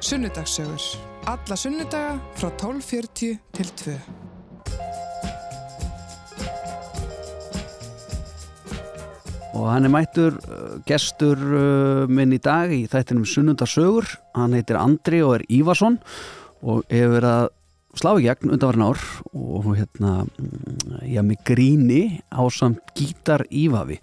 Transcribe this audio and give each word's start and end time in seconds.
Sunnudagssögur. 0.00 0.82
Alla 1.26 1.56
sunnudaga 1.58 2.20
frá 2.38 2.52
12.40 2.54 3.38
til 3.50 3.70
2. 3.82 3.94
Og 9.58 9.66
hann 9.66 9.88
er 9.88 9.90
mættur 9.90 10.38
uh, 10.38 10.78
gestur 10.86 11.42
uh, 11.42 12.06
minn 12.06 12.30
í 12.36 12.38
dag 12.38 12.70
í 12.70 12.84
þættinum 12.86 13.26
Sunnundarsögur. 13.26 14.06
Hann 14.38 14.54
heitir 14.54 14.78
Andri 14.78 15.18
og 15.26 15.40
er 15.40 15.46
Ívarsson 15.50 15.98
og 16.62 16.86
hefur 16.86 17.16
verið 17.18 17.32
að 17.32 17.48
slá 17.98 18.12
í 18.14 18.26
gegn 18.28 18.54
undanvarinn 18.54 18.86
ár 18.86 19.02
og 19.34 19.72
hérna, 19.72 20.12
mm, 20.28 20.98
já, 21.10 21.24
með 21.26 21.42
gríni 21.48 22.02
á 22.30 22.46
samt 22.54 22.94
gítar 22.94 23.48
Ívafi. 23.50 23.98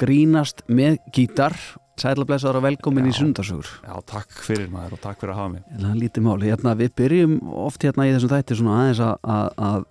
Grínast 0.00 0.66
með 0.66 0.98
gítar. 1.14 1.54
Sælablesaður 1.98 2.60
og 2.60 2.64
velkomin 2.68 3.08
í 3.08 3.12
Sunnundarsögur. 3.16 3.68
Já, 3.82 3.94
takk 4.06 4.34
fyrir 4.46 4.68
maður 4.70 4.96
og 4.96 5.00
takk 5.02 5.20
fyrir 5.22 5.34
að 5.34 5.40
hafa 5.40 5.52
mig. 5.56 5.62
Það 5.72 5.88
er 5.90 6.00
lítið 6.02 6.26
máli. 6.28 6.50
Hérna, 6.52 6.74
við 6.78 6.92
byrjum 7.00 7.38
oft 7.66 7.86
hérna 7.86 8.06
í 8.06 8.12
þessum 8.14 8.32
þætti 8.32 8.58
svona 8.58 8.76
aðeins 8.82 9.00
að, 9.06 9.86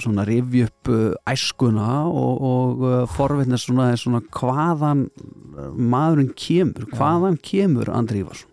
svona 0.00 0.24
rifja 0.28 0.68
upp 0.70 0.90
uh, 0.92 1.02
æskuna 1.28 1.88
og, 2.06 2.44
og 2.50 2.84
uh, 2.84 2.94
forvitnast 3.10 3.68
svona, 3.68 3.90
svona 4.00 4.22
hvaðan 4.38 5.04
uh, 5.10 5.68
maðurinn 5.74 6.32
kemur, 6.38 6.86
hvaðan 6.94 7.36
kemur 7.44 7.90
Andri 7.92 8.22
Ívarsson? 8.22 8.48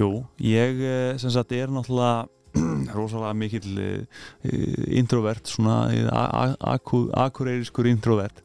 Jú, 0.00 0.10
ég 0.40 0.78
eh, 0.80 1.16
sem 1.20 1.32
sagt 1.34 1.52
er 1.52 1.68
náttúrulega 1.68 2.30
rosalega 2.96 3.34
mikill 3.36 3.80
uh, 3.82 4.24
introvert, 4.96 5.50
svona 5.50 5.82
akureyriskur 7.26 7.90
introvert 7.90 8.40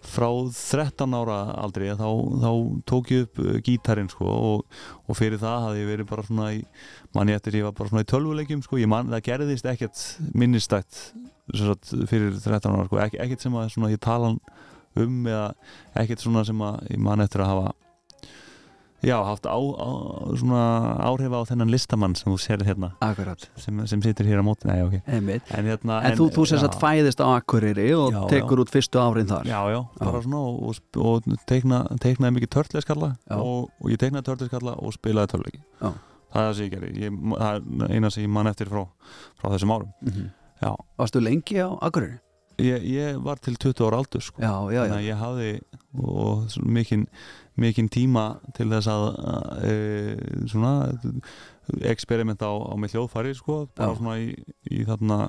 frá 0.00 0.28
13 0.30 1.16
ára 1.16 1.38
aldrei 1.60 1.90
þá, 1.92 2.08
þá 2.40 2.50
tók 2.88 3.10
ég 3.12 3.26
upp 3.26 3.40
gítarin 3.66 4.08
sko, 4.12 4.28
og, 4.30 4.78
og 5.06 5.18
fyrir 5.18 5.40
það 5.42 5.66
hafði 5.66 5.82
ég 5.82 5.90
verið 5.90 6.08
bara 6.08 6.24
svona 6.26 6.46
í 6.56 6.62
manni 7.16 7.36
eftir 7.36 7.58
ég 7.60 7.66
var 7.68 7.76
bara 7.76 7.92
svona 7.92 8.06
í 8.06 8.08
tölvuleikjum 8.08 8.64
sko, 8.64 8.80
man, 8.90 9.12
það 9.12 9.26
gerðist 9.28 9.68
ekkert 9.68 10.04
minnistætt 10.32 11.02
sagt, 11.52 11.92
fyrir 12.08 12.32
13 12.38 12.72
ára 12.72 12.88
sko, 12.88 13.00
Ek, 13.04 13.18
ekkert 13.26 13.44
sem 13.44 13.60
að 13.60 13.70
svona, 13.74 13.92
ég 13.92 14.02
tala 14.02 14.32
um 14.98 15.28
eða 15.28 15.46
ekkert 16.00 16.24
svona 16.24 16.46
sem 16.48 16.64
að 16.64 16.80
ég 16.94 17.02
man 17.02 17.22
eftir 17.22 17.44
að 17.44 17.52
hafa 17.52 17.74
Já, 19.00 19.16
haft 19.24 19.46
á, 19.48 19.56
á, 19.56 19.90
áhrif 21.08 21.32
á 21.32 21.40
þennan 21.48 21.72
listamann 21.72 22.16
sem 22.18 22.28
þú 22.28 22.36
sér 22.42 22.64
hérna. 22.66 22.92
Sem, 23.56 23.80
sem 23.88 24.02
situr 24.04 24.28
hér 24.28 24.42
á 24.42 24.44
móti 24.44 24.68
Nei, 24.68 24.82
okay. 24.84 25.00
en, 25.06 25.30
hérna, 25.30 26.02
en, 26.02 26.10
en 26.10 26.18
þú, 26.18 26.28
þú 26.36 26.44
sést 26.50 26.66
að 26.68 26.76
fæðist 26.82 27.22
á 27.24 27.26
Akureyri 27.32 27.88
og 27.96 28.12
já, 28.12 28.20
tekur 28.34 28.60
já. 28.60 28.64
út 28.66 28.74
fyrstu 28.74 29.00
árin 29.00 29.30
þar. 29.30 29.48
Já, 29.48 29.60
já, 29.72 29.80
bara 30.02 30.22
svona 30.26 30.44
og, 30.44 30.60
og, 30.68 31.00
og 31.00 31.42
teikna, 31.48 31.82
teiknaði 32.02 32.36
mikið 32.38 32.52
törleiskalla 32.58 33.14
og, 33.38 33.70
og 33.80 33.92
ég 33.92 34.00
teiknaði 34.02 34.28
törleiskalla 34.28 34.76
og 34.76 34.96
spilaði 34.96 35.34
törleiki 35.34 35.64
það 36.30 36.40
er 36.40 36.48
það 36.48 36.56
sem 36.56 36.66
ég 36.66 36.74
gerði. 36.74 36.90
Ég, 37.04 37.20
það 37.30 37.86
er 37.86 37.94
eina 37.96 38.10
sem 38.12 38.24
ég 38.24 38.32
mann 38.34 38.50
eftir 38.50 38.70
frá, 38.70 38.82
frá 39.40 39.52
þessum 39.54 39.74
árum. 39.74 39.94
Mm 40.00 40.12
-hmm. 40.16 40.76
Varstu 41.00 41.20
lengi 41.20 41.56
á 41.56 41.68
Akureyri? 41.80 42.20
Ég, 42.60 42.82
ég 42.84 43.20
var 43.24 43.38
til 43.40 43.56
20 43.56 43.86
ára 43.86 43.96
aldur 43.96 44.20
sko. 44.20 44.42
já, 44.42 44.52
já, 44.72 44.82
þannig 44.84 44.98
að 44.98 45.08
ég 45.08 45.16
hafði 45.16 45.60
mikinn 46.62 47.06
mikinn 47.60 47.90
tíma 47.92 48.26
til 48.56 48.68
þess 48.72 48.90
að 48.90 49.06
e, 49.68 49.74
svona 50.50 50.74
eksperiment 51.86 52.42
á, 52.42 52.50
á 52.50 52.74
með 52.80 52.96
hljóðfari 52.96 53.34
sko, 53.38 53.62
bara 53.76 53.96
svona 53.98 54.16
í, 54.22 54.32
í 54.70 54.84
þarna 54.88 55.20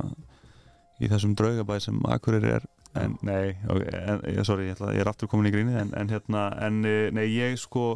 í 1.01 1.09
þessum 1.11 1.35
draugabæð 1.37 1.83
sem 1.87 1.99
Akureyri 2.13 2.55
er. 2.59 2.69
En 2.99 3.15
nei, 3.23 3.53
okay, 3.71 3.87
en, 4.03 4.43
sorry, 4.43 4.67
ég, 4.67 4.75
ætla, 4.75 4.91
ég 4.95 5.03
er 5.03 5.09
aftur 5.11 5.29
komin 5.31 5.47
í 5.47 5.53
gríni 5.53 5.77
en, 5.79 5.93
en 5.95 6.11
hérna, 6.11 6.49
en 6.59 6.81
e, 6.83 6.95
nei, 7.15 7.29
ég 7.31 7.55
sko 7.59 7.93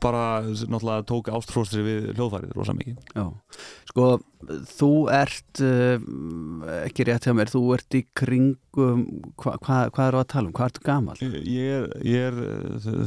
bara 0.00 0.40
náttúrulega 0.48 1.04
tók 1.08 1.28
ástfróstri 1.28 1.82
við 1.84 2.06
hljóðfærið 2.14 2.54
rosa 2.56 2.74
mikið. 2.76 3.00
Já, 3.12 3.24
sko 3.90 4.06
þú 4.72 4.90
ert 5.12 5.62
uh, 5.64 5.98
ekki 6.86 7.08
rétt 7.08 7.28
hjá 7.28 7.34
mér, 7.36 7.52
þú 7.52 7.62
ert 7.76 7.98
í 7.98 8.02
kringum 8.16 9.04
hvað 9.36 9.58
hva, 9.66 9.80
hva 9.92 10.06
er 10.06 10.16
það 10.16 10.20
að 10.22 10.28
tala 10.32 10.48
um, 10.48 10.54
hvað 10.56 10.70
ertu 10.70 10.84
gamal? 10.88 11.18
Ég 11.20 11.74
er, 11.78 11.88
ég 12.08 12.28
er 12.30 12.38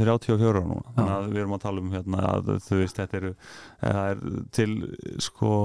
34 0.04 0.52
ára 0.52 0.66
núna, 0.68 0.96
þannig 0.98 1.16
að 1.18 1.30
við 1.32 1.44
erum 1.44 1.58
að 1.58 1.64
tala 1.66 1.86
um 1.86 1.96
hérna 1.96 2.26
að 2.36 2.52
þú 2.68 2.82
veist, 2.84 3.02
þetta 3.02 3.22
eru 3.22 3.34
er 3.92 4.26
til 4.54 4.76
sko 5.24 5.56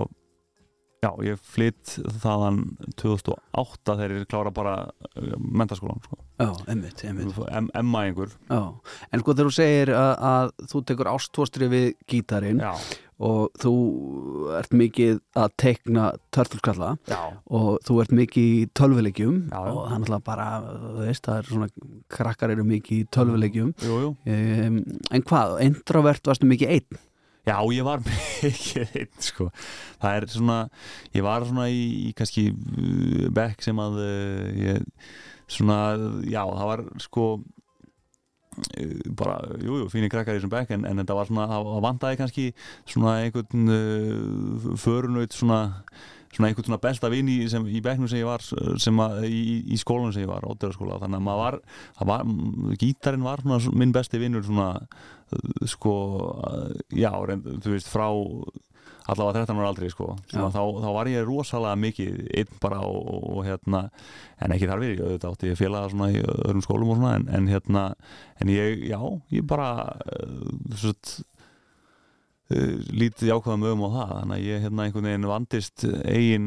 Já, 1.04 1.10
ég 1.26 1.40
flytt 1.44 1.96
þaðan 2.22 2.62
2008 2.98 3.96
þegar 3.98 4.14
ég 4.16 4.28
klára 4.30 4.52
bara 4.54 4.76
uh, 4.88 5.34
mentaskólan 5.36 6.00
sko. 6.04 6.18
Já, 6.40 6.50
emmitt, 6.72 7.02
emmitt 7.08 7.36
Emma-engur 7.76 8.32
En 9.12 9.22
sko 9.22 9.32
þegar 9.36 9.50
þú 9.50 9.56
segir 9.56 9.92
að, 9.96 10.12
að 10.30 10.54
þú 10.72 10.82
tekur 10.90 11.10
ástóstri 11.12 11.68
við 11.72 11.86
gítarin 12.12 12.60
Já. 12.60 12.72
og 13.24 13.56
þú 13.62 13.72
ert 14.58 14.76
mikið 14.76 15.20
að 15.40 15.54
teikna 15.62 16.10
törfulskalla 16.36 16.90
og 17.48 17.70
þú 17.88 17.98
ert 18.04 18.12
mikið 18.20 18.50
í 18.52 18.68
tölvulegjum 18.76 19.38
og 19.56 19.80
þannig 19.94 20.12
að 20.18 20.24
bara, 20.28 20.48
þú 20.76 20.94
veist, 21.06 21.24
það 21.24 21.40
er 21.40 21.50
svona 21.52 21.70
krakkar 22.18 22.52
eru 22.56 22.68
mikið 22.68 23.00
í 23.00 23.08
tölvulegjum 23.16 23.72
um, 23.88 24.80
En 25.16 25.28
hvað, 25.32 25.58
introvert 25.64 26.28
varstu 26.28 26.48
mikið 26.52 26.76
einn? 26.76 27.04
Já, 27.46 27.60
ég 27.70 27.84
var 27.86 28.02
mikið 28.06 28.96
einn 28.98 29.12
sko. 29.22 29.50
það 30.02 30.16
er 30.18 30.24
svona 30.32 30.56
ég 31.14 31.26
var 31.26 31.46
svona 31.46 31.68
í, 31.70 31.84
í 32.08 32.14
kannski 32.18 32.48
uh, 32.50 33.28
bekk 33.34 33.62
sem 33.62 33.78
að 33.82 34.00
uh, 34.02 34.48
ég, 34.58 34.88
svona, 35.46 35.78
já, 36.26 36.42
það 36.42 36.72
var 36.72 36.82
sko 37.04 37.28
uh, 37.38 39.06
bara, 39.14 39.38
jújú, 39.62 39.84
jú, 39.84 39.86
fínir 39.94 40.10
krakkar 40.10 40.34
í 40.34 40.40
þessum 40.40 40.54
bekk 40.56 40.74
en, 40.74 40.88
en 40.90 41.04
þetta 41.04 41.18
var 41.20 41.30
svona, 41.30 41.46
það 41.52 41.86
vantæði 41.86 42.20
kannski 42.24 42.48
svona 42.82 43.16
einhvern 43.22 43.74
uh, 43.78 44.68
förunaut 44.82 45.38
svona 45.38 45.62
svona 46.36 46.50
einhvern 46.50 46.68
svona 46.68 46.82
besta 46.82 47.10
vinn 47.12 47.30
í, 47.32 47.38
í 47.46 47.82
bekknum 47.84 48.10
sem 48.10 48.20
ég 48.20 48.28
var 48.28 48.44
sem 48.82 49.02
að, 49.02 49.24
í, 49.28 49.42
í 49.72 49.80
skólunum 49.80 50.14
sem 50.14 50.26
ég 50.26 50.30
var, 50.30 50.46
ódöðarskóla, 50.46 51.00
þannig 51.02 51.20
að 51.20 51.26
maður 51.26 51.42
var, 51.42 51.58
var 52.12 52.78
gítarin 52.80 53.26
var 53.26 53.42
svona, 53.44 53.74
minn 53.80 53.94
besti 53.96 54.20
vinnur 54.22 54.46
svona 54.46 54.70
sko, 55.66 55.96
já, 56.94 57.10
reynd, 57.26 57.48
þú 57.64 57.74
veist, 57.74 57.90
frá 57.90 58.06
allavega 59.06 59.44
13 59.44 59.60
ára 59.60 59.68
aldrei 59.70 59.90
sko. 59.92 60.08
Þá, 60.32 60.62
þá 60.82 60.88
var 60.96 61.10
ég 61.10 61.26
rosalega 61.26 61.78
mikið 61.78 62.24
einn 62.40 62.58
bara 62.62 62.80
og, 62.86 63.06
og 63.36 63.44
hérna 63.46 63.84
en 64.42 64.54
ekki 64.54 64.66
þar 64.70 64.82
við, 64.82 64.96
ég 64.96 65.04
auðvitað 65.04 65.36
átti 65.36 65.54
félaga 65.60 65.92
svona 65.92 66.10
í 66.10 66.18
öðrum 66.24 66.64
skólum 66.66 66.90
og 66.90 66.98
svona 66.98 67.14
en, 67.20 67.28
en 67.38 67.48
hérna 67.50 67.86
en 68.42 68.50
ég, 68.50 68.82
já, 68.90 68.98
ég 69.36 69.46
bara 69.46 69.70
uh, 70.10 70.74
svona 70.74 71.16
Uh, 71.16 71.35
lítið 72.46 73.32
jákvæðum 73.32 73.64
ögum 73.66 73.84
á 73.86 73.90
það 73.90 74.10
þannig 74.12 74.36
að 74.36 74.44
ég 74.46 74.60
hérna 74.62 74.84
einhvern 74.84 75.08
veginn 75.08 75.26
vandist 75.26 75.84
eigin 76.06 76.44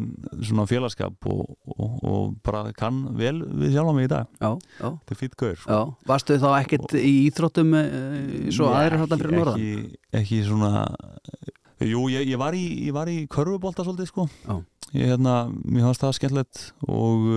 svona 0.48 0.66
félagskap 0.70 1.28
og, 1.28 1.42
og, 1.76 1.98
og 2.08 2.30
bara 2.46 2.62
kann 2.78 3.02
vel 3.20 3.42
við 3.44 3.76
sjálf 3.76 3.92
á 3.92 3.94
mig 3.98 4.08
í 4.08 4.12
dag 4.14 4.30
já, 4.40 4.52
já. 4.80 4.88
þetta 4.88 5.16
er 5.16 5.20
fýtt 5.20 5.36
gaur 5.42 5.59
sko. 5.59 5.82
Varstu 6.08 6.40
þá 6.40 6.48
ekkert 6.54 6.96
í 6.96 7.14
íþróttum 7.26 7.76
svo 8.56 8.72
aðra 8.72 9.02
hættan 9.04 9.24
fyrir 9.26 9.38
norðan? 9.42 9.59
Ekki, 9.59 10.00
ekki 10.22 10.42
svona 10.48 10.88
Jú, 11.80 12.08
ég, 12.12 12.26
ég 12.28 12.40
var 12.40 12.56
í, 12.56 12.66
í 12.88 13.28
körfubólta 13.32 13.84
svolítið 13.84 14.12
sko 14.14 14.30
ég 14.96 15.12
hérna, 15.12 15.36
mér 15.68 15.90
fannst 15.90 16.08
það 16.08 16.18
skemmtilegt 16.18 16.66
og 16.88 17.28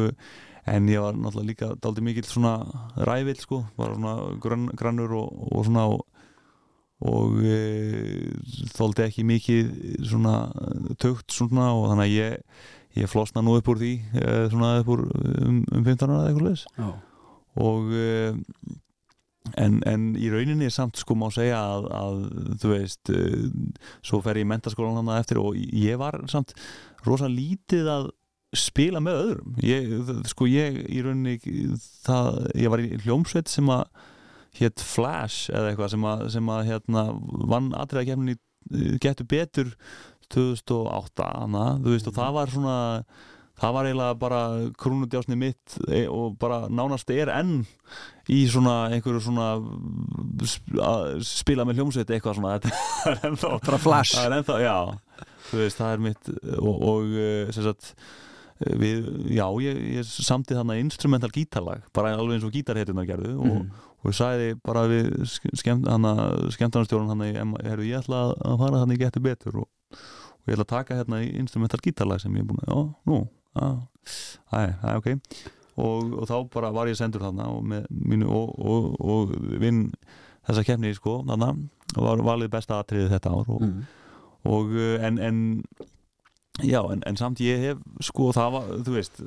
en 0.71 0.89
ég 0.91 1.03
var 1.03 1.17
náttúrulega 1.19 1.49
líka 1.49 1.69
daldi 1.83 2.05
mikill 2.05 2.27
svona 2.29 2.55
rævill 3.03 3.41
sko, 3.41 3.65
var 3.77 3.97
svona 3.97 4.15
grann, 4.43 4.69
grannur 4.79 5.15
og, 5.19 5.47
og 5.51 5.67
svona 5.67 5.89
og 5.91 6.07
og 7.03 7.41
e, 7.43 7.57
þóldi 8.77 9.07
ekki 9.07 9.25
mikið 9.27 9.73
svona 10.07 10.37
tögt 11.03 11.35
svona 11.35 11.73
og 11.75 11.89
þannig 11.91 12.05
að 12.05 12.15
ég, 12.15 12.61
ég 13.03 13.11
flosna 13.11 13.43
nú 13.43 13.57
upp 13.59 13.73
úr 13.73 13.81
því 13.81 13.95
e, 14.21 14.29
svona 14.53 14.77
upp 14.83 14.93
úr 14.95 15.07
um, 15.09 15.59
um 15.73 15.83
15 15.83 16.07
ára 16.07 16.21
eða 16.21 16.31
eitthvað 16.31 16.49
leis 16.51 16.65
og 17.63 17.91
e, 17.97 18.07
en, 19.59 19.83
en 19.89 20.09
í 20.17 20.31
rauninni 20.33 20.69
er 20.69 20.75
samt 20.75 21.01
sko 21.01 21.17
má 21.19 21.27
segja 21.35 21.59
að, 21.59 21.91
að 21.99 22.23
þú 22.63 22.73
veist 22.77 23.13
e, 23.13 23.21
svo 24.07 24.23
fer 24.25 24.41
ég 24.41 24.47
í 24.47 24.53
mentaskólan 24.53 25.01
hann 25.01 25.15
eftir 25.19 25.43
og 25.43 25.59
ég 25.59 25.99
var 26.01 26.23
samt 26.33 26.55
rosa 27.07 27.31
lítið 27.31 27.91
að 27.91 28.13
spila 28.53 29.01
með 29.01 29.21
öðrum. 29.23 29.53
Ég, 29.65 29.93
sko 30.29 30.47
ég 30.51 30.77
í 30.93 31.01
rauninni 31.05 31.39
það, 32.05 32.43
ég 32.61 32.73
var 32.73 32.83
í 32.85 32.91
hljómsveit 33.01 33.49
sem 33.49 33.71
að 33.73 33.87
hétt 34.59 34.85
Flash 34.85 35.53
eða 35.53 35.71
eitthvað 35.73 35.93
sem 35.95 36.09
að, 36.09 36.25
sem 36.37 36.49
að 36.53 36.65
hérna, 36.69 37.05
vann 37.51 37.71
aðræða 37.77 38.09
kemni 38.13 38.39
getur 39.03 39.29
betur 39.29 39.77
2008 40.33 41.29
hana, 41.29 41.67
veist, 41.85 42.09
og 42.09 42.17
það 42.17 42.35
var 42.37 42.53
svona 42.53 42.79
það 43.63 43.75
var 43.77 43.89
eiginlega 43.89 44.19
bara 44.19 44.41
krúnudjásni 44.81 45.37
mitt 45.39 45.77
e, 45.87 46.07
og 46.11 46.39
bara 46.41 46.65
nánast 46.73 47.11
er 47.15 47.31
enn 47.35 47.61
í 48.33 48.41
svona 48.51 48.89
einhverju 48.95 49.23
svona 49.27 49.51
spila 51.27 51.67
með 51.69 51.83
hljómsveit 51.83 52.11
eitthvað 52.11 52.41
svona 52.41 52.57
það 52.65 52.73
er 53.13 53.23
ennþá 53.29 53.55
það 54.17 54.25
er 54.25 54.37
ennþá, 54.39 54.59
já, 54.65 54.77
veist, 55.53 55.79
það 55.79 55.95
er 55.95 56.05
mitt 56.09 56.33
og, 56.59 56.75
og 56.93 57.17
sem 57.55 57.69
sagt 57.69 57.95
við, 58.79 59.07
já, 59.35 59.47
ég, 59.65 59.81
ég 59.99 60.07
samtið 60.07 60.61
þannig 60.61 60.85
instrumental 60.85 61.33
gítarlag, 61.35 61.87
bara 61.95 62.15
alveg 62.17 62.39
eins 62.39 62.47
og 62.47 62.55
gítarhetjunar 62.55 63.09
gerðu 63.09 63.35
mm. 63.37 63.51
og, 63.51 63.89
og 64.03 64.11
ég 64.11 64.19
sæði 64.19 64.49
bara 64.67 64.83
við 64.91 65.13
skemmtarnarstjórun 65.31 67.13
hann 67.13 67.25
að 67.25 67.85
ég 67.87 68.01
ætla 68.01 68.25
að 68.35 68.59
fara 68.65 68.83
þannig 68.83 68.99
að 68.99 69.05
geta 69.05 69.23
betur 69.23 69.63
og, 69.63 69.69
og 69.95 70.51
ég 70.51 70.57
ætla 70.57 70.67
að 70.67 70.73
taka 70.75 70.99
hérna 70.99 71.23
í 71.23 71.31
instrumental 71.39 71.81
gítarlag 71.85 72.23
sem 72.23 72.35
ég 72.35 72.45
er 72.45 72.51
búin 72.51 72.63
að, 72.65 72.73
já, 72.73 72.79
nú 73.09 73.23
það 74.51 74.67
er 74.67 74.99
ok 74.99 75.09
og, 75.13 76.13
og 76.19 76.27
þá 76.29 76.37
bara 76.53 76.73
var 76.75 76.91
ég 76.91 76.99
sendur 76.99 77.25
þarna 77.25 77.49
og, 77.53 77.63
mínu, 77.89 78.29
og 78.29 79.33
vinn 79.63 79.87
þessa 80.47 80.67
kemni 80.67 80.93
sko, 80.97 81.21
þarna 81.29 81.55
og 81.97 82.07
var 82.07 82.27
valið 82.33 82.53
besta 82.53 82.81
atriðið 82.83 83.15
þetta 83.15 83.33
ár 83.33 83.51
og, 83.53 83.65
mm. 83.67 83.83
og 84.51 84.77
en, 85.07 85.19
en 85.23 85.41
Já, 86.61 86.83
en, 86.93 87.01
en 87.09 87.17
samt 87.17 87.41
ég 87.41 87.63
hef, 87.65 87.79
sko, 88.05 88.27
það 88.37 88.51
var, 88.53 88.65
þú 88.85 88.93
veist, 88.93 89.21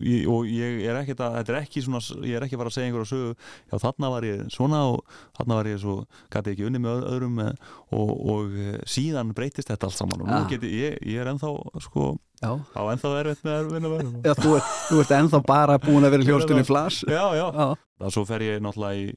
ég, 0.00 0.22
og 0.32 0.46
ég 0.48 0.78
er 0.88 0.96
ekki 1.02 1.12
að, 1.18 1.34
þetta 1.34 1.52
er 1.52 1.58
ekki 1.58 1.82
svona, 1.84 2.00
ég 2.24 2.38
er 2.38 2.46
ekki 2.46 2.56
að 2.56 2.62
fara 2.62 2.70
að 2.70 2.76
segja 2.78 2.88
einhverja 2.88 3.08
sögu, 3.10 3.34
já 3.68 3.80
þarna 3.82 4.08
var 4.14 4.24
ég 4.24 4.38
svona 4.54 4.78
og 4.88 5.18
þarna 5.36 5.58
var 5.58 5.68
ég 5.68 5.82
svo, 5.82 5.96
gæti 6.32 6.54
ekki 6.54 6.64
unni 6.70 6.80
með 6.80 7.04
öðrum 7.10 7.34
með, 7.42 7.60
og, 7.92 8.12
og 8.32 8.56
síðan 8.88 9.34
breytist 9.36 9.68
þetta 9.68 9.90
allt 9.90 9.98
saman 9.98 10.24
og 10.24 10.30
nú 10.32 10.38
geti, 10.48 10.70
ég, 10.80 10.96
ég 11.04 11.20
er 11.20 11.28
ennþá, 11.34 11.50
sko, 11.84 12.06
já. 12.40 12.54
á 12.56 12.82
ennþá 12.94 13.12
erfitt 13.18 13.44
með 13.44 13.58
erfinn 13.58 13.88
að 13.90 13.96
vera. 13.98 14.14
Já, 14.24 14.34
þú, 14.40 14.54
er, 14.56 14.70
þú 14.86 15.02
ert 15.02 15.12
ennþá 15.18 15.42
bara 15.50 15.76
búin 15.84 16.08
að 16.08 16.16
vera 16.16 16.30
hljóstunni 16.30 16.64
flass. 16.70 17.02
Já, 17.04 17.26
já, 17.36 17.44
já. 17.52 17.68
Það 18.00 18.16
svo 18.16 18.24
fer 18.28 18.46
ég 18.48 18.64
náttúrulega 18.64 19.04
í, 19.04 19.12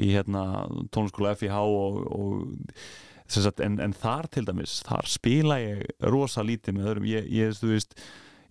í 0.00 0.08
hérna, 0.16 0.46
tónskóla 0.92 1.36
FIH 1.36 1.60
og, 1.68 2.00
og 2.16 2.88
en, 3.64 3.78
en 3.84 3.92
þar 3.92 4.28
til 4.32 4.46
dæmis, 4.48 4.78
þar 4.86 5.10
spila 5.10 5.58
ég 5.60 5.84
rosa 6.00 6.44
lítið 6.46 6.78
með 6.78 6.88
öðrum. 6.92 7.08
Ég, 7.10 7.28
ég, 7.32 7.54
þú 7.58 7.72
veist, 7.74 7.98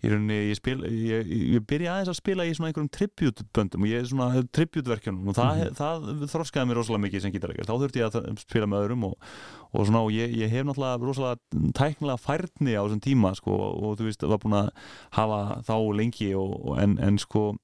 ég, 0.04 0.30
ég, 0.30 0.56
spil, 0.58 0.78
ég 0.86 1.64
byrja 1.66 1.94
aðeins 1.94 2.12
að 2.12 2.18
spila 2.20 2.46
í 2.46 2.54
svona 2.56 2.70
einhverjum 2.70 2.90
tributböndum 2.94 3.84
og 3.84 3.90
ég 3.90 4.02
er 4.02 4.10
svona 4.10 4.42
tributverkjunum 4.54 5.30
og 5.32 5.38
það, 5.38 5.52
mm 5.52 5.62
-hmm. 5.62 5.78
það, 5.78 6.08
það 6.08 6.34
þroskaði 6.34 6.68
mér 6.68 6.80
rosalega 6.80 7.04
mikið 7.06 7.24
sem 7.24 7.34
gítarleikar, 7.34 7.68
þá 7.68 7.80
þurfti 7.82 8.02
ég 8.02 8.18
að 8.18 8.42
spila 8.44 8.66
með 8.66 8.84
öðrum 8.84 9.06
og, 9.10 9.14
og 9.72 9.86
svona 9.86 10.02
og 10.06 10.12
ég 10.12 10.50
hef 10.50 10.66
náttúrulega 10.66 11.02
rosalega 11.02 11.72
tæknilega 11.74 12.18
færni 12.18 12.76
á 12.78 12.82
þessum 12.84 13.04
tíma 13.04 13.34
sko 13.34 13.52
og, 13.52 13.82
og 13.82 13.98
þú 13.98 14.04
veist, 14.08 14.20
það 14.20 14.34
var 14.34 14.42
búin 14.44 14.58
að 14.58 14.68
hafa 15.18 15.40
þá 15.66 15.76
lengi 15.98 16.34
og, 16.34 16.78
en, 16.78 16.98
en 16.98 17.18
sko 17.18 17.56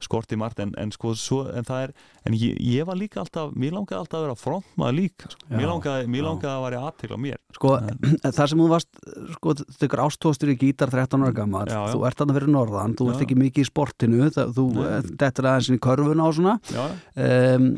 skorti 0.00 0.36
margt 0.40 0.60
en, 0.62 0.72
en 0.80 0.92
sko 0.94 1.12
svo, 1.18 1.42
en 1.52 1.66
það 1.66 1.82
er, 1.84 1.92
en 2.28 2.36
ég, 2.38 2.56
ég 2.64 2.86
var 2.88 2.98
líka 2.98 3.20
alltaf 3.22 3.52
mér 3.52 3.74
langaði 3.76 3.98
alltaf 4.00 4.18
að 4.18 4.26
vera 4.26 4.36
frontmaður 4.38 4.96
líka 4.96 5.30
sko. 5.34 5.48
mér 5.52 5.68
langaði, 5.68 6.06
mér 6.14 6.26
langaði 6.26 6.52
að 6.54 6.64
vera 6.66 6.82
aðtegla 6.88 7.18
mér 7.20 7.40
sko, 7.56 7.74
þar 8.38 8.52
sem 8.52 8.62
þú 8.62 8.68
varst 8.70 9.02
sko, 9.36 9.54
þau 9.76 10.06
ástóðstur 10.06 10.54
í 10.54 10.58
gítar 10.60 10.92
13 10.94 11.26
ára 11.26 11.36
gammal 11.36 11.66
þú 11.70 12.02
ert 12.08 12.22
alltaf 12.24 12.36
fyrir 12.38 12.52
norðan, 12.52 12.96
þú 12.98 13.06
já. 13.06 13.12
ert 13.12 13.24
ekki 13.26 13.38
mikið 13.40 13.62
í 13.62 13.68
sportinu, 13.68 14.30
það, 14.34 14.52
þú 14.56 14.66
þetta 15.10 15.30
er 15.30 15.48
aðeins 15.52 15.70
í 15.70 15.80
körfuna 15.86 16.26
og 16.26 16.36
svona. 16.38 16.56
Um, 17.28 17.70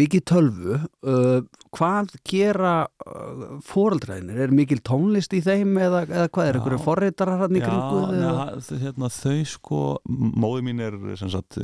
mikið 0.00 0.26
tölvu 0.30 0.78
uh, 0.80 1.40
hvað 1.76 2.14
gera 2.26 2.72
uh, 3.06 3.60
fóröldræðinir, 3.66 4.40
er 4.44 4.54
mikil 4.54 4.80
tónlist 4.86 5.34
í 5.36 5.40
þeim 5.44 5.76
eða, 5.78 6.02
eða 6.08 6.26
hvað 6.34 6.48
er, 6.48 6.58
einhverju 6.58 6.80
forreitarar 6.84 7.44
hann 7.44 7.58
í 7.58 7.62
kringu? 7.62 8.00
Já, 8.18 8.80
hérna, 8.82 9.10
þau 9.14 9.36
sko, 9.52 9.82
móði 10.10 10.66
mín 10.66 10.82
er 10.82 10.98
sem 11.20 11.30
sagt, 11.32 11.60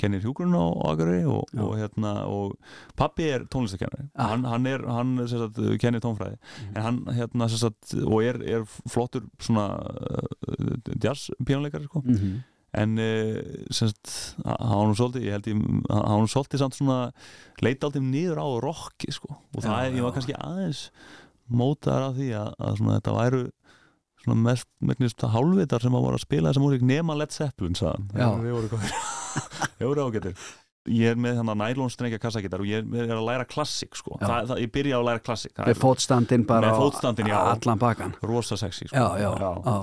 kennir 0.00 0.24
hjúgrun 0.24 0.56
á 0.56 0.64
Agarei 0.90 1.22
og, 1.28 1.52
og, 1.52 1.76
hérna, 1.76 2.14
og 2.30 2.56
pappi 2.98 3.28
er 3.34 3.46
tónlistakennari 3.52 4.08
ah. 4.14 4.32
hann, 4.32 4.48
hann 4.48 4.70
er, 4.72 4.86
hann 4.88 5.14
sagt, 5.28 5.60
kennir 5.82 6.04
tónfræði 6.04 6.38
mm. 6.40 6.74
en 6.74 6.82
hann, 6.88 7.00
hérna, 7.20 7.50
sem 7.52 7.66
sagt, 7.66 7.96
og 8.02 8.20
er, 8.24 8.40
er 8.40 8.66
flottur 8.88 9.28
svona 9.42 9.68
uh, 9.76 10.76
jazz 10.96 11.30
píjónleikari, 11.44 11.90
sko 11.90 12.04
mm 12.04 12.14
-hmm. 12.14 12.44
En 12.76 12.96
uh, 13.00 13.36
sem 13.70 13.92
sagt, 13.92 14.14
hann 14.44 14.96
svolítið, 14.98 15.28
ég 15.28 15.36
held 15.36 15.50
ég 15.50 15.60
hann 15.92 16.26
svolítið 16.30 16.62
samt 16.64 16.78
svona 16.78 16.98
leita 17.64 17.88
alltaf 17.88 18.04
nýður 18.04 18.42
á 18.42 18.48
rocki, 18.64 19.12
sko. 19.14 19.38
Og 19.54 19.62
það 19.62 19.78
já, 19.78 19.86
er, 19.86 19.96
ég 20.00 20.06
var 20.06 20.16
kannski 20.16 20.36
aðeins 20.36 20.82
mótaðar 21.46 22.10
af 22.10 22.18
því 22.18 22.32
að, 22.36 22.50
að 22.58 22.78
svona, 22.80 22.98
þetta 22.98 23.16
væru 23.16 23.42
svona 24.26 24.42
mest 24.42 24.68
megnist 24.82 25.26
hálfvitar 25.30 25.84
sem 25.84 25.96
að 25.96 26.06
voru 26.08 26.18
að 26.18 26.24
spila 26.26 26.50
þessa 26.50 26.64
músík 26.64 26.86
nema 26.86 27.16
Led 27.16 27.34
Zeppelin 27.34 27.78
saðan 27.78 28.08
það 29.78 29.90
voru 29.92 30.06
ágættir 30.08 30.48
ég 30.92 31.12
er 31.12 31.20
með 31.20 31.40
þannig 31.40 31.58
nælónstrengja 31.62 32.20
kassakittar 32.22 32.62
og 32.62 32.70
ég 32.70 32.96
er 33.02 33.14
að 33.16 33.24
læra 33.26 33.46
klassik 33.48 33.96
sko. 33.98 34.18
það, 34.20 34.50
það, 34.50 34.62
ég 34.62 34.72
byrja 34.76 34.98
að 34.98 35.06
læra 35.08 35.22
klassik 35.26 35.60
með 35.60 35.80
fótstandin 35.82 36.46
bara 36.48 36.72
fótstandin, 36.76 37.30
á 37.32 37.40
allan 37.54 37.82
bakan 37.82 38.16
rosa 38.26 38.58
sexy 38.60 38.88
sko. 38.90 38.96
já, 38.96 39.06
já, 39.22 39.50
já. 39.66 39.76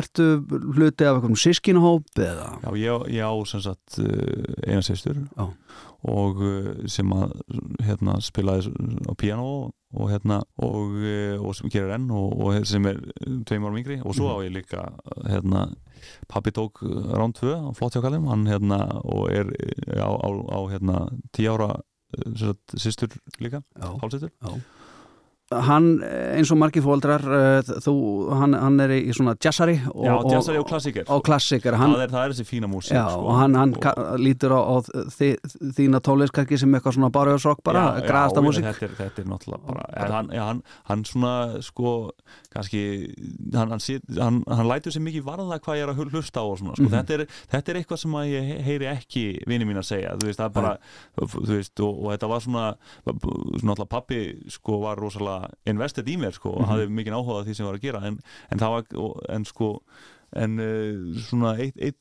Ertu 0.00 0.28
hluti 0.48 1.06
af 1.06 1.18
einhverjum 1.18 1.38
sískinhóp? 1.38 2.08
Já, 2.18 2.70
ég, 2.78 3.08
ég 3.14 3.22
á 3.22 3.32
sagt, 3.44 3.98
eh, 4.02 4.70
eina 4.70 4.82
sýstur 4.84 5.24
og 6.04 6.42
eh, 6.44 6.84
sem 6.90 7.12
að 7.16 7.38
hérna, 7.84 8.18
spilaði 8.24 8.74
á 9.08 9.12
piano 9.16 9.48
og 9.48 9.72
hérna 10.10 10.42
og, 10.62 10.96
eh, 11.02 11.38
og 11.38 11.54
sem 11.56 11.70
gerir 11.72 11.94
enn 11.96 12.10
og, 12.10 12.34
og 12.40 12.66
sem 12.68 12.86
er 12.90 13.00
tveim 13.48 13.66
árum 13.66 13.80
yngri. 13.80 14.00
Og 14.04 14.16
svo 14.16 14.28
mhm. 14.28 14.34
á 14.34 14.36
ég 14.46 14.54
líka 14.54 14.86
hérna 15.30 15.66
Pappi 16.28 16.52
tók 16.52 16.82
rán 16.84 17.32
2 17.32 17.54
á 17.64 17.72
flottjákallum 17.72 18.26
hann 18.28 18.46
hérna 18.46 19.00
og 19.04 19.30
er 19.32 19.48
á, 19.96 20.10
á, 20.12 20.28
á 20.28 20.60
hérna 20.68 20.96
10 21.32 21.48
ára 21.48 21.70
sýstur 22.76 23.14
líka, 23.40 23.62
hálfsýstur 23.80 24.30
hann 25.68 25.88
eins 26.04 26.50
og 26.52 26.58
margir 26.60 26.84
fóldrar 26.84 27.24
eh, 27.38 27.72
þú, 27.84 27.94
hann, 28.40 28.56
hann 28.58 28.80
er 28.84 28.94
í 28.96 29.14
svona 29.16 29.34
jazzari 29.40 29.76
og, 29.92 30.04
já, 30.06 30.14
jazzari 30.34 30.60
og 30.60 30.68
klassiker, 30.68 31.06
og 31.12 31.22
klassiker 31.26 31.78
hann, 31.80 31.94
það, 31.94 32.04
er, 32.06 32.14
það 32.14 32.26
er 32.26 32.34
þessi 32.34 32.48
fína 32.48 32.70
músík 32.70 32.94
sko. 32.94 33.22
og 33.24 33.38
hann, 33.40 33.58
hann 33.58 33.74
og, 33.78 34.14
lítur 34.20 34.56
á, 34.56 34.60
á 34.60 34.76
þi, 35.14 35.30
þína 35.78 36.02
tóliskakki 36.04 36.58
sem 36.60 36.74
eitthvað 36.76 36.98
svona 36.98 37.12
barjóðsrock 37.14 37.64
bara, 37.66 37.86
græðasta 38.04 38.44
músík. 38.44 38.68
þetta, 38.80 39.10
er 39.22 39.30
náttúrulega 39.30 39.62
bara 39.68 40.54
hann 40.90 41.06
svona 41.08 41.34
sko 41.64 41.94
kannski 42.54 42.82
hann 43.54 44.68
lætur 44.68 44.94
sér 44.94 45.02
mikið 45.04 45.26
varða 45.26 45.58
hvað 45.58 45.78
ég 45.80 45.84
er 45.84 45.92
að 45.92 46.02
hlusta 46.14 46.42
á 46.42 46.46
og 46.46 46.58
svona 46.60 46.76
sko. 46.76 46.84
mm 46.84 46.88
-hmm. 46.88 46.96
þetta, 46.96 47.14
er, 47.14 47.26
þetta 47.52 47.72
er 47.72 47.78
eitthvað 47.80 48.00
sem 48.02 48.14
ég 48.30 48.62
heyri 48.68 48.86
ekki 48.86 49.24
vini 49.46 49.64
mín 49.64 49.80
að 49.82 49.90
segja 49.90 50.16
þú 50.16 50.26
veist, 50.28 50.38
það 50.38 50.46
er 50.46 50.54
bara 50.54 50.72
þú 51.18 51.50
veist, 51.50 51.80
og 51.80 52.10
þetta 52.12 52.30
var 52.32 52.40
svona 52.40 52.66
svona 53.60 53.86
pappi 53.86 54.20
sko 54.48 54.80
var 54.80 54.98
rosalega 54.98 55.50
invested 55.66 56.08
í 56.08 56.16
mér 56.16 56.32
sko 56.32 56.50
og 56.50 56.60
mm 56.60 56.64
-hmm. 56.64 56.70
hafði 56.70 56.88
mikið 56.88 57.12
áhuga 57.12 57.40
á 57.40 57.44
því 57.44 57.54
sem 57.54 57.66
var 57.66 57.74
að 57.74 57.86
gera 57.86 58.06
en, 58.06 58.18
en 58.50 58.58
það 58.58 58.70
var, 58.70 58.84
en 59.28 59.44
sko 59.44 59.82
en 60.34 60.58
uh, 60.58 61.16
svona 61.16 61.56
eitt, 61.58 61.76
eitt 61.78 62.00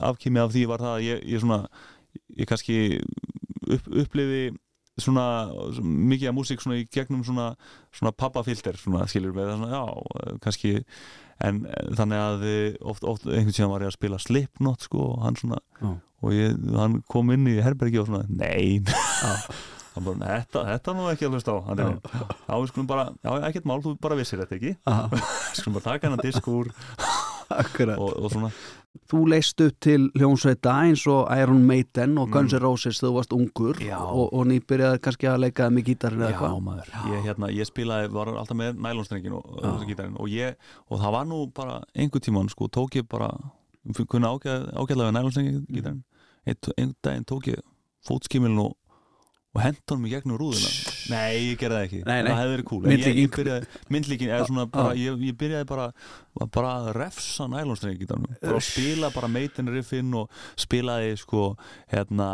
afkými 0.00 0.40
af 0.40 0.52
því 0.52 0.66
var 0.66 0.78
það 0.78 0.94
að 0.96 1.02
ég, 1.02 1.24
ég 1.24 1.40
svona 1.40 1.68
ég 2.36 2.46
kannski 2.46 3.00
upp, 3.68 3.86
upplifi 3.86 4.52
svona, 5.00 5.26
mikið 5.80 6.30
af 6.30 6.36
músík 6.36 6.62
svona 6.62 6.80
í 6.82 6.86
gegnum 6.92 7.24
svona, 7.24 7.52
svona 7.94 8.12
pappafilter 8.12 8.76
svona 8.80 9.06
skiljur 9.10 9.36
með 9.36 9.50
það 9.50 9.60
svona 9.60 9.76
já 9.76 10.38
kannski 10.44 10.72
en 11.42 11.62
þannig 11.98 12.22
að 12.22 12.46
oft, 12.92 13.06
oft 13.08 13.26
einhvern 13.26 13.56
tíðan 13.56 13.72
var 13.72 13.86
ég 13.86 13.92
að 13.92 13.98
spila 13.98 14.20
Slipknot 14.22 14.88
sko 14.88 15.06
og 15.14 15.22
hann 15.24 15.38
svona 15.40 15.62
já. 15.80 15.92
og 15.96 16.36
ég, 16.36 16.58
hann 16.76 17.00
kom 17.10 17.32
inn 17.34 17.48
í 17.50 17.56
herbergi 17.64 18.02
og 18.02 18.10
svona 18.10 18.26
nein 18.28 18.90
hann 19.94 20.06
bara, 20.06 20.28
þetta, 20.38 20.62
þetta 20.70 20.94
nú 20.96 21.08
ekki 21.10 21.26
að 21.26 21.36
hlusta 21.36 21.54
á. 21.54 21.58
Hann 21.66 21.82
er, 21.82 21.90
já, 22.48 22.54
við 22.54 22.70
skulum 22.70 22.88
bara, 22.88 23.06
já, 23.20 23.32
ekkert 23.48 23.68
mál 23.68 23.82
þú 23.84 23.94
bara 24.02 24.16
vissir 24.18 24.40
þetta 24.40 24.56
ekki. 24.56 24.72
Við 25.12 25.58
skulum 25.58 25.76
bara 25.76 25.86
taka 25.90 26.08
hennar 26.08 26.24
disk 26.24 26.48
úr 26.48 26.70
og, 27.96 28.12
og 28.16 28.32
svona. 28.32 28.50
Þú 29.08 29.22
leist 29.32 29.60
upp 29.64 29.76
til 29.80 30.02
hljómsveita 30.18 30.72
eins 30.84 31.06
og 31.08 31.30
Iron 31.32 31.62
Maiden 31.64 32.18
og 32.20 32.28
Guns 32.32 32.52
N' 32.52 32.58
mm. 32.58 32.64
Roses 32.64 33.00
þegar 33.00 33.08
þú 33.08 33.12
varst 33.16 33.32
ungur 33.36 33.80
og, 33.96 34.26
og 34.26 34.44
nýbyrjaði 34.50 35.00
kannski 35.06 35.30
að 35.30 35.40
leikaði 35.46 35.76
með 35.76 35.86
gítarinn 35.88 36.24
eða 36.26 36.36
hvað? 36.36 36.52
Já, 36.52 36.64
maður, 36.66 36.92
ég, 37.08 37.24
hérna, 37.28 37.50
ég 37.56 37.70
spilaði, 37.70 38.12
var 38.12 38.32
alltaf 38.34 38.60
með 38.60 38.82
nælonstrengin 38.84 39.38
og, 39.38 39.48
og, 39.48 40.28
og 40.92 41.02
það 41.06 41.16
var 41.16 41.28
nú 41.30 41.42
bara 41.56 41.80
einhver 41.96 42.24
tíman, 42.24 42.52
sko, 42.52 42.68
tók 42.68 43.00
ég 43.00 43.08
bara 43.08 43.32
kunna 44.12 44.34
ágæðlega 44.36 45.08
við 45.08 45.16
nælonstrengin 45.16 45.66
gítarinn. 45.72 46.02
Einn 46.44 46.96
daginn 47.00 47.28
tók 47.28 47.48
ég 47.48 47.64
fótskimilin 48.04 48.60
og 48.60 48.76
honum 49.56 50.08
í 50.08 50.12
gegnum 50.12 50.40
rúðuna 50.40 50.91
nei, 51.10 51.52
ég 51.52 51.60
gerði 51.60 51.78
það 51.78 51.86
ekki, 51.86 52.00
nei, 52.06 52.18
nei. 52.22 52.28
það 52.30 52.40
hefði 52.40 52.52
verið 52.52 52.66
cool. 52.68 52.82
Myndlíkin, 52.86 53.66
myndlíkin 53.94 54.32
eða 54.32 54.48
svona 54.50 54.66
bara, 54.72 54.92
ég, 54.98 55.16
ég 55.26 55.38
byrjaði 55.40 55.68
bara, 55.70 55.86
bara 56.54 56.74
að 56.80 56.90
refsa 56.98 57.48
nælonstrengi 57.50 58.08
og 58.12 58.60
spila 58.64 59.10
bara 59.14 59.30
meitin 59.32 59.72
riffin 59.72 60.12
og 60.20 60.44
spilaði 60.60 61.16
sko 61.20 61.48
hérna 61.92 62.28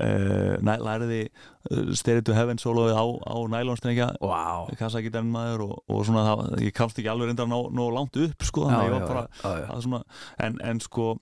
uh, 0.00 0.80
læriði 0.88 1.22
uh, 1.28 1.94
Stereo 1.98 2.26
to 2.26 2.36
Heaven 2.36 2.60
soloði 2.62 2.96
á, 2.96 3.04
á 3.04 3.36
nælonstrengja. 3.54 4.10
Wow. 4.24 4.72
kassagítarinn 4.80 5.30
maður 5.32 5.68
og, 5.68 5.78
og 5.86 6.04
svona 6.08 6.26
það, 6.32 6.44
ég 6.66 6.76
kamst 6.76 6.98
ekki 6.98 7.12
alveg 7.12 7.32
reyndar 7.32 7.50
ná, 7.50 7.58
ná 7.70 7.84
langt 7.94 8.18
upp 8.24 8.50
sko, 8.50 8.68
ég 8.72 8.92
var 8.96 9.08
bara 9.08 9.24
já, 9.30 9.64
já. 9.64 9.72
Svona, 9.86 10.04
en, 10.42 10.60
en 10.64 10.82
sko 10.82 11.14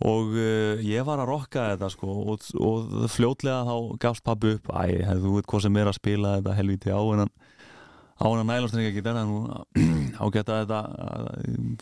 og 0.00 0.32
uh, 0.32 0.80
ég 0.84 1.04
var 1.04 1.20
að 1.20 1.30
rokka 1.34 1.68
þetta 1.74 1.92
sko 1.92 2.16
og, 2.32 2.48
og 2.56 3.06
fljótlega 3.12 3.66
þá 3.68 3.76
gafst 4.00 4.24
pappu 4.24 4.56
upp 4.56 4.72
æ, 4.72 5.04
þú 5.20 5.36
veit 5.36 5.48
hvað 5.50 5.66
sem 5.66 5.80
er 5.80 5.90
að 5.90 5.98
spila 6.00 6.36
þetta 6.38 6.56
helviti 6.56 6.94
á 6.94 7.00
en 7.00 7.24
hann, 7.24 7.32
á 8.20 8.24
hana 8.24 8.44
nælastrenga 8.48 8.92
gítar 8.94 9.18
ágætt 10.20 10.52
að 10.52 10.58
þetta 10.62 10.80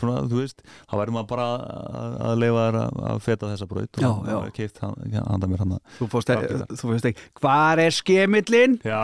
svona, 0.00 0.24
þú 0.30 0.40
veist, 0.42 0.66
þá 0.86 0.96
verður 0.98 1.14
maður 1.16 1.30
bara 1.30 1.46
að, 1.54 2.18
að 2.26 2.42
leifa 2.42 2.66
þær 2.66 2.80
að, 2.82 3.22
feta 3.28 3.52
þessa 3.52 3.70
bröð 3.70 4.02
og 4.08 4.28
já. 4.32 4.38
keift 4.58 4.82
handa 4.82 5.50
mér 5.50 5.64
hann 5.64 5.78
Þú 6.00 6.10
fórst 6.10 6.34
ekki, 6.34 6.60
ekki 6.98 7.14
Hvar 7.42 7.82
er 7.82 7.94
skemillin? 7.94 8.78
Já, 8.86 9.00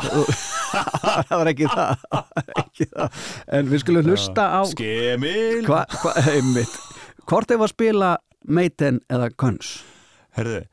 það 1.30 1.34
var 1.38 1.54
ekki 1.54 1.70
það, 1.70 2.04
ekki 2.64 2.90
það. 2.90 3.24
En 3.58 3.70
við 3.70 3.86
skulum 3.86 4.10
hlusta 4.10 4.50
á 4.58 4.60
skemil 4.74 5.66
hva, 5.68 5.84
hva, 6.02 6.14
einmitt. 6.34 6.78
Hvort 7.24 7.54
ef 7.54 7.62
að 7.62 7.72
spila 7.72 8.14
Maiden 8.44 9.00
eða 9.08 9.30
Guns? 9.40 9.76
Herðu, 10.36 10.64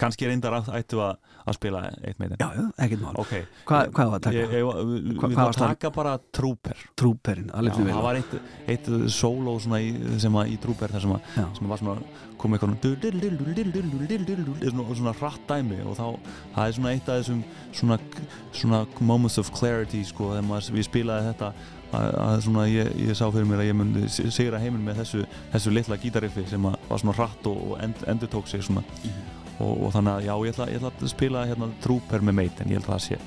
kannski 0.00 0.26
reyndar 0.28 0.56
að 0.58 0.72
ættu 0.76 0.98
að, 1.00 1.16
að 1.46 1.56
spila 1.56 1.82
eitt 2.04 2.18
með 2.20 2.34
Já, 2.42 2.48
já, 2.58 2.64
ekkert 2.84 3.04
mál. 3.04 3.14
Ok, 3.22 3.32
Hva, 3.68 3.80
Hvað 3.94 4.10
var 4.10 4.18
að 4.18 4.24
taka? 4.26 4.36
ég, 4.36 4.54
ég, 4.56 4.66
við 4.66 4.66
Hva- 4.66 5.30
við 5.30 5.36
hvað 5.38 5.50
að 5.52 5.60
taka 5.62 5.90
bara 5.94 6.14
Trooper. 6.36 6.82
Trúperinn, 6.98 7.48
Já, 7.48 7.56
alveg 7.60 7.76
það 7.78 7.86
vel 7.92 8.02
var 8.08 8.20
eitt, 8.20 8.36
eitt 8.74 8.90
svona 9.62 9.80
í, 9.80 9.92
sem 10.20 10.40
að 10.42 10.52
í 10.52 10.58
Trooper 10.66 10.96
þar 10.96 11.06
sem, 11.06 11.14
að, 11.16 11.44
sem 11.60 11.70
var 11.72 11.82
svona 11.84 11.98
kom 12.36 12.52
eitthvað 12.52 12.74
svona, 14.74 14.96
svona 14.98 15.14
hratt 15.20 15.46
dæmi 15.48 15.78
og 15.86 15.94
þá 15.96 16.04
það 16.56 16.66
er 16.66 16.74
svona 16.76 16.92
eitt 16.92 17.08
af 17.08 17.20
þessum 17.22 17.40
svona, 17.72 17.98
svona 18.52 18.80
moments 19.00 19.38
of 19.40 19.50
clarity 19.56 20.02
sko 20.04 20.34
þegar 20.34 20.70
við 20.76 20.88
spilaði 20.90 21.30
þetta 21.30 21.52
að, 21.94 22.40
svona 22.46 22.66
ég, 22.70 22.90
ég 23.06 23.16
sá 23.18 23.26
fyrir 23.30 23.48
mér 23.48 23.62
að 23.64 23.70
ég 23.70 23.78
myndi 23.78 24.08
sigra 24.10 24.60
heiminn 24.62 24.84
með 24.86 25.02
þessu, 25.02 25.24
þessu 25.54 25.72
litla 25.74 26.00
gítariffi 26.02 26.46
sem 26.50 26.66
var 26.66 27.00
svona 27.00 27.16
hratt 27.16 27.48
og, 27.50 27.62
og 27.70 27.80
end, 27.84 28.02
endur 28.10 28.32
tók 28.32 28.50
sig 28.50 28.64
svona 28.66 28.84
og, 29.56 29.86
og 29.86 29.92
þannig 29.94 30.12
að 30.12 30.26
já 30.26 30.34
ég 30.34 30.52
ætla, 30.52 30.68
ég 30.70 30.80
ætla 30.82 30.92
að 30.92 31.12
spila 31.12 31.44
hérna 31.48 31.70
Trooper 31.84 32.24
með 32.28 32.38
meit 32.40 32.60
en 32.60 32.72
ég 32.72 32.80
held 32.80 32.88
að 32.88 32.94
það 32.94 33.04
sé. 33.06 33.18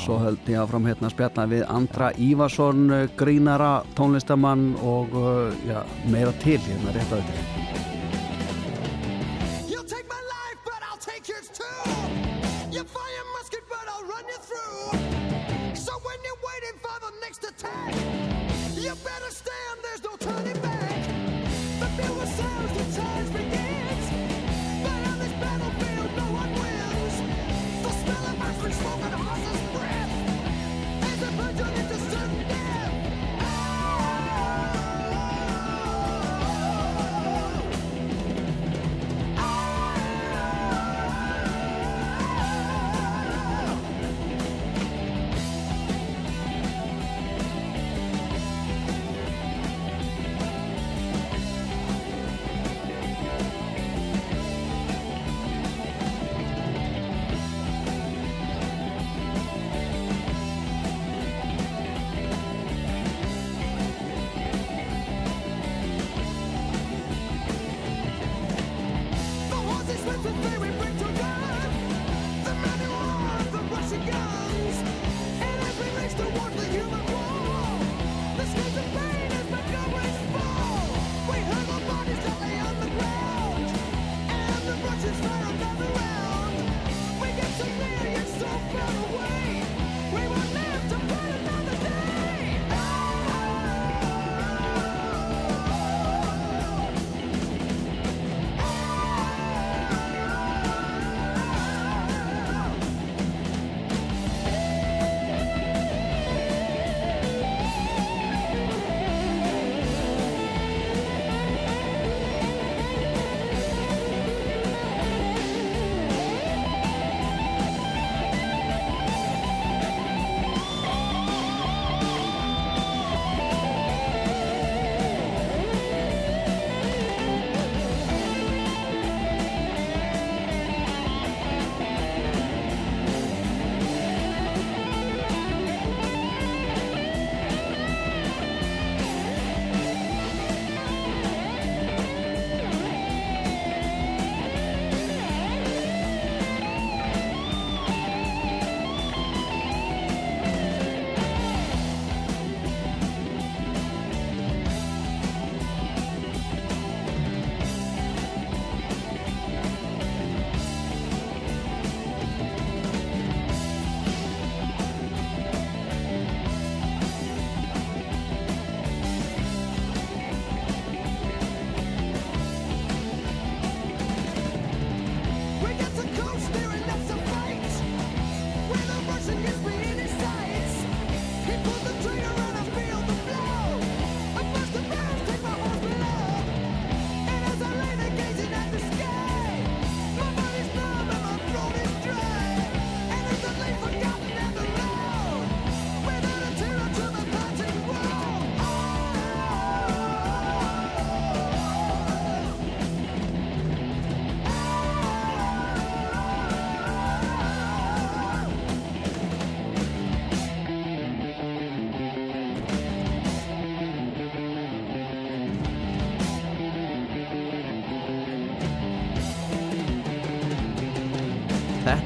Svo 0.00 0.18
höld 0.22 0.50
ég 0.50 0.76
hérna 0.88 1.10
að 1.10 1.16
spjalla 1.16 1.48
við 1.52 1.64
Andra 1.78 2.12
Ívarsson, 2.28 2.84
uh, 2.90 3.06
grínara, 3.20 3.72
tónlistamann 3.98 4.70
og 4.82 5.18
uh, 5.18 5.66
já, 5.68 5.82
meira 6.10 6.34
til 6.44 6.60
hérna 6.66 6.96
rétt 6.96 7.12
á 7.12 7.16
þetta. 7.20 7.93
Next 17.26 17.44
attack, 17.44 17.94
you 18.74 18.92
better 19.02 19.30
stand, 19.30 19.78
there's 19.82 20.02
no 20.04 20.14
turning 20.18 20.60
back. 20.60 21.06
The 21.80 21.88
bugle 21.96 22.26
sounds, 22.26 22.72
the 22.76 23.00
charge 23.00 23.43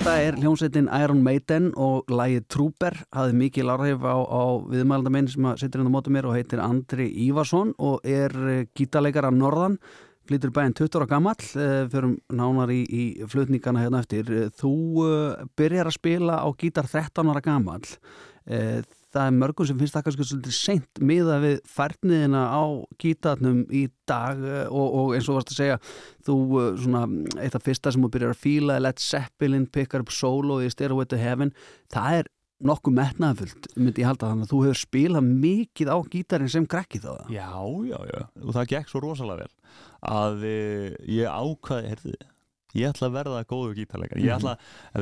Þetta 0.09 0.25
er 0.25 0.37
hljómsveitin 0.41 0.87
Iron 0.97 1.19
Maiden 1.21 1.67
og 1.77 2.07
lagið 2.09 2.47
Trooper 2.49 2.95
hafði 3.13 3.35
mikið 3.43 3.67
lárhef 3.69 4.07
á, 4.09 4.17
á 4.17 4.45
viðmælanda 4.71 5.11
minn 5.13 5.27
sem 5.29 5.49
sittur 5.61 5.83
inn 5.83 5.91
á 5.93 5.97
móti 5.99 6.13
mér 6.15 6.31
og 6.31 6.33
heitir 6.33 6.63
Andri 6.65 7.11
Ívarsson 7.27 7.75
og 7.77 8.09
er 8.09 8.33
gítarleikar 8.73 9.29
af 9.29 9.37
Norðan 9.37 9.77
flytur 10.25 10.55
bæinn 10.57 10.73
20 10.73 10.97
ára 10.97 11.11
gamall 11.11 11.45
fyrir 11.45 12.15
nánar 12.41 12.73
í, 12.73 12.79
í 12.89 13.05
flutningana 13.29 13.85
hérna 13.85 14.01
eftir. 14.01 14.33
Þú 14.57 14.73
uh, 15.05 15.45
byrjar 15.61 15.93
að 15.93 15.99
spila 15.99 16.41
á 16.41 16.49
gítar 16.57 16.89
13 16.89 17.29
ára 17.29 17.45
gamall 17.45 17.85
það 19.15 19.27
er 19.27 19.37
mörgum 19.41 19.69
sem 19.69 19.79
finnst 19.81 19.97
það 19.97 20.07
kannski 20.07 20.27
svolítið 20.29 20.57
seint 20.57 21.03
miða 21.11 21.39
við 21.43 21.61
færniðina 21.69 22.43
á 22.53 22.65
gítarnum 23.01 23.61
í 23.73 23.85
dag 24.09 24.41
eh, 24.45 24.65
og, 24.69 24.89
og 25.01 25.13
eins 25.17 25.29
og 25.29 25.39
varst 25.39 25.53
að 25.55 25.61
segja 25.63 25.79
þú 26.27 26.39
eh, 26.63 26.73
svona, 26.83 27.05
eitt 27.41 27.57
af 27.57 27.65
fyrsta 27.65 27.93
sem 27.95 28.05
þú 28.05 28.13
byrjar 28.17 28.35
að 28.37 28.43
fíla 28.43 28.81
Led 28.83 29.03
Zeppelin, 29.03 29.69
pickar 29.73 30.05
upp 30.05 30.13
solo 30.15 30.61
í 30.65 30.69
Stairway 30.73 31.09
to 31.09 31.21
Heaven, 31.21 31.55
það 31.93 32.21
er 32.21 32.33
nokkuð 32.69 32.97
metnaðfullt, 32.97 33.69
myndi 33.79 34.03
ég 34.03 34.09
halda 34.11 34.33
þannig 34.33 34.49
að 34.49 34.53
þú 34.53 34.63
hefur 34.65 34.81
spilað 34.81 35.29
mikið 35.29 35.93
á 35.95 35.99
gítarinn 36.11 36.51
sem 36.51 36.67
krakki 36.67 36.99
þá 37.03 37.13
það. 37.13 37.29
Já, 37.37 37.53
já, 37.87 37.99
já, 38.11 38.25
og 38.43 38.57
það 38.57 38.73
gekk 38.73 38.91
svo 38.91 39.03
rosalega 39.05 39.47
vel 39.47 39.55
að 40.09 40.43
e, 40.49 40.57
ég 41.21 41.31
ákvaði, 41.31 41.93
heyrðu 41.93 42.17
ég 42.79 42.93
ætla 42.93 43.11
að 43.11 43.17
verða 43.19 43.43
góður 43.49 43.77
gítarleikar 43.79 44.23
ég, 44.23 44.33
ætla, 44.37 44.55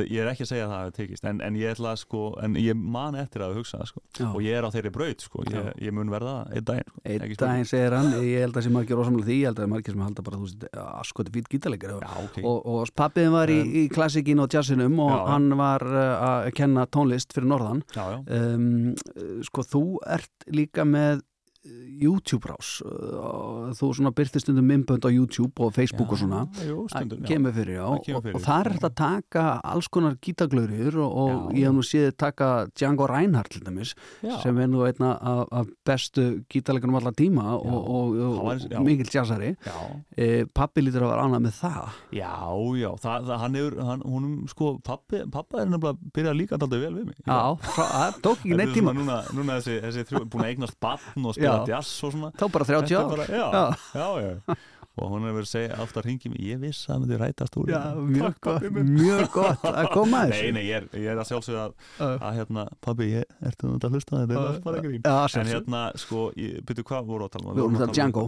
ég 0.04 0.22
er 0.22 0.32
ekki 0.32 0.46
að 0.46 0.52
segja 0.52 0.66
að 0.68 0.74
það 0.74 0.92
tekist 1.00 1.28
en, 1.30 1.42
en 1.44 1.58
ég 1.60 1.82
sko, 2.00 2.22
en 2.42 2.56
ég 2.60 2.76
man 2.76 3.16
eftir 3.20 3.44
að 3.46 3.58
hugsa 3.60 3.80
það 3.82 3.90
sko, 3.92 4.04
og 4.32 4.40
ég 4.44 4.58
er 4.58 4.66
á 4.66 4.70
þeirri 4.74 4.92
braut 4.94 5.24
sko, 5.24 5.44
ég, 5.50 5.70
ég 5.86 5.94
mun 5.96 6.12
verða 6.12 6.34
það 6.40 6.56
einn 6.56 6.68
daginn 6.70 6.90
sko, 6.90 7.04
Einn 7.06 7.36
daginn 7.42 7.70
segir 7.70 7.96
hann, 7.96 8.12
ég 8.24 8.46
held 8.46 8.58
að 8.58 8.66
sé 8.66 8.74
margir 8.74 9.00
rosamlega 9.00 9.28
því, 9.28 9.38
ég 9.40 9.50
held 9.50 9.62
að 9.62 9.70
margir 9.72 9.96
sem 9.96 10.04
halda 10.06 10.26
bara 10.26 10.40
þú 10.40 10.48
veist, 10.48 10.66
askoti 10.86 11.34
fýtt 11.36 11.50
gítarleikar 11.52 11.94
Já, 11.96 12.10
ok, 12.22 12.40
og, 12.42 12.58
og 12.72 12.92
pappiðin 12.96 13.34
var 13.34 13.52
í, 13.52 13.58
í 13.82 13.84
klassikin 13.92 14.42
og 14.42 14.52
jazzinum 14.52 14.98
og 15.04 15.12
Já. 15.12 15.22
hann 15.32 15.48
var 15.58 15.84
uh, 15.86 16.26
að 16.30 16.50
kenna 16.56 16.86
tónlist 16.90 17.34
fyrir 17.36 17.50
norðan. 17.52 17.82
Já, 17.94 18.04
já, 18.16 18.18
um, 18.36 19.40
sko 19.46 19.64
þú 19.66 19.84
ert 20.16 20.46
líka 20.52 20.86
með 20.88 21.24
YouTube-rás 21.96 22.80
uh, 22.84 23.70
þú 23.76 23.90
svona 23.96 24.12
byrtist 24.16 24.46
stundum 24.46 24.66
mymbönd 24.68 25.04
á 25.06 25.10
YouTube 25.10 25.64
og 25.64 25.72
Facebook 25.76 26.12
og 26.12 26.20
svona 26.20 26.42
jú, 26.60 26.84
stundum, 26.92 27.22
já. 27.22 27.28
kemur 27.30 27.54
fyrir, 27.56 27.78
já, 27.78 27.86
kemur 28.04 28.18
og, 28.18 28.26
fyrir, 28.26 28.36
og 28.36 28.44
það 28.44 28.60
er 28.60 28.68
já. 28.68 28.74
þetta 28.76 28.88
að 28.90 28.96
taka 29.00 29.44
alls 29.72 29.88
konar 29.92 30.16
gítaglöður 30.22 30.98
og, 31.04 31.16
og 31.22 31.30
Já. 31.30 31.56
ég 31.56 31.68
hef 31.68 31.76
nú 31.76 31.84
séð 31.86 32.08
taka 32.20 32.50
Django 32.76 33.08
Reinhardt 33.10 33.54
til 33.54 33.64
dæmis, 33.64 33.94
Já. 34.22 34.36
sem 34.42 34.58
er 34.60 34.70
nú 34.70 34.84
einna 34.86 35.14
af, 35.16 35.70
bestu 35.86 36.26
gítarleikunum 36.52 37.00
allar 37.00 37.16
tíma 37.16 37.46
og, 37.56 37.64
Já. 37.64 37.76
og, 37.76 38.20
og, 38.26 38.66
já. 38.66 38.78
og 38.80 38.86
mikill 38.86 39.12
jazzari 39.12 39.54
já, 39.54 39.76
e, 40.16 40.44
pappi 40.52 40.84
lítur 40.84 41.06
að 41.06 41.14
vera 41.14 41.26
ánað 41.26 41.44
með 41.46 41.56
það 41.62 42.00
já, 42.18 42.34
já 42.82 42.90
það, 43.06 43.30
það, 43.30 43.36
hann 43.44 43.60
hefur, 43.60 43.78
hann, 43.88 44.04
húnum 44.06 44.36
sko 44.52 44.74
pappi, 44.84 45.22
pappa 45.32 45.62
er 45.62 45.70
nefnilega 45.70 45.96
að 45.96 46.12
byrja 46.16 46.36
líka 46.36 46.58
alltaf 46.58 46.76
vel 46.76 46.94
við 47.00 47.08
mig 47.10 47.18
Já, 47.26 47.40
það 47.76 48.20
tók 48.24 48.44
ekki 48.44 48.56
neitt 48.56 48.70
er 48.70 48.76
tíma 48.76 48.94
núna, 48.96 49.18
núna 49.36 49.58
þessi, 49.58 49.78
þessi 49.86 50.06
þrjú, 50.10 50.24
búin 50.32 50.44
að 50.44 50.52
eignast 50.52 50.78
batn 50.82 51.26
og 51.26 51.36
spila 51.36 51.54
Já. 51.54 51.55
Jazz 51.70 52.04
og 52.04 52.12
svona. 52.14 52.30
Þá 52.36 52.46
bara 52.52 52.64
30 52.64 52.86
Þetta 52.86 53.02
ár. 53.02 53.10
bara, 53.12 53.26
já, 53.26 53.46
Já. 53.96 54.08
já, 54.16 54.56
og 54.96 55.10
hún 55.12 55.26
hefur 55.26 55.34
verið 55.36 55.44
að 55.44 55.50
segja 55.52 55.76
aftur 55.84 56.00
að 56.00 56.06
ringi 56.08 56.30
ég 56.40 56.60
viss 56.62 56.86
að 56.86 56.92
það 56.94 57.00
myndi 57.02 57.16
rætast 57.20 57.56
úr 57.60 57.66
Já, 57.68 57.80
hérna. 57.84 58.04
mjög 58.16 58.36
gott, 58.46 58.62
mjög 58.96 59.26
gott 59.34 59.64
að 59.68 59.88
koma 59.92 60.20
að 60.22 60.28
Nei, 60.30 60.36
þessu. 60.38 60.52
Nei, 60.56 60.62
ég 60.64 60.76
er, 60.78 60.86
ég 60.96 61.10
er 61.12 61.20
að 61.20 61.28
sjálfsögða 61.30 61.64
að, 61.66 62.14
að 62.28 62.38
hérna, 62.38 62.64
pabbi, 62.80 63.08
ég, 63.12 63.26
ertu 63.50 63.72
þetta 63.74 63.90
að 63.90 63.92
hlusta 63.98 64.16
þetta, 64.22 64.32
þetta 64.32 64.54
er 64.54 64.62
bara 64.64 64.80
grín. 64.86 65.02
Já, 65.04 65.40
En 65.42 65.50
hérna, 65.52 65.82
sko, 66.00 66.22
byrju, 66.70 66.86
hvað 66.88 67.10
voru 67.12 67.28
að 67.28 67.34
tala 67.36 67.50
um? 67.50 67.56
Við 67.58 67.62
vorum 67.66 67.76
að 67.76 67.82
tala 67.84 67.92
um 67.92 67.98
Django. 68.00 68.24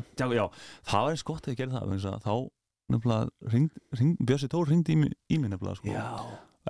Það 0.93 1.07
var 1.07 1.11
eins 1.17 1.25
gott 1.33 1.49
að 1.49 1.55
ég 1.55 1.61
gerði 1.63 1.81
það, 2.05 2.21
þá 2.29 2.35
nefnilega, 2.89 3.29
Bjössi 4.29 4.49
Tór 4.53 4.69
ringdi 4.69 4.93
í, 4.93 5.01
mig- 5.01 5.17
nefnilega, 5.49 5.81
sko 5.81 5.89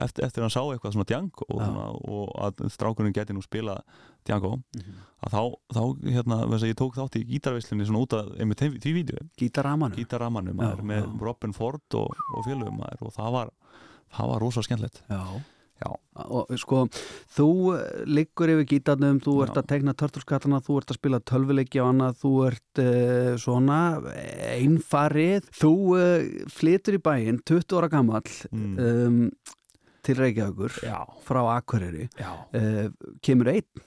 eftir, 0.05 0.25
eftir 0.27 0.43
að 0.43 0.47
hann 0.49 0.55
sá 0.57 0.63
eitthvað 0.73 0.95
svona 0.97 1.09
Django 1.11 1.45
og, 1.49 1.61
svona, 1.63 1.85
og 2.09 2.33
að 2.49 2.65
strákurinn 2.75 3.15
geti 3.17 3.35
nú 3.37 3.43
spila 3.45 3.79
Django 4.29 4.57
Mhm. 4.77 4.97
að 5.27 5.35
þá, 5.35 5.43
þá 5.75 5.83
hérna, 6.15 6.41
þess 6.53 6.63
að 6.67 6.73
ég 6.73 6.79
tók 6.79 6.95
þátt 6.99 7.19
í 7.21 7.25
gítarveislunni 7.33 7.87
svona 7.89 8.03
út 8.05 8.13
af 8.19 8.33
einmitt 8.39 8.61
því 8.83 8.93
vídeo 8.95 9.19
gítarramanum 9.39 9.97
gítarramanum 9.99 10.57
Já, 10.59 10.77
með 10.83 11.05
já. 11.05 11.21
Robin 11.21 11.53
Ford 11.53 11.95
og, 11.95 12.17
og 12.37 12.45
félögum 12.47 12.83
og 13.03 13.13
það 13.17 13.33
var, 13.33 13.51
það 14.15 14.29
var 14.35 14.41
rosa 14.41 14.63
skemmtilegt 14.63 15.03
Já 15.11 15.23
Já. 15.79 15.93
og 16.27 16.49
sko, 16.59 16.89
þú 17.37 17.45
eh, 17.79 18.01
liggur 18.11 18.51
yfir 18.51 18.67
gítarnum, 18.67 19.21
þú 19.23 19.45
ert 19.45 19.55
Já. 19.55 19.61
að 19.63 19.69
tegna 19.71 19.93
törtulskatana, 19.95 20.59
þú 20.67 20.79
ert 20.81 20.91
að 20.91 20.99
spila 20.99 21.21
tölvuleiki 21.23 21.79
og 21.79 21.93
annað, 21.93 22.17
þú 22.19 22.33
ert 22.49 22.81
uh, 22.83 23.37
svona 23.39 23.77
einfarið 24.59 25.47
þú 25.55 25.71
uh, 25.95 26.27
flytur 26.51 26.99
í 26.99 27.03
bæinn 27.05 27.39
20 27.47 27.79
ára 27.79 27.91
gamall 27.93 28.27
Mm. 28.51 28.75
um, 28.79 29.31
til 30.07 30.19
Reykjavíkur 30.21 30.79
Já, 30.87 30.99
frá 31.27 31.41
Akureyri 31.57 32.09
uh, 32.19 32.89
kemur 33.25 33.51
einn? 33.53 33.85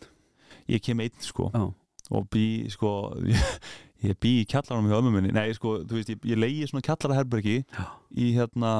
Ég 0.71 0.83
kem 0.83 1.01
einn 1.03 1.23
sko. 1.23 1.49
Já. 1.53 1.71
og 2.11 2.27
bý 2.31 2.67
sko 2.71 2.91
ég, 3.27 3.41
ég 4.09 4.17
bý 4.21 4.33
í 4.41 4.47
kjallaranum 4.49 4.89
hjá 4.91 4.99
ömmu 4.99 5.13
minni. 5.15 5.33
Nei 5.35 5.53
sko, 5.55 5.79
þú 5.87 5.99
veist, 5.99 6.11
ég, 6.13 6.21
ég 6.33 6.39
leiði 6.39 6.69
svona 6.69 6.85
kjallaraherbergi 6.87 7.57
í 8.17 8.31
hérna 8.35 8.71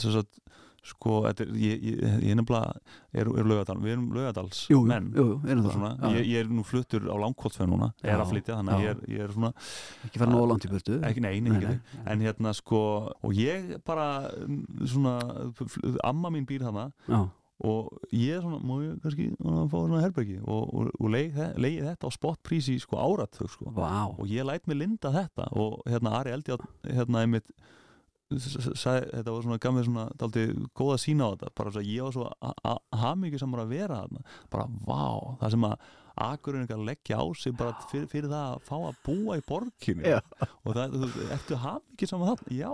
sem 0.00 0.14
sagt, 0.14 0.40
sko, 0.86 1.16
þetta 1.26 1.44
er, 1.44 1.50
ég, 1.60 1.82
ég, 1.84 1.98
ég 2.24 2.32
er 2.32 2.38
nefnilega 2.38 2.70
er, 3.12 3.28
er 3.28 3.48
laugadal, 3.50 3.76
við 3.82 3.94
erum 3.94 4.06
laugadals 4.16 4.62
jú, 4.70 4.80
menn. 4.88 5.10
jú, 5.16 5.26
jú, 5.36 5.56
það. 5.60 5.72
Svona, 5.74 5.90
ég, 6.16 6.30
ég 6.30 6.44
er 6.44 6.52
nú 6.52 6.64
fluttur 6.66 7.08
á 7.10 7.16
langkólsfjörn 7.20 7.74
núna, 7.74 7.90
er 8.04 8.14
Já. 8.14 8.20
að 8.22 8.32
flytja 8.32 8.60
þannig 8.60 8.76
að 8.76 8.84
ég 8.84 8.94
er, 8.94 9.02
ég 9.14 9.26
er 9.26 9.34
svona, 9.34 9.50
ekki 10.08 10.22
fara 10.22 10.32
nóg 10.32 10.46
langt 10.54 10.64
í 10.64 11.42
nei. 11.44 11.74
en 12.14 12.24
hérna 12.24 12.54
sko 12.56 12.80
og 13.12 13.36
ég 13.36 13.74
bara 13.86 14.08
mm, 14.46 14.62
svona, 14.94 15.18
amma 16.06 16.32
mín 16.32 16.48
býr 16.48 16.64
þarna 16.68 16.88
Já, 17.10 17.20
og 17.60 17.90
ég 18.16 18.38
er 18.38 18.44
svona, 18.44 18.60
má 18.64 18.78
ég 18.80 19.00
kannski 19.04 19.26
fá 19.36 19.74
svona 19.74 20.00
herbergi? 20.00 20.38
Og, 20.40 20.70
og, 20.72 20.92
og 20.96 21.10
leigi 21.12 21.82
þetta 21.84 22.08
á 22.08 22.10
spotprísi 22.14 22.78
sko 22.80 22.96
áratug 22.96 23.50
sko. 23.52 23.68
Vá. 23.76 24.08
Og 24.14 24.30
ég 24.32 24.46
læt 24.48 24.64
mig 24.70 24.80
linda 24.80 25.12
þetta 25.12 25.50
og 25.52 25.82
hérna 25.84 26.14
Ari 26.20 26.32
Eldi 26.38 26.56
hérna 26.88 27.26
einmitt 27.26 27.52
þetta 28.30 29.32
var 29.32 29.42
svona 29.42 29.58
gaf 29.62 29.74
mér 29.74 29.88
svona 29.88 30.04
daldi 30.18 30.44
góða 30.76 30.98
sína 31.02 31.26
á 31.26 31.32
þetta 31.34 31.54
bara 31.58 31.72
svo 31.74 31.82
að 31.82 31.90
ég 31.90 32.06
var 32.06 32.14
svo 32.14 33.00
hafmyggjur 33.02 33.42
samar 33.42 33.64
að 33.64 33.74
vera 33.74 34.02
þarna 34.04 34.22
bara 34.52 34.68
vá, 34.86 35.02
það 35.40 35.56
sem 35.56 35.66
að 35.70 35.90
Akurinn 36.20 36.68
að 36.68 36.84
leggja 36.84 37.16
á 37.16 37.24
sig 37.38 37.54
bara 37.56 37.86
fyrir, 37.88 38.08
fyrir 38.10 38.28
það 38.28 38.56
að 38.56 38.64
fá 38.66 38.74
að 38.76 38.96
búa 39.06 39.36
í 39.38 39.44
borginni 39.46 40.10
Já. 40.10 40.18
og 40.66 40.74
það, 40.76 40.96
þú, 40.96 41.26
ertu 41.36 41.60
hafmyggjur 41.62 42.10
saman 42.10 42.28
þarna? 42.32 42.56
Já, 42.58 42.72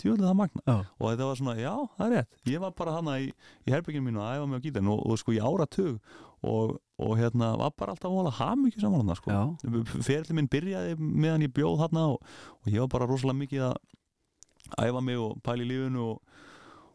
tjóðlega 0.00 0.30
það 0.30 0.38
magna 0.40 0.62
Já. 0.64 0.76
og 0.76 1.10
þetta 1.10 1.28
var 1.28 1.40
svona, 1.40 1.56
já, 1.60 1.74
það 1.98 2.06
er 2.06 2.14
rétt 2.14 2.52
ég 2.52 2.62
var 2.62 2.76
bara 2.78 2.94
hana 2.96 3.18
í, 3.20 3.28
í 3.66 3.74
herbygginu 3.74 4.06
mínu 4.06 4.22
að 4.22 4.38
æfa 4.38 4.48
mig 4.48 4.62
á 4.62 4.64
gítarinn 4.64 4.92
og, 4.94 5.02
og 5.04 5.20
sko 5.20 5.34
í 5.36 5.42
áratug 5.42 5.98
og, 6.46 6.76
og 7.02 7.12
hérna 7.20 7.52
var 7.60 7.74
bara 7.76 7.96
alltaf 7.96 8.16
vola 8.16 8.32
hafmyggjur 8.38 8.86
saman 8.86 9.04
þarna 9.04 9.18
sko 9.20 10.02
ferli 10.06 10.38
minn 10.38 10.50
byrjaði 10.52 10.96
meðan 11.00 11.44
ég 11.46 11.54
bjóð 11.56 11.82
þarna 11.84 12.08
og, 12.14 12.34
og 12.62 12.72
ég 12.72 12.80
var 12.86 12.92
bara 12.96 13.10
rosalega 13.10 13.42
mikið 13.42 13.68
að 13.68 13.76
æfa 14.74 15.00
mig 15.00 15.18
og 15.18 15.36
pæla 15.44 15.64
í 15.64 15.68
lífinu 15.70 16.08
og, 16.10 16.22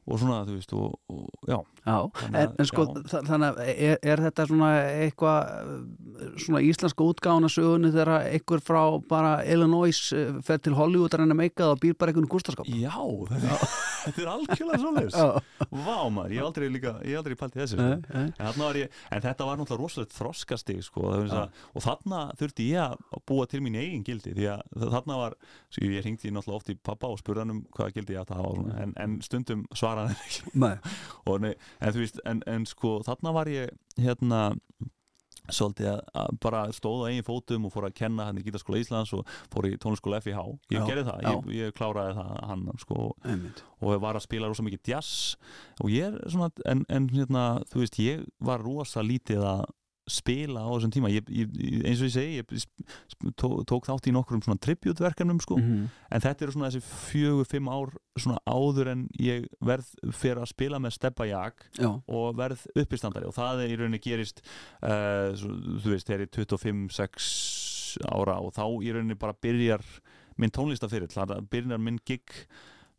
og 0.08 0.18
svona, 0.20 0.40
þú 0.48 0.56
veist, 0.58 0.72
og, 0.74 0.96
og 1.14 1.50
já, 1.50 1.58
já. 1.86 1.98
Þannig 2.22 2.40
En, 2.42 2.56
en 2.60 2.66
sko, 2.70 2.86
já. 2.90 3.04
þa- 3.12 3.22
þannig 3.30 3.60
er, 3.76 3.98
er 4.14 4.24
þetta 4.26 4.46
svona 4.50 4.70
eitthvað 5.06 5.52
uh, 5.62 6.32
svona 6.42 6.62
íslenska 6.66 7.06
útgáðan 7.06 7.48
að 7.48 7.54
sögunni 7.56 7.92
þegar 7.94 8.12
einhver 8.32 8.64
frá 8.66 8.82
bara 9.12 9.34
Illinois 9.46 10.00
uh, 10.18 10.40
fer 10.46 10.58
til 10.66 10.74
Hollywood 10.78 11.14
að 11.14 11.22
reyna 11.24 11.36
að 11.38 11.42
meika 11.44 11.64
það 11.68 11.76
og 11.76 11.82
býr 11.86 11.98
bara 12.02 12.14
einhvern 12.16 12.32
gústaskap 12.34 12.66
já 12.72 12.96
þetta, 14.02 14.18
er 14.24 14.32
algjörlega 14.34 14.82
svoleiðis 14.82 15.20
Vá 15.72 15.98
maður, 16.12 16.34
ég 16.34 16.42
hef 16.42 16.48
aldrei 16.50 16.68
líka, 16.74 16.94
ég 17.06 17.14
hef 17.14 17.22
aldrei 17.22 17.36
pælt 17.40 17.56
í 17.56 17.62
þessu 17.62 17.78
sko. 17.78 17.90
En, 18.18 18.32
þarna 18.40 18.66
var 18.72 18.80
ég, 18.82 18.96
en 19.14 19.22
þetta 19.24 19.46
var 19.48 19.60
náttúrulega 19.62 19.84
rosalega 19.86 20.16
þroskastig 20.18 20.82
sko, 20.88 21.04
og 21.78 21.86
þarna 21.86 22.22
þurfti 22.40 22.66
ég 22.74 22.96
að 22.98 23.22
búa 23.30 23.46
til 23.52 23.62
mín 23.64 23.78
eigin 23.80 24.04
gildi 24.08 24.34
því 24.36 24.48
að 24.56 24.88
þarna 24.96 25.20
var, 25.22 25.36
svo 25.72 25.86
ég 25.94 26.04
ringdi 26.06 26.34
náttúrulega 26.34 26.60
oft 26.64 26.74
í 26.74 26.78
pappa 26.82 27.12
og 27.14 27.22
spurði 27.22 27.44
hann 27.46 27.54
um 27.56 27.62
hvaða 27.78 27.94
gildi 28.00 28.16
ég 28.18 28.24
átti 28.26 28.36
að 28.36 28.42
hafa 28.42 28.56
svona, 28.58 28.78
en, 28.84 28.96
en 29.06 29.16
stundum 29.26 29.64
svaraði 29.92 30.18
ekki. 30.26 30.56
En 31.80 31.94
þú 31.94 32.04
veist, 32.06 32.24
en, 32.26 32.42
en 32.50 32.66
sko 32.70 32.98
þarna 33.06 33.36
var 33.36 33.52
ég 33.52 33.72
hérna 34.00 34.42
svolítið 35.52 35.88
að, 35.90 36.36
bara 36.44 36.62
stóð 36.76 37.02
á 37.04 37.10
eigin 37.10 37.26
fótum 37.26 37.66
og 37.68 37.74
fór 37.74 37.88
að 37.90 37.96
kenna 37.98 38.28
hann 38.28 38.38
í 38.40 38.44
Gítarskóla 38.46 38.80
Íslands 38.80 39.12
og 39.18 39.28
fór 39.52 39.68
í 39.68 39.74
tónskóla 39.82 40.22
FIH 40.24 40.38
ég 40.72 40.78
Já, 40.78 40.84
gerði 40.88 41.04
það, 41.08 41.26
ég, 41.26 41.50
ég 41.58 41.76
kláraði 41.76 42.14
það 42.20 42.32
hann 42.52 42.64
sko, 42.84 43.08
og 43.82 44.04
var 44.06 44.20
að 44.20 44.26
spila 44.28 44.52
rosa 44.52 44.66
mikið 44.68 44.94
jazz. 44.94 45.36
Og 45.82 45.92
ég 45.92 46.08
er 46.14 46.32
svona, 46.32 46.52
en, 46.70 46.86
en 46.94 47.10
hérna, 47.12 47.46
þú 47.72 47.84
veist, 47.84 48.00
ég 48.04 48.24
var 48.40 48.64
rosa 48.64 49.04
lítið 49.06 49.44
að 49.50 49.66
spila 50.10 50.64
á 50.66 50.70
þessum 50.74 50.92
tíma 50.92 51.10
ég, 51.14 51.28
ég, 51.30 51.50
eins 51.86 52.02
og 52.02 52.08
ég 52.10 52.14
segi, 52.16 52.38
ég 52.42 53.36
tó, 53.38 53.50
tók 53.70 53.86
þátt 53.86 54.08
í 54.10 54.14
nokkrum 54.16 54.42
svona 54.44 54.60
tributverkefnum 54.60 55.40
sko, 55.42 55.58
Mhm. 55.62 55.86
en 56.12 56.22
þetta 56.22 56.42
eru 56.48 56.52
svona 56.56 56.72
þessi 56.72 56.82
fjögur, 56.82 57.46
fimm 57.48 57.70
ár 57.70 57.94
svona 58.18 58.40
áður 58.50 58.88
en 58.92 59.08
ég 59.20 59.46
verð 59.62 59.86
fyrir 60.12 60.42
að 60.42 60.48
spila 60.50 60.80
með 60.80 60.94
Steppa 60.98 61.28
Jak 61.30 61.66
Já, 61.80 62.02
og 62.08 62.36
verð 62.36 62.66
uppistandari 62.76 63.26
og 63.28 63.34
það 63.36 63.64
er 63.64 63.70
í 63.70 63.78
rauninni 63.80 64.02
gerist 64.02 64.42
uh, 64.82 65.32
þú 65.38 65.94
veist, 65.94 66.08
þegar 66.08 66.26
ég 66.26 66.30
er 66.30 66.46
25-6 66.46 67.98
ára 68.08 68.40
og 68.42 68.54
þá 68.56 68.66
í 68.82 68.92
rauninni 68.94 69.18
bara 69.20 69.34
byrjar 69.34 69.82
minn 70.38 70.50
tónlistaferill, 70.52 71.12
byrjar 71.52 71.80
minn 71.80 72.00
gig 72.08 72.24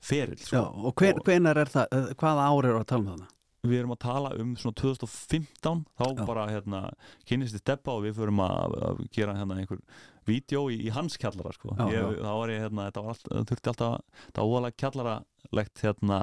ferill 0.02 0.36
já, 0.38 0.46
sko. 0.46 0.86
og 0.86 0.94
hver, 0.94 1.14
Og- 1.18 1.24
hvenar 1.26 1.56
er 1.58 1.66
það, 1.66 1.86
uh, 1.92 2.14
hvaða 2.14 2.48
ár 2.50 2.64
eru 2.68 2.78
að 2.80 2.86
tala 2.86 3.00
um 3.02 3.06
þarna? 3.16 3.28
Við 3.62 3.78
erum 3.78 3.94
að 3.94 4.00
tala 4.02 4.32
um 4.42 4.54
svona 4.58 4.78
2015 4.80 5.82
þá 5.98 6.06
Já. 6.06 6.24
bara 6.26 6.46
hérna 6.50 6.80
kynnist 7.28 7.54
þið 7.56 7.62
steppa 7.62 7.94
og 7.94 8.06
við 8.06 8.16
förum 8.18 8.42
að, 8.42 8.78
að 8.88 9.02
gera 9.14 9.36
hérna 9.38 9.58
einhver 9.60 9.82
vídeo 10.28 10.64
í, 10.70 10.78
í 10.86 10.94
hans 10.94 11.18
kjallara 11.20 11.54
sko. 11.54 11.74
Ég, 11.90 12.18
þá 12.22 12.32
var 12.38 12.52
ég 12.52 12.64
hérna, 12.64 12.88
þetta 12.88 13.04
var 13.04 13.14
allt, 13.14 13.28
það 13.28 13.46
þurfti 13.50 13.72
alltaf 13.72 14.22
það 14.22 14.40
var 14.40 14.50
óalega 14.50 14.80
kjallaralegt 14.82 15.84
hérna 15.86 16.20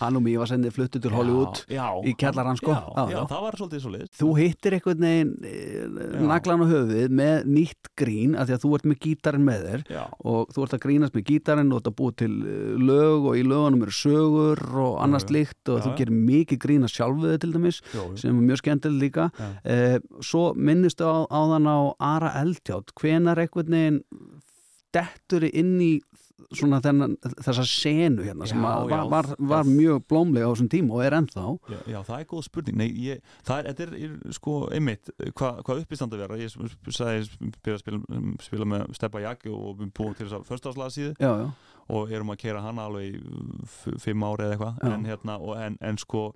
hann 0.00 0.18
og 0.18 0.24
mér 0.24 0.40
var 0.42 0.50
sendið 0.50 0.74
fluttu 0.76 1.00
til 1.02 1.12
Hollywood 1.14 1.62
já, 1.70 1.86
í 2.06 2.14
kjallarann, 2.18 2.58
sko. 2.60 2.72
já, 2.72 3.04
Já, 3.12 3.18
það 3.30 3.44
var 3.46 3.58
svolítið 3.60 3.84
svo 3.84 3.92
Þú 4.18 4.30
hittir 4.38 4.76
einhvern 4.76 5.06
veginn 5.06 5.32
eh, 5.48 6.22
naglan 6.26 6.64
á 6.64 6.66
höfuðið 6.72 7.16
með 7.20 7.48
nýtt 7.52 7.90
grín 7.98 8.36
af 8.38 8.48
því 8.48 8.56
að 8.56 8.64
þú 8.64 8.72
ert 8.78 8.88
með 8.90 9.00
gítarinn 9.06 9.46
með 9.46 9.66
þér 9.68 9.84
og 10.32 10.52
þú 10.54 10.66
ert 10.66 10.76
að 10.76 10.82
grínast 10.86 11.16
með 11.16 11.26
gítarinn 11.30 11.72
og 11.72 11.78
þú 11.78 11.82
ert 11.82 11.90
að 11.92 11.98
búa 12.00 12.16
til 12.22 12.32
eh, 12.32 12.74
lög 12.90 13.28
og 13.30 13.38
í 13.38 13.44
lögunum 13.46 13.86
eru 13.86 13.96
sögur 13.96 14.64
og 14.86 14.98
annars 15.04 15.28
líkt 15.32 15.72
og 15.72 15.82
þú 15.86 15.94
gerir 16.00 16.22
mikið 16.32 16.62
grín 16.66 16.86
að 16.88 16.94
sjálfuðu 16.96 17.40
til 17.42 17.52
dæmis 17.56 17.82
sem 17.92 18.32
er 18.32 18.46
mjög 18.50 18.62
skemmtileg 18.62 19.02
líka. 19.02 19.28
Eh, 19.64 19.98
svo 20.24 20.52
minnistu 20.56 21.06
á, 21.06 21.26
á 21.26 21.40
þann 21.52 21.68
á 21.68 21.78
Ara 21.98 22.32
Eldjátt 22.42 22.94
hvenar 22.98 23.40
einhvern 23.42 23.72
veginn 23.72 24.00
dettur 24.92 25.46
inn 25.48 25.76
í 25.80 25.92
svona 26.50 26.80
þennan, 26.84 27.16
þessa 27.46 27.64
senu 27.68 28.26
hérna 28.26 28.48
sem 28.50 28.62
Já, 28.62 28.68
var, 28.90 29.04
var, 29.12 29.28
var 29.52 29.68
mjög 29.68 30.04
blómlega 30.10 30.48
á 30.48 30.52
þessum 30.52 30.70
tíma 30.72 30.96
og 30.96 31.04
er 31.06 31.16
ennþá. 31.18 31.44
Já, 31.72 31.78
já, 31.94 31.98
það 32.08 32.16
er 32.18 32.28
góð 32.32 32.44
spurning. 32.48 32.78
Nei, 32.80 32.88
ég, 33.04 33.34
það 33.48 33.70
er, 33.72 33.82
er, 33.86 33.92
er 34.06 34.38
sko 34.38 34.56
einmitt 34.74 35.12
hvað 35.38 35.60
hva 35.66 35.78
uppistand 35.80 36.16
að 36.16 36.24
vera 36.24 36.40
ég 36.40 36.54
sagði, 36.54 37.28
að 37.74 37.82
spila, 37.82 38.00
spila 38.46 38.70
með 38.74 38.88
Steppa 38.98 39.22
Jak 39.24 39.46
og 39.52 39.82
búum 39.82 40.16
til 40.16 40.26
þess 40.26 40.38
að 40.40 40.48
förstaðslaða 40.50 40.96
síðu 40.96 41.12
já, 41.16 41.30
já, 41.42 41.46
og 41.92 42.12
erum 42.14 42.32
að 42.34 42.42
kera 42.44 42.64
hana 42.64 42.88
alveg 42.88 43.16
í 43.16 43.96
fimm 44.02 44.26
ári 44.26 44.48
eða 44.48 44.56
eitthvað. 44.56 44.82
En, 44.88 45.06
hérna, 45.08 45.38
en, 45.66 45.78
en 45.82 46.00
sko 46.00 46.28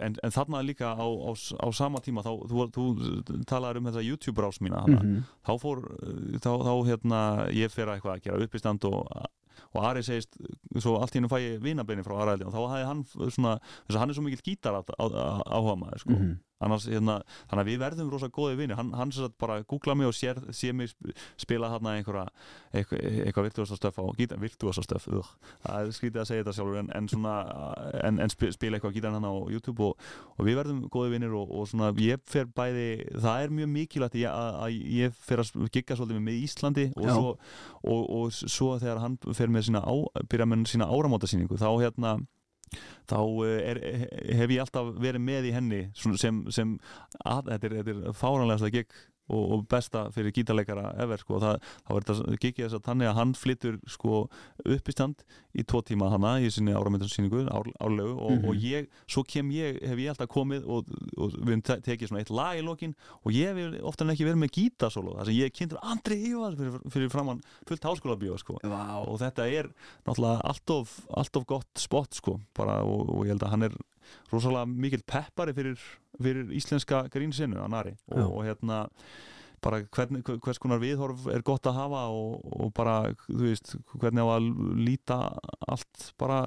en, 0.00 0.14
en 0.22 0.30
þarna 0.34 0.62
líka 0.66 0.92
á, 0.94 1.06
á, 1.06 1.30
á 1.34 1.66
sama 1.72 2.00
tíma 2.00 2.22
þá, 2.26 2.30
þú, 2.50 2.66
þú 2.74 3.44
talaður 3.46 3.80
um 3.82 3.90
þessa 3.90 4.04
YouTube 4.06 4.42
rás 4.42 4.60
mína 4.60 4.82
hana, 4.86 5.00
Mhm. 5.02 5.22
þá 5.46 5.52
fór 5.62 5.78
uh, 5.84 6.38
þá, 6.38 6.50
þá 6.66 6.72
hérna, 6.90 7.20
ég 7.54 7.70
fer 7.70 7.86
að 7.88 7.98
eitthvað 8.00 8.16
að 8.16 8.22
gera 8.28 8.44
uppistand 8.46 8.84
og 8.90 9.06
og 9.74 9.84
Ari 9.84 10.00
segist, 10.02 10.34
svo 10.80 10.96
allt 10.98 11.12
í 11.14 11.18
hennu 11.20 11.28
fæ 11.30 11.36
ég 11.38 11.60
vinabeini 11.62 12.02
frá 12.02 12.16
Ari 12.24 12.42
og 12.46 12.50
þá 12.54 12.60
hafði 12.64 12.86
hann 12.88 13.02
svona, 13.30 13.52
þess 13.86 13.94
að 13.94 13.98
hann 14.00 14.10
er 14.10 14.16
svo 14.16 14.22
mikill 14.24 14.42
gítar 14.46 14.78
áhuga 14.98 15.76
maður 15.78 16.00
sko. 16.02 16.10
Mhm. 16.16 16.38
Annars, 16.60 16.86
hérna, 16.90 17.18
þannig 17.50 17.62
að 17.64 17.70
við 17.70 17.78
verðum 17.82 18.10
rosa 18.12 18.28
góði 18.32 18.56
vinni 18.60 18.76
hann, 18.78 18.92
hann 18.96 19.12
sagt 19.14 19.36
bara 19.40 19.60
googla 19.68 19.94
mig 19.96 20.08
og 20.10 20.14
sér, 20.16 20.40
sér 20.56 20.74
mig 20.76 20.90
sp- 20.92 21.14
spila 21.40 21.70
þarna 21.72 21.94
einhverja 21.98 22.26
eitthvað, 22.74 23.04
eitthvað 23.26 23.46
virtuosa 23.48 23.78
stöf 23.78 24.00
á 24.00 24.04
gítar, 24.18 24.40
virtuosa 24.42 24.84
stöf, 24.84 25.08
ugh. 25.08 25.30
það 25.64 25.86
er 25.86 25.94
skrítið 25.96 26.22
að 26.22 26.28
segja 26.30 26.42
þetta 26.44 26.56
sjálfur 26.58 26.80
en, 26.82 26.90
en 26.98 27.08
svona 27.10 27.34
en, 28.04 28.20
en 28.26 28.32
sp- 28.32 28.52
spila 28.56 28.78
eitthvað 28.78 28.96
gítar 28.98 29.16
hann 29.16 29.24
á 29.28 29.34
YouTube 29.50 29.84
og, 29.90 30.08
og 30.36 30.46
við 30.48 30.58
verðum 30.60 30.82
góði 30.92 31.14
vinnir 31.16 31.36
og, 31.38 31.50
og 31.50 31.68
svona 31.70 31.92
ég 32.00 32.20
fer 32.30 32.46
bæði, 32.56 32.88
það 33.20 33.46
er 33.46 33.56
mjög 33.60 33.72
mikilvægt 33.76 34.18
að 34.20 34.28
að, 34.30 34.58
að 34.64 34.76
ég 35.00 35.16
fer 35.26 35.42
að 35.44 35.54
gigga 35.74 35.96
svolítið 35.98 36.24
með 36.26 36.42
Íslandi 36.44 36.86
og 36.96 37.06
Já. 37.08 37.14
svo, 37.16 37.32
og, 37.94 38.02
og 38.20 38.36
svo 38.36 38.70
þegar 38.80 39.00
hann 39.02 39.16
fer 39.36 39.50
með 39.52 39.66
sína 39.70 39.82
á, 39.84 39.94
byrja 40.30 40.46
með 40.50 40.66
sína 40.74 40.88
áramótasýningu 40.92 41.58
þá 41.60 41.68
hérna 41.82 42.14
þá 43.10 43.18
eh, 43.46 43.60
er, 43.72 43.80
hef 44.40 44.54
ég 44.54 44.64
alltaf 44.64 44.92
verið 45.02 45.24
með 45.26 45.48
í 45.50 45.54
henni 45.54 45.80
sem, 45.96 46.42
sem 46.52 46.76
að, 47.24 47.50
þetta 47.50 47.70
er, 47.70 47.78
er 47.82 48.18
fáranlegasta 48.18 48.72
gig 48.74 48.98
og, 49.30 49.44
og 49.54 49.64
besta 49.70 50.04
fyrir 50.14 50.34
gítarleikara 50.36 50.90
ever 51.02 51.22
sko. 51.22 51.38
það, 51.42 51.60
þá 51.86 51.92
er 51.96 52.06
þetta 52.10 52.38
gigið 52.42 52.64
þess 52.66 52.78
að 52.80 52.84
þannig 52.90 53.10
að 53.10 53.18
hann 53.20 53.34
flyttur 53.38 53.78
sko, 53.86 54.20
upp 54.66 54.90
í 54.90 54.94
stand 54.96 55.24
í 55.58 55.64
tvo 55.66 55.80
tíma 55.86 56.10
hana 56.12 56.36
í 56.42 56.50
sinni 56.52 56.74
áramöndarsýningu 56.76 57.44
ár, 57.50 57.70
árlegu 57.82 58.12
og, 58.18 58.30
Mhm. 58.36 58.48
og 58.50 58.54
ég, 58.62 58.88
svo 59.10 59.24
kem 59.26 59.50
ég 59.50 59.80
hef 59.82 59.98
ég 59.98 60.12
alltaf 60.12 60.28
komið 60.30 60.66
og, 60.68 60.86
og 61.18 61.32
við 61.46 61.62
tekið 61.82 62.08
svona 62.10 62.20
eitt 62.22 62.30
lag 62.30 62.58
í 62.58 62.62
lokin 62.66 62.94
og 63.24 63.32
ég 63.34 63.54
hef 63.56 63.80
ofta 63.86 64.04
en 64.04 64.10
ekki 64.14 64.26
verið 64.28 64.42
með 64.44 64.54
gítarsólo 64.58 65.16
þar 65.18 65.26
sem 65.30 65.34
ég 65.40 65.54
kynntur 65.56 65.82
Andri 65.82 66.20
Ívars 66.30 66.56
fyrir, 66.58 66.78
fyrir 66.90 67.10
framann 67.10 67.42
fullt 67.66 67.82
háskóla 67.88 68.18
bíó 68.20 68.38
sko 68.38 68.58
Vá. 68.62 69.02
og 69.06 69.18
þetta 69.18 69.46
er 69.50 69.70
náttúrulega 70.06 70.40
alltof, 70.44 71.00
alltof 71.16 71.46
gott 71.46 71.78
spott 71.78 72.14
sko 72.14 72.38
bara, 72.54 72.82
og, 72.84 73.08
og 73.10 73.24
ég 73.26 73.34
held 73.34 73.42
að 73.46 73.50
hann 73.50 73.62
er 73.70 73.74
rosalega 74.32 74.66
mikill 74.70 75.04
peppari 75.06 75.54
fyrir, 75.56 75.82
fyrir 76.20 76.52
íslenska 76.56 77.04
grínsinu 77.12 77.60
hann 77.62 77.76
Ari 77.76 77.94
Já. 77.96 78.22
og, 78.22 78.38
og 78.38 78.44
hérna 78.48 78.84
bara 79.60 79.82
hvern, 79.92 80.22
hvers 80.24 80.60
konar 80.60 80.80
viðhorf 80.80 81.26
er 81.32 81.44
gott 81.44 81.68
að 81.68 81.80
hafa 81.82 82.06
og, 82.16 82.44
og 82.64 82.70
bara 82.76 83.12
þú 83.26 83.42
veist 83.44 83.74
hvernig 83.92 84.24
á 84.24 84.28
að 84.38 84.46
líta 84.80 85.18
allt 85.68 86.12
bara 86.20 86.46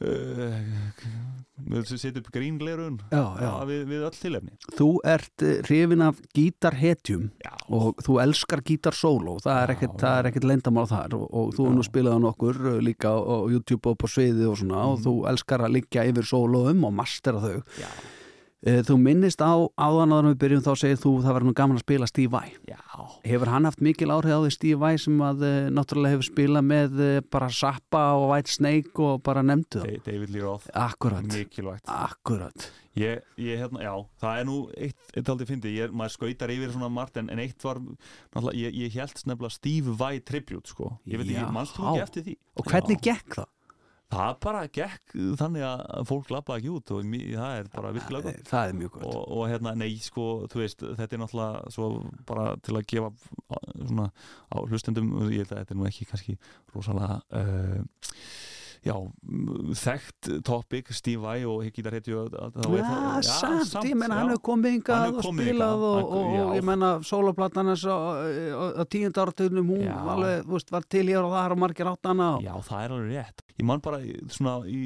uh, 0.00 0.56
við 1.66 1.86
setja 1.96 2.20
upp 2.20 2.28
grínleirun 2.34 2.98
við, 3.68 3.84
við 3.88 4.02
öll 4.06 4.16
tilefni. 4.16 4.52
Þú 4.76 4.88
ert 5.08 5.44
eh, 5.46 5.60
hrifin 5.66 6.04
af 6.04 6.18
gítarhetjum 6.36 7.30
og 7.72 8.02
þú 8.04 8.18
elskar 8.22 8.60
gítarsóló. 8.66 9.38
Það 9.42 9.62
er 9.62 9.72
ekkert, 9.76 9.96
er 10.20 10.28
ekkert 10.30 10.48
lendamál 10.50 10.86
þar 10.90 11.16
og, 11.16 11.24
og 11.32 11.54
þú 11.56 11.68
er 11.70 11.74
nú 11.78 11.86
spilað 11.86 12.18
á 12.18 12.24
nokkur 12.26 12.60
eh, 12.74 12.80
líka 12.84 13.14
á, 13.16 13.36
YouTube 13.50 13.92
og 13.94 13.98
på 14.02 14.10
sviði 14.12 14.46
og 14.50 14.58
svona 14.60 14.84
og 14.90 14.98
Mhm. 14.98 15.04
þú 15.06 15.14
elskar 15.32 15.64
að 15.66 15.74
liggja 15.80 16.04
yfir 16.12 16.28
sólóum 16.28 16.84
og 16.86 16.92
mastera 16.92 17.40
þau. 17.40 17.62
Já, 17.80 17.88
Eh, 18.66 18.80
Þú 18.82 18.96
minnist 18.98 19.38
á 19.44 19.52
áðan 19.78 20.10
áður 20.10 20.24
en 20.26 20.32
við 20.32 20.38
byrjum 20.40 20.62
þá 20.64 20.72
segir 20.80 20.96
þú 20.98 21.10
það 21.22 21.34
var 21.36 21.44
nú 21.44 21.52
gaman 21.54 21.76
að 21.76 21.82
spila 21.84 22.06
Steve 22.08 22.30
Vai 22.32 22.48
Hefur 23.26 23.50
hann 23.52 23.64
haft 23.68 23.80
mikil 23.84 24.10
áhrif 24.14 24.32
á 24.34 24.40
því 24.44 24.50
Steve 24.54 24.78
Vai 24.80 24.94
sem 25.02 25.20
að 25.24 25.44
eh, 25.46 25.68
náttúrulega 25.74 26.16
hefur 26.16 26.28
spilað 26.30 26.66
með 26.70 27.00
eh, 27.04 27.20
bara 27.32 27.48
Zappa 27.52 28.02
og 28.18 28.30
White 28.32 28.52
Snake 28.54 29.02
og 29.02 29.22
bara 29.26 29.42
nefndu 29.46 29.82
það 29.82 29.92
Da- 29.96 30.10
David 30.10 30.34
Lee 30.34 30.42
Roth. 30.44 30.66
Akkurat, 30.74 31.26
mikilvægt. 31.32 31.86
Akkurat. 31.88 32.68
Ég, 32.96 33.20
ég, 33.36 33.58
hérna, 33.60 33.82
já, 33.84 33.92
það 34.22 34.38
er 34.40 34.46
nú 34.48 34.54
eitt, 34.72 34.96
eitt 35.12 35.28
aldrei 35.28 35.46
fyndi, 35.50 35.74
ég, 35.76 35.90
maður 35.92 36.14
skautar 36.14 36.48
yfir 36.54 36.70
svona 36.72 36.88
margt 36.88 37.18
en, 37.20 37.26
en 37.28 37.42
eitt 37.42 37.60
var, 37.66 37.76
náttúrulega, 38.32 38.56
ég, 38.62 38.78
ég 38.86 38.94
held 38.96 39.20
nefnilega 39.28 39.52
Steve 39.52 39.96
Vai 40.00 40.14
tribute, 40.24 40.70
sko. 40.72 40.94
Ég 41.04 41.20
veit 41.20 41.28
ekki, 41.28 41.42
Já. 41.42 41.50
mannst 41.52 41.76
þú 41.76 41.90
ekki 41.90 42.04
eftir 42.06 42.24
því? 42.30 42.36
Og 42.56 42.70
hvernig 42.72 42.96
já. 43.02 43.04
gekk 43.10 43.36
það? 43.42 43.50
Það 44.06 44.36
bara 44.44 44.60
gekk 44.70 45.14
þannig 45.40 45.64
að 45.66 46.02
fólk 46.06 46.28
labbaði 46.30 46.60
ekki 46.62 46.74
út 46.76 46.90
og 46.94 47.06
það 47.10 47.54
er 47.58 47.70
bara 47.72 47.92
virkilega 47.96 48.30
gott. 48.30 48.50
Það 48.50 48.68
er 48.68 48.76
mjög 48.80 48.92
gott. 48.94 49.06
Og, 49.10 49.22
og 49.34 49.48
hérna, 49.50 49.72
nei, 49.80 49.88
sko, 50.02 50.26
þú 50.52 50.60
veist 50.62 50.84
þetta 50.86 51.16
er 51.16 51.22
náttúrulega 51.24 51.72
svo 51.74 51.88
bara 52.28 52.44
til 52.62 52.76
að 52.78 52.86
gefa 52.92 53.10
svona 53.74 54.06
á 54.46 54.56
hlustendum 54.62 55.10
ég 55.26 55.42
held 55.42 55.56
að 55.56 55.64
þetta 55.64 55.74
er 55.74 55.80
nú 55.80 55.88
ekki 55.90 56.06
kannski 56.12 56.36
rosalega 56.74 57.18
uh, 57.34 57.82
já, 58.86 58.94
þekkt 59.82 60.28
topic, 60.46 60.90
Steve 60.94 61.20
Vai 61.24 61.40
og 61.48 61.62
Higgitar 61.66 61.96
hetju 61.98 62.20
Já, 62.30 63.22
samt, 63.26 63.86
ég 63.88 63.96
menna 63.98 64.20
hann 64.20 64.30
hefur 64.32 64.42
komið 64.50 64.76
hefur 64.86 65.18
og 65.20 65.26
spilað 65.40 65.84
og, 65.88 65.98
og, 66.04 66.28
og 66.46 66.54
ég 66.58 66.66
menna 66.66 66.90
sólaplattan 67.06 67.70
hans 67.72 67.84
á, 67.86 67.96
á, 67.96 68.64
á 68.78 68.82
tíund 68.90 69.18
áratugnum 69.18 69.72
hún 69.74 69.88
alveg, 69.90 70.46
veist, 70.50 70.70
var 70.74 70.86
til 70.88 71.06
hér 71.10 71.26
og 71.26 71.34
þar 71.34 71.56
og 71.56 71.62
margir 71.64 71.90
átt 71.90 72.10
hana 72.10 72.30
og... 72.36 72.46
Já, 72.46 72.54
það 72.68 72.84
er 72.86 72.94
alveg 72.96 73.12
rétt. 73.16 73.44
Ég 73.56 73.64
man 73.70 73.80
bara 73.84 74.00
svona 74.36 74.56
í, 74.68 74.80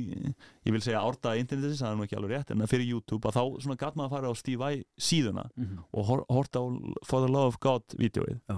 ég 0.66 0.74
vil 0.76 0.82
segja 0.84 1.02
árta 1.02 1.34
internetis, 1.40 1.80
það 1.82 1.92
er 1.92 1.98
nú 2.00 2.06
ekki 2.06 2.18
alveg 2.20 2.36
rétt 2.38 2.54
en 2.54 2.66
fyrir 2.70 2.88
YouTube 2.92 3.28
að 3.30 3.38
þá 3.40 3.42
svona 3.66 3.78
gatt 3.80 3.98
maður 3.98 4.08
að 4.10 4.16
fara 4.16 4.32
á 4.32 4.34
Steve 4.40 4.60
Vai 4.64 4.74
síðuna 5.00 5.46
Mhm. 5.60 5.78
og 5.92 6.04
hor, 6.06 6.24
horta 6.30 6.60
á 6.62 6.66
For 7.04 7.24
the 7.26 7.30
Love 7.32 7.54
of 7.54 7.60
God 7.60 7.82
vídeoið 7.98 8.38
Já. 8.48 8.56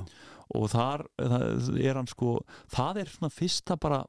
og 0.55 0.69
þar 0.71 1.07
það 1.19 1.79
er 1.81 1.95
hann 1.99 2.07
sko 2.11 2.35
það 2.71 3.01
er 3.03 3.11
svona 3.15 3.31
fyrsta 3.33 3.77
bara 3.81 4.03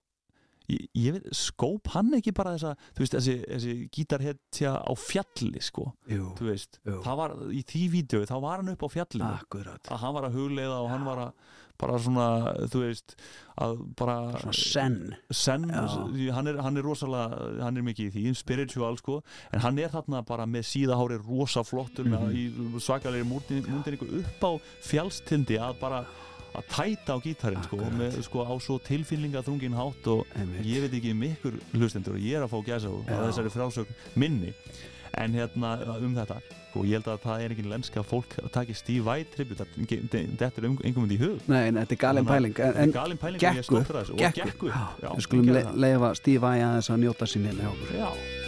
ég, 0.70 0.86
ég 0.96 1.14
veit, 1.18 1.28
skóp 1.36 1.88
hann 1.96 2.14
ekki 2.20 2.32
bara 2.36 2.54
þessa 2.56 2.76
þú 2.96 3.04
veist, 3.04 3.18
þessi, 3.18 3.36
þessi 3.50 3.76
gítarhetja 3.92 4.76
á 4.80 4.92
fjalli 4.96 5.62
sko, 5.62 5.90
Jú, 6.08 6.30
þú 6.40 6.50
veist 6.52 6.80
Jú. 6.86 7.02
það 7.04 7.18
var, 7.24 7.36
í 7.52 7.64
því 7.64 7.84
vídeoið, 7.98 8.30
þá 8.32 8.38
var 8.42 8.58
hann 8.64 8.70
upp 8.76 8.84
á 8.86 8.90
fjallinu. 8.94 9.34
Akkurat. 9.42 9.84
Að 9.92 9.98
hann 10.06 10.14
var 10.16 10.24
að 10.30 10.40
hugleiða 10.40 10.80
og 10.84 10.90
hann 10.94 11.06
var 11.06 11.18
að 11.28 11.34
bara 11.84 11.98
svona, 12.00 12.26
þú 12.70 12.80
veist 12.84 13.16
að 13.60 13.72
bara 13.98 14.16
Svona 14.40 14.54
senn. 14.56 15.16
Senn, 15.34 15.66
hann 15.74 16.48
er, 16.48 16.60
hann 16.62 16.78
er 16.78 16.86
rosalega 16.86 17.64
hann 17.66 17.78
er 17.82 17.84
mikið 17.84 18.06
í 18.08 18.12
því, 18.14 18.36
spiritual 18.38 18.96
sko. 19.02 19.18
En 19.52 19.60
hann 19.66 19.80
er 19.82 19.90
þarna 19.92 20.22
bara 20.26 20.46
með 20.46 20.68
síðahári 20.70 21.18
rosa 21.26 21.64
flottur 21.66 22.06
Mhm. 22.06 22.14
með 22.14 22.38
í 22.38 22.80
svakalegri 22.80 23.26
múndinningu 23.28 24.22
upp 24.22 24.46
á 24.46 24.52
fjálstindi 24.86 25.58
að 25.60 25.80
bara 25.82 26.06
að 26.58 26.70
tæta 26.72 27.18
á 27.18 27.20
gítarinn 27.24 27.66
sko, 27.66 27.82
með, 27.98 28.18
sko 28.28 28.46
á 28.46 28.54
svo 28.62 28.80
tilfinninga 28.84 29.44
þrungin 29.46 29.78
hátt 29.78 30.10
og 30.14 30.26
Einmitt. 30.38 30.66
ég 30.68 30.86
veit 30.86 30.98
ekki 31.00 31.14
um 31.14 31.24
ykkur 31.30 31.60
hlustendur 31.74 32.18
og 32.18 32.26
ég 32.26 32.40
er 32.40 32.46
að 32.46 32.54
fá 32.54 32.60
gæsa 32.68 32.92
á 32.92 33.24
þessari 33.28 33.54
frásögn 33.54 33.96
minni. 34.16 34.54
En 35.14 35.36
hérna 35.38 35.76
um 36.02 36.14
þetta 36.18 36.40
og 36.74 36.88
ég 36.90 36.98
held 36.98 37.10
að 37.12 37.20
það 37.22 37.44
er 37.44 37.54
ekki 37.54 37.66
lenska 37.70 38.02
að 38.02 38.08
fólk 38.10 38.32
taki 38.54 38.74
Steve 38.78 39.06
Vai 39.06 39.26
tribut 39.30 39.60
þetta 39.62 40.50
er 40.50 40.70
um, 40.70 40.78
einhverjum 40.82 41.14
í 41.14 41.20
hug. 41.22 41.44
Nei, 41.52 41.60
en 41.68 41.82
þetta 41.84 41.94
er 41.98 42.02
galin 42.02 42.30
pæling. 42.30 42.62
En, 42.66 42.80
en 42.86 42.96
galin 42.96 43.22
pæling 43.22 43.38
og 43.38 43.60
ég 43.60 43.62
af 43.62 43.92
þessu 44.00 44.16
og 44.16 44.24
gekk 44.24 44.40
gekk 44.40 44.56
upp 44.56 44.72
upp. 44.72 45.04
Já, 45.04 45.12
við 45.12 45.28
skulum 45.28 45.76
leifa 45.86 46.16
Steve 46.18 46.46
Vai 46.48 46.56
aðeins 46.64 46.90
að 46.90 47.06
njóta 47.06 47.30
sín 47.30 47.46
hérna 47.50 47.68
hjá 47.68 47.76
okkur. 47.76 47.94
Já. 48.00 48.43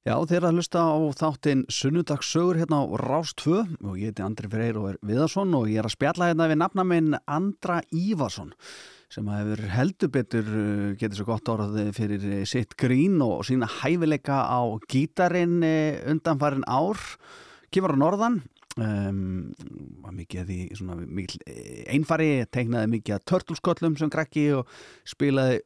Já, 0.00 0.14
þeir 0.24 0.38
eru 0.38 0.48
að 0.48 0.54
hlusta 0.56 0.80
á 0.80 0.96
þáttinn 1.12 1.62
Sunnudagssögur 1.68 2.56
hérna 2.56 2.78
á 2.80 2.84
Rás 3.02 3.34
2 3.36 3.58
og 3.84 3.98
ég 4.00 4.08
heiti 4.08 4.22
Andri 4.24 4.48
Freyr 4.48 4.78
og 4.80 4.86
er 4.88 4.96
Viðarsson 5.04 5.52
og 5.58 5.66
ég 5.68 5.82
er 5.82 5.88
að 5.90 5.92
spjalla 5.92 6.30
hérna 6.30 6.46
við 6.48 6.58
nafna 6.62 6.86
minn 6.88 7.18
Andra 7.28 7.82
Ívarsson 7.92 8.54
sem 9.12 9.28
hefur 9.28 9.60
heldur 9.74 10.12
betur 10.14 10.48
uh, 10.48 10.86
getur 10.96 11.20
svo 11.20 11.26
gott 11.28 11.52
orðið 11.52 11.90
fyrir 11.98 12.24
sitt 12.48 12.72
grín 12.80 13.20
og 13.20 13.42
sína 13.44 13.68
hæfileika 13.68 14.40
á 14.48 14.72
gítarinn 14.88 15.60
uh, 15.60 16.00
undanfarin 16.14 16.64
ár. 16.64 16.96
Kemur 17.68 17.92
á 17.92 18.00
norðan 18.00 18.40
um, 18.80 19.50
var 20.00 20.16
mikið 20.16 20.48
því 20.48 20.60
svona 20.78 20.96
mikil 21.02 21.42
eh, 21.44 21.84
einfari, 21.92 22.30
teiknaði 22.48 22.94
mikið 22.96 23.18
að 23.18 23.26
törtlsköllum 23.34 24.00
sem 24.00 24.12
krakki 24.16 24.48
og 24.62 24.80
spilaði 25.04 25.60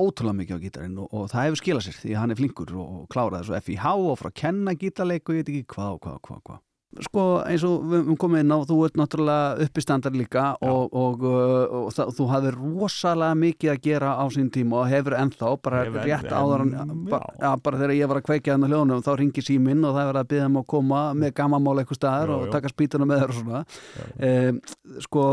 ótrúlega 0.00 0.38
mikið 0.40 0.58
á 0.58 0.64
gítarinn 0.66 0.98
og, 0.98 1.08
og 1.14 1.28
það 1.30 1.44
hefur 1.48 1.60
skilað 1.62 1.86
sér 1.88 1.98
því 2.02 2.14
hann 2.18 2.34
er 2.34 2.40
flinkur 2.42 2.74
og, 2.74 2.92
og 3.04 3.08
kláraði 3.14 3.46
svo 3.50 3.60
FIH 3.62 3.90
og 3.94 4.18
frá 4.20 4.30
að 4.32 4.38
kenna 4.42 4.74
gítarleik 4.78 5.28
og 5.28 5.36
ég 5.38 5.44
veit 5.44 5.52
ekki 5.54 5.66
hvað 5.76 5.98
og 5.98 6.00
hvað 6.06 6.16
og 6.20 6.24
hvað, 6.30 6.46
hvað. 6.50 6.62
Sko 7.02 7.22
eins 7.42 7.62
og 7.66 7.80
við 7.90 8.04
höfum 8.04 8.16
komið 8.22 8.42
inn 8.44 8.52
á 8.54 8.58
þú 8.70 8.74
ert 8.86 8.98
náttúrulega 9.00 9.64
uppistandar 9.64 10.14
líka 10.14 10.42
og, 10.62 10.92
og, 10.94 11.24
og, 11.26 11.88
það, 11.90 12.12
þú 12.14 12.26
hafðir 12.30 12.58
rosalega 12.60 13.38
mikið 13.40 13.70
að 13.72 13.80
gera 13.82 14.12
á 14.14 14.24
sín 14.30 14.50
tíma 14.54 14.76
og 14.84 14.92
hefur 14.92 15.16
ennþá 15.18 15.48
bara 15.64 15.80
Hef 15.88 15.96
enn- 15.98 16.06
rétt 16.06 16.28
en- 16.30 16.36
áður 16.38 16.62
en, 16.62 16.70
já. 16.76 16.84
bara, 17.10 17.32
ja, 17.42 17.50
bara 17.66 17.80
þegar 17.80 17.94
ég 17.98 18.10
var 18.12 18.20
að 18.20 18.26
kveikja 18.28 18.54
hann 18.54 18.66
á 18.66 18.70
hljónum 18.70 19.02
þá 19.02 19.10
ringi 19.18 19.42
síminn 19.42 19.82
og 19.88 19.96
það 19.96 20.04
er 20.04 20.10
verið 20.12 20.22
að 20.22 20.28
byggja 20.34 20.46
um 20.52 20.60
að 20.62 20.66
koma 20.74 21.00
með 21.24 21.32
gammamál 21.42 21.74
eitthvað 21.82 21.98
staðar 21.98 22.32
og 22.36 22.44
taka 22.54 22.70
spýtuna 22.70 23.08
með 23.10 23.24
þér 23.24 23.34
og 23.34 23.40
svona 23.40 23.64
um, 24.30 24.62
sko 25.08 25.26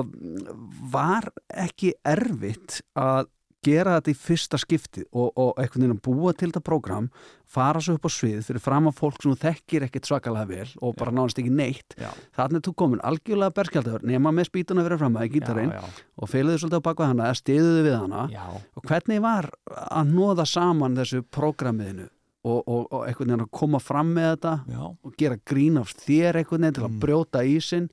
var 0.98 1.30
ekki 1.68 1.94
erfitt 2.18 2.82
að 2.98 3.30
gera 3.66 3.98
þetta 4.00 4.12
í 4.12 4.18
fyrsta 4.18 4.58
skipti 4.62 5.04
og, 5.12 5.32
og 5.38 5.60
einhvern 5.62 5.84
veginn 5.84 5.96
að 5.98 6.02
búa 6.08 6.32
til 6.34 6.50
þetta 6.50 6.62
prógram 6.66 7.10
fara 7.52 7.82
svo 7.84 7.94
upp 8.00 8.08
á 8.08 8.12
svið 8.12 8.40
fyrir 8.48 8.64
fram 8.64 8.88
að 8.90 8.96
fólk 8.98 9.20
sem 9.22 9.36
þekkir 9.44 9.86
ekkert 9.88 10.08
svakalega 10.10 10.48
vel 10.50 10.70
og 10.82 10.96
bara 10.98 11.14
nánast 11.14 11.38
ekki 11.42 11.52
neitt 11.54 11.94
þannig 12.38 12.62
er 12.62 12.66
þú 12.68 12.74
komin 12.82 13.04
algjörlega 13.06 13.54
berskjaldur 13.60 14.06
nema 14.08 14.32
með 14.34 14.50
spýtuna 14.50 14.86
fyrir 14.88 15.02
fram 15.04 15.20
að 15.20 15.28
í 15.28 15.34
gítarinn 15.36 15.74
og 15.78 16.32
feiluðu 16.32 16.64
svolítið 16.64 16.82
á 16.82 16.88
bakvað 16.90 17.12
hana 17.14 17.28
eða 17.30 17.40
stiðuðu 17.42 17.84
við 17.90 17.98
hana 18.00 18.24
já. 18.34 18.48
og 18.76 18.88
hvernig 18.90 19.22
var 19.28 19.50
að 19.92 20.16
nóða 20.16 20.48
saman 20.50 20.98
þessu 20.98 21.22
prógramiðinu 21.30 22.08
og, 22.42 22.60
og, 22.66 22.88
og 22.90 23.04
einhvern 23.06 23.30
veginn 23.36 23.46
að 23.46 23.52
koma 23.62 23.78
fram 23.84 24.16
með 24.16 24.32
þetta 24.32 24.56
já, 24.74 24.82
og 24.90 25.14
gera 25.22 25.38
grín 25.46 25.78
af 25.78 25.92
þér 26.02 26.40
einhvern 26.42 26.66
veginn 26.66 26.80
til 26.80 26.88
að 26.88 26.92
Mm. 26.96 27.00
brjóta 27.04 27.44
ísinn 27.46 27.92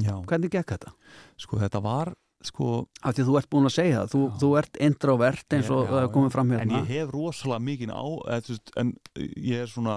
já. 0.00 0.14
hvernig 0.24 0.54
gekk 0.54 0.72
þetta? 0.78 0.94
sko 1.36 1.58
þetta 1.60 1.82
var 1.84 2.14
sko 2.40 2.86
af 3.04 3.12
því 3.16 3.24
þú 3.28 3.34
ert 3.36 3.48
búin 3.52 3.68
að 3.68 3.74
segja 3.74 3.96
það, 4.00 4.10
þú, 4.14 4.20
þú 4.40 4.48
ert 4.60 4.78
introvert 4.86 5.56
eins 5.56 5.68
og 5.74 5.82
það 5.90 5.98
er 6.06 6.10
komið 6.14 6.30
fram 6.32 6.50
en 6.50 6.58
hérna 6.60 6.78
ég 6.80 6.86
hef 6.94 7.10
rosalega 7.12 7.64
mikið 7.66 7.92
á 7.92 8.04
veist, 8.40 8.72
en 8.80 8.92
ég 9.20 9.60
er 9.66 9.68
svona, 9.68 9.96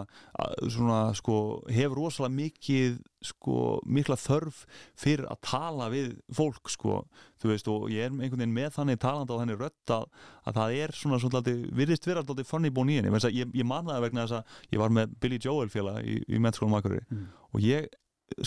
svona 0.67 0.97
sko, 1.15 1.37
hef 1.71 1.95
rosalega 1.95 2.35
mikið 2.35 2.97
sko, 3.23 3.55
mikla 3.87 4.17
þörf 4.19 4.65
fyrir 4.99 5.23
að 5.31 5.39
tala 5.47 5.87
við 5.93 6.09
fólk 6.35 6.67
sko, 6.73 6.97
þú 7.39 7.53
veist, 7.53 7.69
og 7.71 7.87
ég 7.93 8.09
er 8.09 8.11
einhvern 8.11 8.41
veginn 8.43 8.57
með 8.59 8.75
þannig 8.75 8.99
talandi 8.99 9.31
á 9.31 9.39
henni 9.39 9.55
rödd 9.55 9.95
að, 9.95 10.05
að 10.43 10.59
það 10.59 10.77
er 10.83 10.95
svona, 10.99 11.21
svona 11.23 11.43
virðist 11.79 12.07
vera 12.09 12.25
alltaf 12.25 12.51
funny 12.51 12.73
bón 12.75 12.91
í 12.91 12.99
henni, 12.99 13.13
ég, 13.31 13.55
ég 13.55 13.67
man 13.71 13.87
það 13.87 14.03
vegna 14.09 14.27
þess 14.27 14.41
að 14.41 14.75
ég 14.75 14.83
var 14.83 14.91
með 14.99 15.15
Billy 15.23 15.39
Joel 15.39 15.71
félag 15.71 16.03
í, 16.03 16.19
í 16.27 16.43
mennskólum 16.43 16.75
Akureyri 16.81 17.05
Mm. 17.13 17.27
og 17.53 17.61
ég 17.63 17.87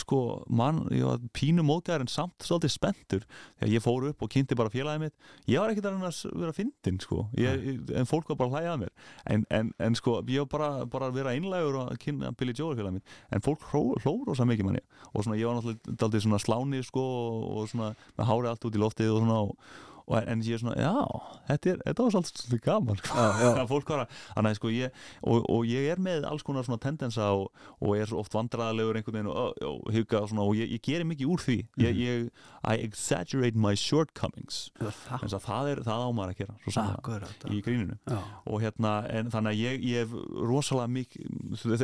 sko, 0.00 0.20
mann, 0.48 0.82
ég 0.94 1.06
var 1.06 1.22
pínu 1.36 1.64
móðgæður 1.66 2.04
en 2.04 2.10
samt 2.10 2.46
svolítið 2.46 2.72
spenntur 2.74 3.26
þegar 3.30 3.72
ég 3.72 3.84
fór 3.84 4.08
upp 4.10 4.24
og 4.24 4.30
kynnti 4.32 4.58
bara 4.58 4.72
félagið 4.72 5.04
mitt. 5.06 5.16
Ég 5.50 5.62
var 5.62 5.72
ekkert 5.72 5.88
að 5.90 5.96
reyna 5.96 6.10
að 6.10 6.42
vera 6.42 6.56
fyndin 6.56 7.00
sko. 7.02 7.26
ég, 7.38 7.66
en 7.96 8.10
fólk 8.10 8.30
var 8.32 8.40
bara 8.42 8.50
að 8.50 8.56
hlæja 8.56 8.74
að 8.74 8.84
mér. 8.84 8.94
En, 9.34 9.46
en, 9.50 9.72
en 9.88 9.98
sko, 9.98 10.18
ég 10.32 10.46
var 10.46 10.52
bara, 10.56 10.70
bara 10.90 11.10
að 11.10 11.20
vera 11.20 11.34
einlægur 11.36 11.80
og 11.82 11.92
að 11.94 12.00
kynna 12.04 12.32
Billy 12.36 12.54
Joel 12.56 12.78
félagið 12.78 13.00
mitt. 13.00 13.18
En 13.30 13.44
fólk 13.44 13.66
hlóður 13.72 14.30
rosa 14.32 14.48
mikið 14.48 14.70
manni 14.70 14.84
og 15.12 15.26
svona, 15.26 15.40
ég 15.40 15.48
var 15.48 15.58
náttúrulega 15.58 15.98
daldið 16.02 16.26
svona 16.26 16.42
sláni 16.42 16.82
sko, 16.86 17.04
og 17.56 17.68
svona, 17.72 17.92
með 18.18 18.32
hárið 18.32 18.52
allt 18.52 18.66
út 18.68 18.78
í 18.78 18.82
loftið 18.82 19.12
og 19.14 19.22
svona, 19.22 19.42
og, 19.46 19.84
og 20.06 20.18
en, 20.22 20.42
ég 20.46 20.56
er 20.56 20.62
svona, 20.62 20.76
já 20.78 20.92
þetta, 21.48 21.72
er, 21.72 21.80
þetta 21.84 22.06
var 22.06 22.14
svolítið 22.14 22.60
gaman 22.64 23.00
sko. 23.00 23.14
Já, 23.16 23.26
já. 23.26 23.46
Þannig 23.46 23.62
að 23.64 23.72
fólk 23.72 23.92
var 23.92 24.02
að, 24.04 24.18
þannig 24.36 24.52
að 24.52 24.58
sko 24.60 24.72
ég 24.74 25.00
og, 25.22 25.48
og 25.56 25.70
ég 25.70 25.88
er 25.92 26.02
með 26.06 26.28
alls 26.30 26.46
konar 26.46 26.66
svona 26.66 26.82
tendensa 26.82 27.30
og, 27.34 27.48
og 27.80 27.96
er 27.98 28.14
oft 28.16 28.36
vandræðalegur 28.36 29.00
einhvern 29.00 29.18
veginn 29.18 29.32
og, 29.32 29.58
og, 29.66 30.38
og 30.46 30.52
ég, 30.58 30.76
ég 30.76 30.84
gerir 30.84 31.08
mikið 31.08 31.32
úr 31.32 31.42
því. 31.42 31.58
Ég, 31.82 32.00
ég, 32.02 32.28
I 32.66 32.78
exaggerate 32.82 33.58
my 33.58 33.74
shortcomings. 33.78 34.66
En 34.82 34.92
það? 35.30 35.72
Er, 35.72 35.82
það 35.86 36.06
á 36.06 36.10
maður 36.14 36.32
að 36.32 36.40
gera 36.40 36.86
akkurat 36.86 37.46
í 37.50 37.60
gríninu 37.64 37.96
og 38.46 38.62
hérna, 38.62 38.92
en 39.10 39.30
þannig 39.32 39.54
að 39.54 39.60
ég, 39.60 39.84
ég 39.86 40.04
hef 40.04 40.14
rosalega 40.46 40.90
mikið, 40.92 41.26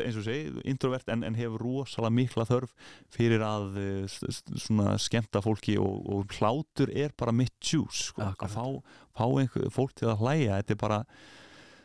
eins 0.02 0.18
og 0.18 0.26
segi 0.26 0.64
introvert 0.68 1.10
en, 1.12 1.24
en 1.26 1.38
hef 1.38 1.56
rosalega 1.60 2.14
mikla 2.14 2.46
þörf 2.48 2.74
fyrir 3.12 3.44
að 3.46 3.78
eh, 3.82 4.16
svona 4.62 4.96
skemmta 5.02 5.42
fólki 5.44 5.76
og, 5.80 6.02
og 6.12 6.36
hlátur 6.38 6.92
er 6.92 7.14
bara 7.18 7.34
mitt 7.34 7.56
juice, 7.62 8.11
sko, 8.12 8.22
Akkurat. 8.28 8.50
að 8.50 8.56
fá, 8.56 8.64
fá 9.18 9.24
einhver, 9.42 9.70
fólk 9.74 9.94
til 9.98 10.08
að 10.12 10.20
hlæja, 10.22 10.60
þetta 10.62 10.76
er 10.76 10.80
bara 10.86 11.00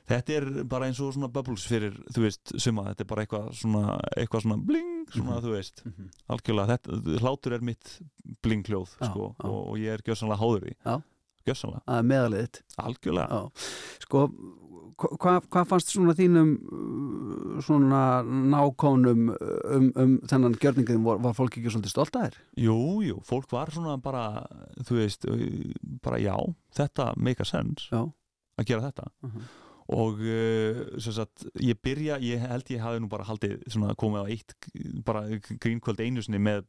þetta 0.08 0.36
er 0.38 0.46
bara 0.72 0.86
eins 0.88 1.00
og 1.04 1.10
svona 1.12 1.28
bubbles 1.28 1.66
fyrir, 1.68 1.98
þú 2.16 2.22
veist, 2.24 2.54
suma, 2.64 2.86
þetta 2.94 3.04
er 3.04 3.10
bara 3.10 3.26
eitthvað 3.26 3.50
svona, 3.60 3.98
eitthvað 4.16 4.46
svona 4.46 4.58
bling, 4.70 4.94
svona, 5.12 5.34
Mhm. 5.36 5.44
þú 5.44 5.52
veist 5.58 5.82
Mhm. 5.86 6.10
algjörlega, 6.30 6.78
þetta, 6.78 7.20
hlátur 7.20 7.54
er 7.58 7.60
mitt 7.62 8.00
blinghljóð, 8.44 8.94
Já, 9.02 9.10
sko. 9.12 9.36
Og, 9.44 9.68
og 9.72 9.76
ég 9.78 9.92
er 9.98 10.00
gjössanlega 10.08 10.40
háður 10.40 10.74
Já. 10.86 11.02
gjössanlega 11.46 12.04
meðaliðitt 12.08 12.62
algjörlega, 12.80 13.28
Já, 13.30 13.52
sko 14.00 14.28
hvað 14.98 15.46
hva 15.54 15.64
fannst 15.70 15.92
svona 15.94 16.16
þínum 16.18 16.54
uh, 16.58 17.60
svona 17.66 18.02
nákónum 18.26 19.28
um, 19.36 19.92
um 19.96 20.16
þennan 20.30 20.58
gjörningin 20.62 21.04
var, 21.06 21.20
var 21.24 21.36
fólk 21.38 21.60
ekki 21.60 21.70
svolítið 21.74 21.94
stolt 21.94 22.18
að 22.18 22.28
þér? 22.30 22.40
Jú, 22.66 22.78
jú, 23.06 23.20
fólk 23.28 23.52
var 23.54 23.72
svona 23.74 23.98
bara, 24.02 24.24
þú 24.88 25.00
veist, 25.02 25.30
uh, 25.30 25.46
bara 26.06 26.20
já, 26.24 26.36
þetta 26.78 27.12
make 27.18 27.44
a 27.46 27.50
sense 27.50 27.90
Já, 27.94 28.04
að 28.58 28.70
gera 28.74 28.90
þetta 28.90 29.10
Mhm. 29.28 29.48
og 29.88 30.18
uh, 30.20 30.80
sem 31.00 31.14
sagt, 31.16 31.46
ég 31.64 31.78
byrja, 31.80 32.18
ég 32.20 32.42
held 32.44 32.68
ég 32.74 32.82
hafi 32.84 33.00
nú 33.00 33.08
bara 33.08 33.24
haldið 33.30 33.62
svona 33.72 33.94
komið 33.96 34.26
á 34.26 34.32
eitt 34.34 34.56
bara 35.08 35.22
grínkvöld 35.64 36.02
einu 36.04 36.20
sinni 36.26 36.42
með, 36.44 36.66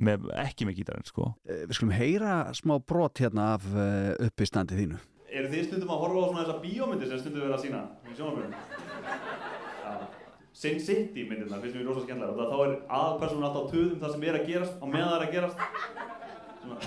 með 0.00 0.30
ekki 0.40 0.64
með 0.64 0.78
gítarinn, 0.80 1.04
sko. 1.04 1.34
Eh, 1.44 1.66
Við 1.68 1.76
skulum 1.76 1.92
heyra 1.98 2.36
smá 2.56 2.78
brot 2.80 3.20
hérna 3.20 3.50
af 3.58 3.66
uh, 3.74 4.14
uppistandi 4.24 4.78
þínu 4.78 5.02
Eru 5.32 5.48
þið 5.48 5.62
stundum 5.64 5.88
að 5.94 6.02
horfa 6.02 6.20
á 6.20 6.28
svona 6.28 6.42
þessa 6.42 6.60
bíómyndir 6.60 7.08
sem 7.08 7.20
stundum 7.22 7.40
verið 7.46 7.54
að 7.56 7.62
sína 7.62 7.78
í 8.04 8.16
sjónarbjörnum? 8.18 8.52
Já. 9.80 9.92
Sin 10.52 10.76
City 10.84 11.22
myndirna 11.24 11.60
finnst 11.62 11.76
mér 11.78 11.86
rosa 11.88 12.02
skemmtilega 12.04 12.48
þá 12.50 12.58
er 12.66 12.74
aðalpersonin 12.98 13.46
alltaf 13.48 13.64
á 13.64 13.70
töðum 13.72 14.02
það 14.02 14.12
sem 14.12 14.26
er 14.28 14.36
að 14.36 14.48
gerast 14.50 14.74
á 14.76 14.84
meðan 14.84 15.08
það 15.08 15.16
er 15.16 15.24
að 15.24 15.32
gerast. 15.32 15.56
Svona. 16.60 16.80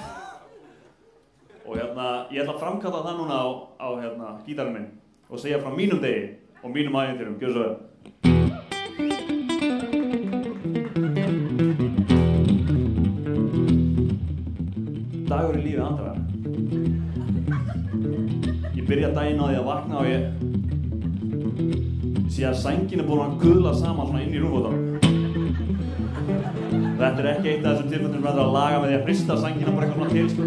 Og 1.66 1.74
hérna, 1.80 2.06
ég 2.30 2.44
ætla 2.44 2.54
að 2.54 2.62
framkalla 2.62 3.02
það 3.08 3.18
núna 3.24 3.36
á, 3.42 3.48
á 3.82 3.88
hérna, 4.04 4.28
gítarinn 4.46 4.78
minn 4.78 4.90
og 5.26 5.42
segja 5.42 5.64
frá 5.66 5.74
mínum 5.74 6.00
degi 6.06 6.38
og 6.62 6.70
mínum 6.70 7.02
æfintyrum. 7.02 7.42
Gjör 7.42 7.50
svo 7.50 7.66
vel. 7.66 7.74
Dagur 15.34 15.58
í 15.58 15.66
lífi 15.66 15.82
andrar. 15.82 16.35
Ég 18.76 18.84
byrja 18.88 19.10
daginn 19.16 19.42
á 19.42 19.46
því 19.48 19.58
að 19.60 19.68
vakna 19.70 19.96
og 20.02 20.08
ég 20.10 20.22
sé 22.36 22.44
að 22.50 22.60
sængin 22.60 23.02
er 23.02 23.08
búin 23.08 23.24
að 23.24 23.38
guðla 23.42 23.72
saman 23.80 24.08
svona 24.10 24.24
inn 24.26 24.36
í 24.36 24.42
rúmfótunum. 24.44 24.82
Þetta 27.00 27.20
er 27.22 27.30
ekki 27.32 27.50
eitt 27.52 27.66
af 27.66 27.70
þessum 27.72 27.90
tilfellum 27.92 28.14
sem 28.16 28.26
verður 28.26 28.44
að 28.46 28.56
laga 28.56 28.78
með 28.82 28.90
því 28.90 28.98
að 28.98 29.06
hrista 29.10 29.34
sængina 29.42 29.76
bara 29.76 29.86
eitthvað 29.88 30.12
til, 30.16 30.28
sko. 30.32 30.42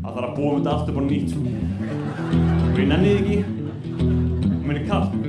Það 0.00 0.12
þarf 0.14 0.28
að 0.28 0.36
búa 0.36 0.50
um 0.50 0.60
þetta 0.60 0.74
aftur 0.76 0.96
bara 0.98 1.08
nýtt, 1.10 1.28
sko. 1.34 1.40
Og 2.70 2.78
ég 2.78 2.88
nenni 2.90 3.10
því 3.10 3.20
ekki 3.20 3.38
og 4.50 4.64
mér 4.68 4.76
er 4.80 4.86
kallt. 4.90 5.19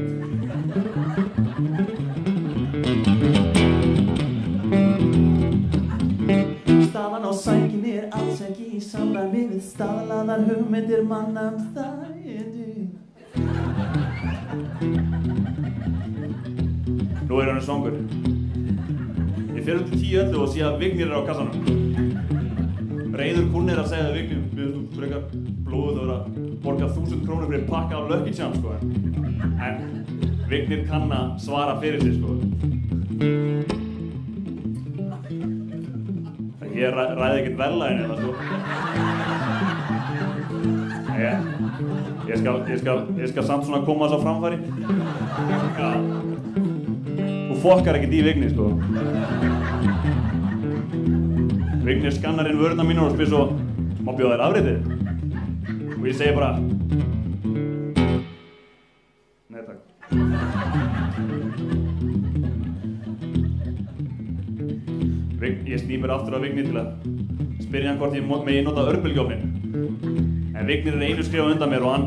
Í 8.92 8.94
samræmi 8.94 9.46
við 9.48 9.62
staðlaðar 9.64 10.42
hugmyndir 10.50 11.04
manna 11.08 11.46
um 11.48 11.60
þægindi. 11.72 12.90
Nú 17.30 17.40
er 17.40 17.52
hann 17.54 17.62
svangur. 17.64 17.96
Ég 19.56 19.64
fer 19.64 19.80
út 19.80 19.94
í 19.96 20.02
tíu 20.02 20.20
öllu 20.26 20.44
og 20.44 20.52
sé 20.52 20.66
að 20.68 20.80
Vignir 20.82 21.08
er 21.08 21.16
á 21.16 21.22
kassanum. 21.30 21.56
Reyður 23.16 23.48
kunni 23.54 23.72
er 23.72 23.80
að 23.80 23.92
segja 23.94 24.10
að 24.10 24.18
Vignir, 24.20 24.44
við 24.58 24.66
erum 24.66 24.86
frekar 24.98 25.24
blóðuð 25.70 25.96
að 25.96 26.02
vera 26.02 26.16
að 26.18 26.24
borga 26.66 26.88
þúsund 26.92 27.24
krónur 27.28 27.52
fyrir 27.52 27.68
pakka 27.70 27.94
af 28.02 28.10
Lucky 28.12 28.34
Charms, 28.36 28.60
sko. 28.60 28.70
En 29.70 29.76
Vignir 30.52 30.84
kann 30.90 31.08
að 31.16 31.38
svara 31.46 31.80
fyrir 31.80 32.04
sig, 32.04 32.20
sko. 32.20 33.80
Ég 36.82 36.90
ræ, 36.96 37.04
ræði 37.14 37.42
ekkert 37.44 37.58
verðlæðin 37.62 38.04
eða 38.08 38.16
sko. 38.18 38.32
Ég, 41.22 41.36
Ég 42.32 42.38
skal, 42.40 42.62
ég 42.70 42.80
skal, 42.80 43.00
ég 43.20 43.28
skal 43.32 43.44
samt 43.44 43.66
svona 43.68 43.82
koma 43.84 44.08
þess 44.08 44.18
á 44.18 44.24
framfæri. 44.24 44.58
Þú 47.50 47.58
fokkar 47.60 47.98
ekkert 48.00 48.14
í 48.16 48.22
Vigni, 48.24 48.52
sko. 48.54 48.70
Vigni 51.84 52.14
skannar 52.16 52.48
inn 52.48 52.62
vörðna 52.62 52.86
mínur 52.88 53.10
og 53.10 53.18
spyr 53.18 53.30
svo, 53.34 53.44
má 54.06 54.14
bjóða 54.16 54.38
þér 54.38 54.46
afritið? 54.48 54.80
Og 55.98 56.08
ég 56.08 56.16
segi 56.22 56.38
bara, 56.38 56.54
Mér 66.02 66.16
aftur 66.16 66.34
á 66.34 66.42
Vigni 66.42 66.64
til 66.66 66.78
að 66.82 66.88
spyrja 67.62 67.92
hann 67.92 68.00
hvort 68.02 68.16
ég 68.18 68.26
megi 68.26 68.62
nota 68.66 68.88
örbulgjófnin. 68.90 69.42
En 70.58 70.66
Vignir 70.66 70.96
er 70.98 71.04
einu 71.06 71.24
skrifa 71.24 71.52
undan 71.54 71.70
mér 71.70 71.84
og 71.86 71.92
hann, 71.94 72.06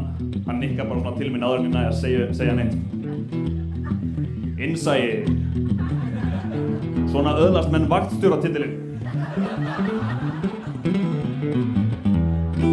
hann 0.49 0.59
nikkar 0.59 0.89
bara 0.89 0.99
svona 0.99 1.19
til 1.21 1.31
minn 1.31 1.47
áður 1.47 1.69
næ 1.69 1.83
að 1.93 2.01
segja, 2.01 2.27
segja 2.35 2.57
neitt. 2.59 2.75
Innsæi. 4.59 5.23
Svona 7.13 7.37
öðlast 7.39 7.71
menn 7.71 7.87
vaktstjóra 7.93 8.41
titilinn. 8.43 8.75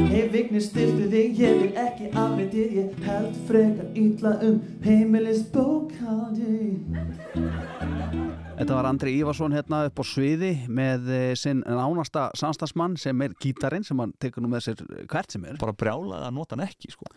Hei 0.10 0.23
Vignir 0.34 0.63
styrtu 0.65 1.05
þig, 1.12 1.38
ég 1.38 1.62
vil 1.62 1.77
ekki 1.86 2.10
afritir 2.17 2.73
Ég 2.79 3.05
held 3.05 3.38
frekar 3.45 3.93
illa 3.93 4.34
um 4.47 4.57
heimilist 4.81 5.53
bókaldi 5.53 6.81
Þetta 8.62 8.76
var 8.78 8.86
Andri 8.91 9.12
Ívarsson 9.17 9.56
hérna 9.56 9.78
upp 9.88 9.97
á 9.97 10.06
sviði 10.06 10.52
með 10.69 11.08
eh, 11.10 11.32
sinn 11.39 11.63
nánasta 11.65 12.28
samstagsmann 12.38 12.93
sem 13.02 13.24
er 13.26 13.34
gítarinn 13.41 13.86
sem 13.88 13.97
hann 13.97 14.12
tekur 14.21 14.43
nú 14.45 14.52
með 14.52 14.67
sér 14.67 14.84
hvert 15.10 15.34
sem 15.34 15.47
er. 15.50 15.56
Bara 15.58 15.74
brjálaði 15.74 16.28
að 16.28 16.36
nota 16.36 16.54
hann 16.54 16.67
ekki 16.67 16.91
sko. 16.93 17.08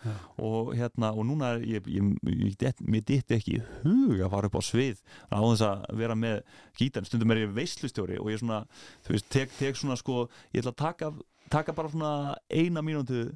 og 0.41 0.71
hérna 0.73 1.11
og 1.13 1.27
núna 1.29 1.51
er 1.53 1.67
ég, 1.69 1.89
ég, 1.93 2.07
ég, 2.33 2.81
mér 2.81 3.05
ditti 3.05 3.37
ekki 3.37 3.59
hug 3.83 4.23
að 4.25 4.33
fara 4.33 4.49
upp 4.49 4.57
á 4.57 4.63
svið 4.65 5.03
á 5.29 5.37
þess 5.37 5.65
að 5.67 5.85
vera 6.01 6.15
með 6.17 6.39
gítarinn. 6.79 7.09
Stundum 7.11 7.35
er 7.35 7.43
ég 7.43 7.53
veislustjóri 7.59 8.17
og 8.23 8.31
ég 8.33 8.41
svona 8.41 8.63
þú 9.05 9.13
veist, 9.13 9.29
tek, 9.37 9.53
tek 9.59 9.77
svona 9.77 9.99
sko 10.01 10.23
ég 10.49 10.63
ætla 10.63 10.73
að 10.73 10.81
taka, 10.81 11.11
taka 11.53 11.75
bara 11.77 11.93
svona 11.93 12.15
eina 12.49 12.81
mínútu 12.81 13.27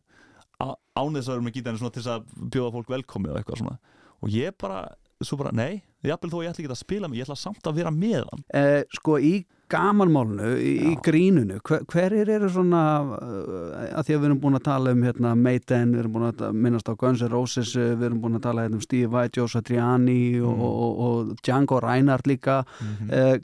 án 0.57 1.13
þess 1.13 1.29
að 1.29 1.35
vera 1.35 1.45
með 1.45 1.59
gítarinn 1.59 1.83
svona 1.83 1.93
til 1.93 2.01
þess 2.01 2.15
að 2.17 2.49
bjóða 2.57 2.73
fólk 2.79 2.91
velkomið 2.95 3.35
og 3.35 3.43
eitthvað 3.43 3.61
svona. 3.61 3.77
Og 4.25 4.33
ég 4.33 4.57
bara, 4.57 4.87
svo 5.27 5.37
bara, 5.37 5.51
nei 5.51 5.81
jafnvel 6.03 6.31
þó 6.31 6.43
ég 6.43 6.49
ætla 6.53 6.63
ekki 6.63 6.71
að 6.71 6.79
spila 6.83 7.07
mig, 7.09 7.19
ég 7.19 7.25
ætla 7.27 7.35
samt 7.35 7.63
að 7.67 7.75
vera 7.81 7.91
með 7.91 8.23
hann 8.31 8.43
eh, 8.53 8.83
Sko 8.95 9.17
í 9.19 9.45
gamanmálnu, 9.69 10.47
í, 10.65 10.69
í 10.89 10.93
grínunu 11.05 11.59
hver, 11.61 11.83
hverjir 11.85 12.29
eru 12.39 12.47
svona 12.49 12.79
uh, 13.05 13.99
að 13.99 14.07
því 14.07 14.15
að 14.15 14.21
við 14.23 14.25
erum 14.29 14.39
búin 14.41 14.57
að 14.57 14.63
tala 14.65 14.93
um 14.95 15.03
hérna, 15.05 15.33
Maiden, 15.37 15.91
við 15.93 15.99
erum 16.01 16.15
búin 16.15 16.25
að 16.31 16.55
minnast 16.57 16.89
á 16.89 16.97
Guns 16.97 17.21
N' 17.21 17.29
Roses, 17.29 17.75
eh, 17.77 17.91
við 17.99 18.07
erum 18.07 18.23
búin 18.23 18.39
að 18.39 18.45
tala 18.47 18.63
hérna, 18.65 18.79
um 18.79 18.81
Steve 18.81 19.11
Vai, 19.13 19.27
Joe 19.35 19.45
Satriani 19.51 20.39
og, 20.41 20.55
Mm. 20.57 20.63
og, 20.65 20.99
og 21.05 21.35
Django 21.45 21.79
Reinhardt 21.85 22.25
líka 22.25 22.63
Mhm. 22.81 23.11
eh, 23.13 23.37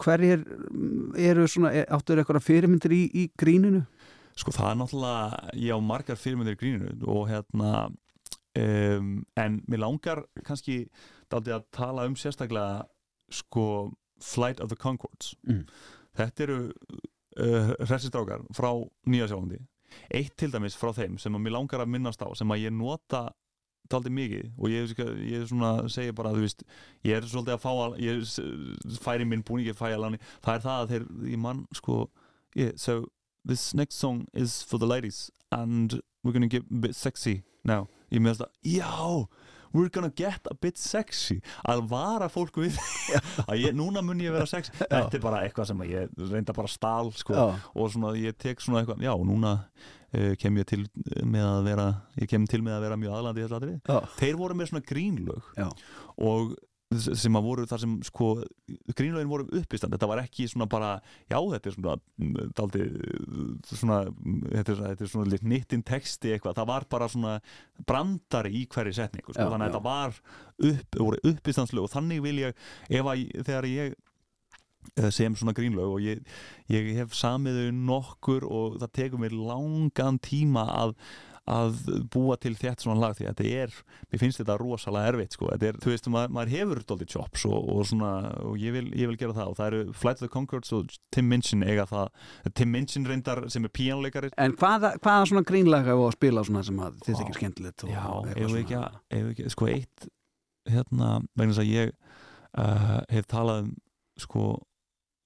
hverjir 0.00 0.46
eru 1.18 1.44
svona, 1.46 1.74
eh, 1.74 1.84
áttur 1.90 2.16
eitthvað 2.22 2.42
fyrirmyndir 2.48 2.92
í, 2.96 3.02
í 3.12 3.30
grínunu? 3.36 3.84
Sko 4.38 4.50
það 4.54 4.70
er 4.70 4.76
náttúrulega, 4.80 5.54
ég 5.54 5.74
á 5.76 5.78
margar 5.82 6.16
fyrirmyndir 6.16 6.56
í 6.56 6.60
gríninu 6.62 7.08
og 7.08 7.28
hérna 7.28 7.90
um, 8.58 9.24
en 9.36 9.60
mér 9.70 9.82
langar 9.84 10.24
kannski 10.44 10.80
daldi 11.30 11.54
að 11.54 11.66
tala 11.74 12.06
um 12.08 12.16
sérstaklega 12.18 12.84
sko 13.30 13.64
Flight 14.20 14.60
of 14.60 14.68
the 14.72 14.76
Conchords 14.76 15.34
Mm. 15.46 15.64
þetta 16.18 16.42
eru 16.42 16.60
uh, 17.38 17.74
hressistrákar 17.86 18.42
frá 18.56 18.72
Nýja 19.06 19.28
Sjálandi. 19.30 19.60
Eitt 20.10 20.34
til 20.36 20.50
dæmis 20.52 20.76
frá 20.76 20.90
þeim 20.96 21.18
sem 21.18 21.34
að 21.34 21.44
mér 21.44 21.54
langar 21.54 21.80
að 21.84 21.92
minnast 21.92 22.22
á 22.22 22.28
sem 22.36 22.50
að 22.50 22.64
ég 22.66 22.74
nota 22.74 23.28
daldi 23.88 24.10
mikið. 24.12 24.50
Og 24.58 24.68
ég, 24.68 24.90
ég 25.24 25.46
svona 25.48 25.88
segja 25.88 26.12
bara 26.12 26.34
þú 26.34 26.42
veist, 26.44 26.64
ég 27.06 27.16
er 27.16 27.28
svolítið 27.28 27.54
að 27.54 27.62
fá 27.62 27.70
að, 27.72 27.94
ég 28.04 28.98
færi 29.00 29.24
minn 29.24 29.44
búningi 29.46 29.72
færi 29.76 29.96
að 29.96 30.02
láni, 30.04 30.18
það 30.44 30.54
er 30.58 30.64
það 30.66 30.82
að 30.82 30.90
þeir, 30.92 31.06
ég 31.32 31.40
mann 31.46 31.62
sko, 31.78 31.96
yeah, 32.54 32.72
so 32.76 33.06
this 33.46 33.70
next 33.74 33.96
song 33.96 34.26
is 34.34 34.62
for 34.62 34.78
the 34.78 34.86
ladies 34.86 35.30
and 35.52 36.00
we're 36.22 36.32
gonna 36.34 36.50
get 36.50 36.64
a 36.68 36.74
bit 36.74 36.94
sexy 36.96 37.42
now 37.64 37.86
ég 38.14 38.24
meðast 38.24 38.46
að, 38.46 38.52
já 38.76 39.28
we're 39.72 39.88
gonna 39.88 40.12
get 40.16 40.46
a 40.50 40.54
bit 40.54 40.78
sexy. 40.78 41.40
Að 41.68 41.84
vara 41.90 42.28
fólk 42.32 42.56
við 42.62 42.78
að 43.44 43.60
ég, 43.60 43.76
núna 43.76 44.02
mun 44.04 44.22
ég 44.22 44.34
vera 44.34 44.48
sexy. 44.48 44.72
Þetta 44.80 45.18
er 45.18 45.24
bara 45.24 45.42
eitthvað 45.44 45.70
sem 45.72 45.84
ég 45.88 46.14
reynda 46.30 46.56
bara 46.56 46.72
stál 46.72 47.12
sko, 47.16 47.50
og 47.74 47.92
svona 47.92 48.14
ég 48.18 48.38
tek 48.40 48.64
svona 48.64 48.82
eitthvað 48.82 49.04
já, 49.04 49.12
núna 49.28 49.54
uh, 49.60 50.32
kem 50.40 50.60
ég 50.62 50.68
til 50.68 50.84
með 51.24 51.50
að 51.50 51.68
vera 51.68 51.88
ég 52.16 52.32
kem 52.32 52.48
til 52.48 52.62
með 52.64 52.78
að 52.78 52.86
vera 52.88 53.00
mjög 53.02 53.18
aðlandi 53.18 53.74
þeir 54.18 54.40
voru 54.40 54.58
með 54.58 54.72
svona 54.72 54.88
grínlög. 54.88 55.52
Já. 55.58 55.68
og 56.16 56.56
sem 56.96 57.36
að 57.36 57.44
voru 57.44 57.64
þar 57.68 57.82
sem 57.82 57.94
sko 58.06 58.28
grínlögin 58.96 59.28
voru 59.28 59.44
uppistand, 59.58 59.92
þetta 59.92 60.08
var 60.08 60.22
ekki 60.22 60.46
svona 60.48 60.68
bara 60.70 60.94
já 61.28 61.36
þetta 61.36 61.68
er 61.68 61.76
svona 61.76 61.96
mm, 62.16 62.38
daldi 62.56 62.84
svona 63.68 63.98
þetta 64.08 64.72
er, 64.72 64.80
þetta 64.86 65.04
er 65.04 65.12
svona 65.12 65.32
lit 65.34 65.44
nýttin 65.44 65.84
texti 65.84 66.32
eitthvað, 66.32 66.56
það 66.62 66.70
var 66.72 66.88
bara 66.96 67.10
svona 67.12 67.36
brandari 67.88 68.54
í 68.56 68.64
hverju 68.72 68.96
setningu 68.96 69.34
sko. 69.34 69.44
Já, 69.44 69.52
þannig 69.52 69.68
að 69.68 69.72
þetta 69.74 69.84
var 69.84 70.20
upp, 70.72 71.00
voru 71.02 71.22
uppistandslög 71.34 71.88
og 71.88 71.92
þannig 71.92 72.24
vil 72.24 72.36
ég, 72.46 72.66
ef 72.88 73.12
að 73.12 73.24
þegar 73.36 73.70
ég 73.74 73.96
eh, 74.96 75.10
sem 75.12 75.36
svona 75.36 75.56
grínlög 75.60 75.98
og 75.98 76.04
ég, 76.08 76.36
ég 76.72 76.92
hef 77.02 77.12
samið 77.16 77.62
þau 77.62 77.80
nokkur 77.92 78.48
og 78.48 78.80
það 78.80 78.94
tekur 79.02 79.26
mér 79.26 79.36
langan 79.36 80.22
tíma 80.24 80.64
að 80.72 80.96
að 81.48 81.78
búa 82.12 82.36
til 82.40 82.52
þétt 82.58 82.84
svona 82.84 83.00
lag 83.02 83.16
því 83.18 83.26
að 83.28 83.38
þetta 83.40 83.62
er, 83.64 83.76
mér 84.12 84.20
finnst 84.22 84.40
þetta 84.42 84.56
rosalega 84.60 85.12
erfitt 85.12 85.36
sko, 85.36 85.48
þetta 85.54 85.68
er, 85.70 85.78
þú 85.82 85.92
veist, 85.92 86.08
maður, 86.12 86.34
maður 86.36 86.52
hefur 86.54 86.82
doldið 86.92 87.10
chops 87.14 87.46
og, 87.48 87.70
og 87.74 87.86
svona, 87.88 88.10
og 88.44 88.58
ég 88.60 88.74
vil, 88.76 88.84
ég 88.98 89.10
vil 89.12 89.18
gera 89.20 89.36
það. 89.36 89.48
Og 89.52 89.58
það 89.58 89.70
eru 89.72 89.96
Flight 90.02 90.20
of 90.20 90.26
the 90.26 90.30
Conchords 90.34 90.74
og 90.76 90.92
Tim 91.14 91.28
Minchin 91.32 91.64
eiga 91.66 91.86
það, 91.88 92.12
Tim 92.58 92.72
Minchin 92.76 93.08
reyndar 93.08 93.44
sem 93.52 93.64
er 93.64 93.74
píjánuleikari 93.78 94.30
En 94.38 94.54
hvaða, 94.60 94.94
hvaða 95.02 95.26
svona 95.32 95.44
grínlega 95.48 95.96
og 95.96 96.10
að 96.10 96.16
spila 96.18 96.44
svona 96.46 96.64
sem 96.68 96.78
að 96.84 97.00
þið 97.06 97.14
Vá. 97.14 97.18
þykir 97.22 97.40
skemmtilegt 97.40 97.86
Já, 97.88 98.06
við 98.36 98.56
ekki, 98.62 98.78
að- 98.78 99.00
ef 99.10 99.24
við 99.26 99.34
ekki, 99.34 99.50
sko 99.56 99.68
eitt 99.72 100.08
hérna, 100.68 101.10
vegna 101.38 101.52
þess 101.54 101.64
að 101.64 101.70
ég 101.72 101.92
uh, 102.58 102.98
hef 103.12 103.28
talað 103.30 103.62
um 103.64 103.70
sko 104.18 104.48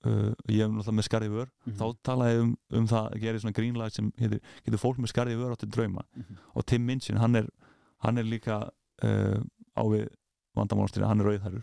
uh, 0.07 0.33
ég 0.49 0.63
hef 0.65 0.71
náttúrulega 0.73 0.97
með 0.99 1.09
skarði 1.09 1.31
vör. 1.33 1.49
Mhm. 1.67 1.77
þá 1.79 1.87
talaði 2.09 2.35
ég 2.37 2.43
um, 2.43 2.57
um 2.81 2.87
það 2.87 3.11
að 3.13 3.21
gera 3.27 3.39
svona 3.43 3.57
grínlag 3.59 3.93
sem 3.93 4.13
heitir, 4.19 4.41
getur 4.65 4.79
fólk 4.83 4.99
með 4.99 5.13
skarði 5.15 5.37
vör 5.41 5.55
áttu 5.57 5.69
drauma. 5.71 6.03
Mhm. 6.17 6.39
og 6.55 6.67
Tim 6.67 6.87
Minchin, 6.87 7.17
hann 7.23 7.37
er 7.37 7.49
hann 8.03 8.19
er 8.19 8.25
líka 8.25 8.71
uh, 9.05 9.41
á 9.79 9.83
við 9.87 10.09
vandamálstina, 10.57 11.07
hann 11.07 11.21
er 11.21 11.25
rauðhærur 11.31 11.63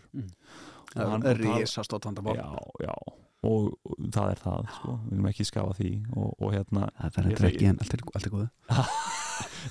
Og 0.96 1.06
hann- 1.06 1.22
Það 1.22 1.30
er 1.30 1.60
risastótt 1.60 2.04
vandamál. 2.04 2.34
Já, 2.34 2.50
já 2.82 2.94
og, 3.42 3.70
það 4.12 4.30
er 4.34 4.40
það, 4.42 4.66
sko, 4.76 4.94
við 5.04 5.10
viljum 5.14 5.28
ekki 5.30 5.46
skafa 5.48 5.76
því. 5.78 5.90
Og, 6.16 6.28
og 6.40 6.52
hérna 6.54 6.88
Það 6.98 7.06
er 7.06 7.28
þetta 7.30 7.40
segi- 7.46 7.54
ekki 7.56 7.68
en 7.70 7.78
allt 7.80 7.94
er, 7.96 8.04
allt 8.14 8.26
er 8.26 8.34
góðu. 8.34 8.48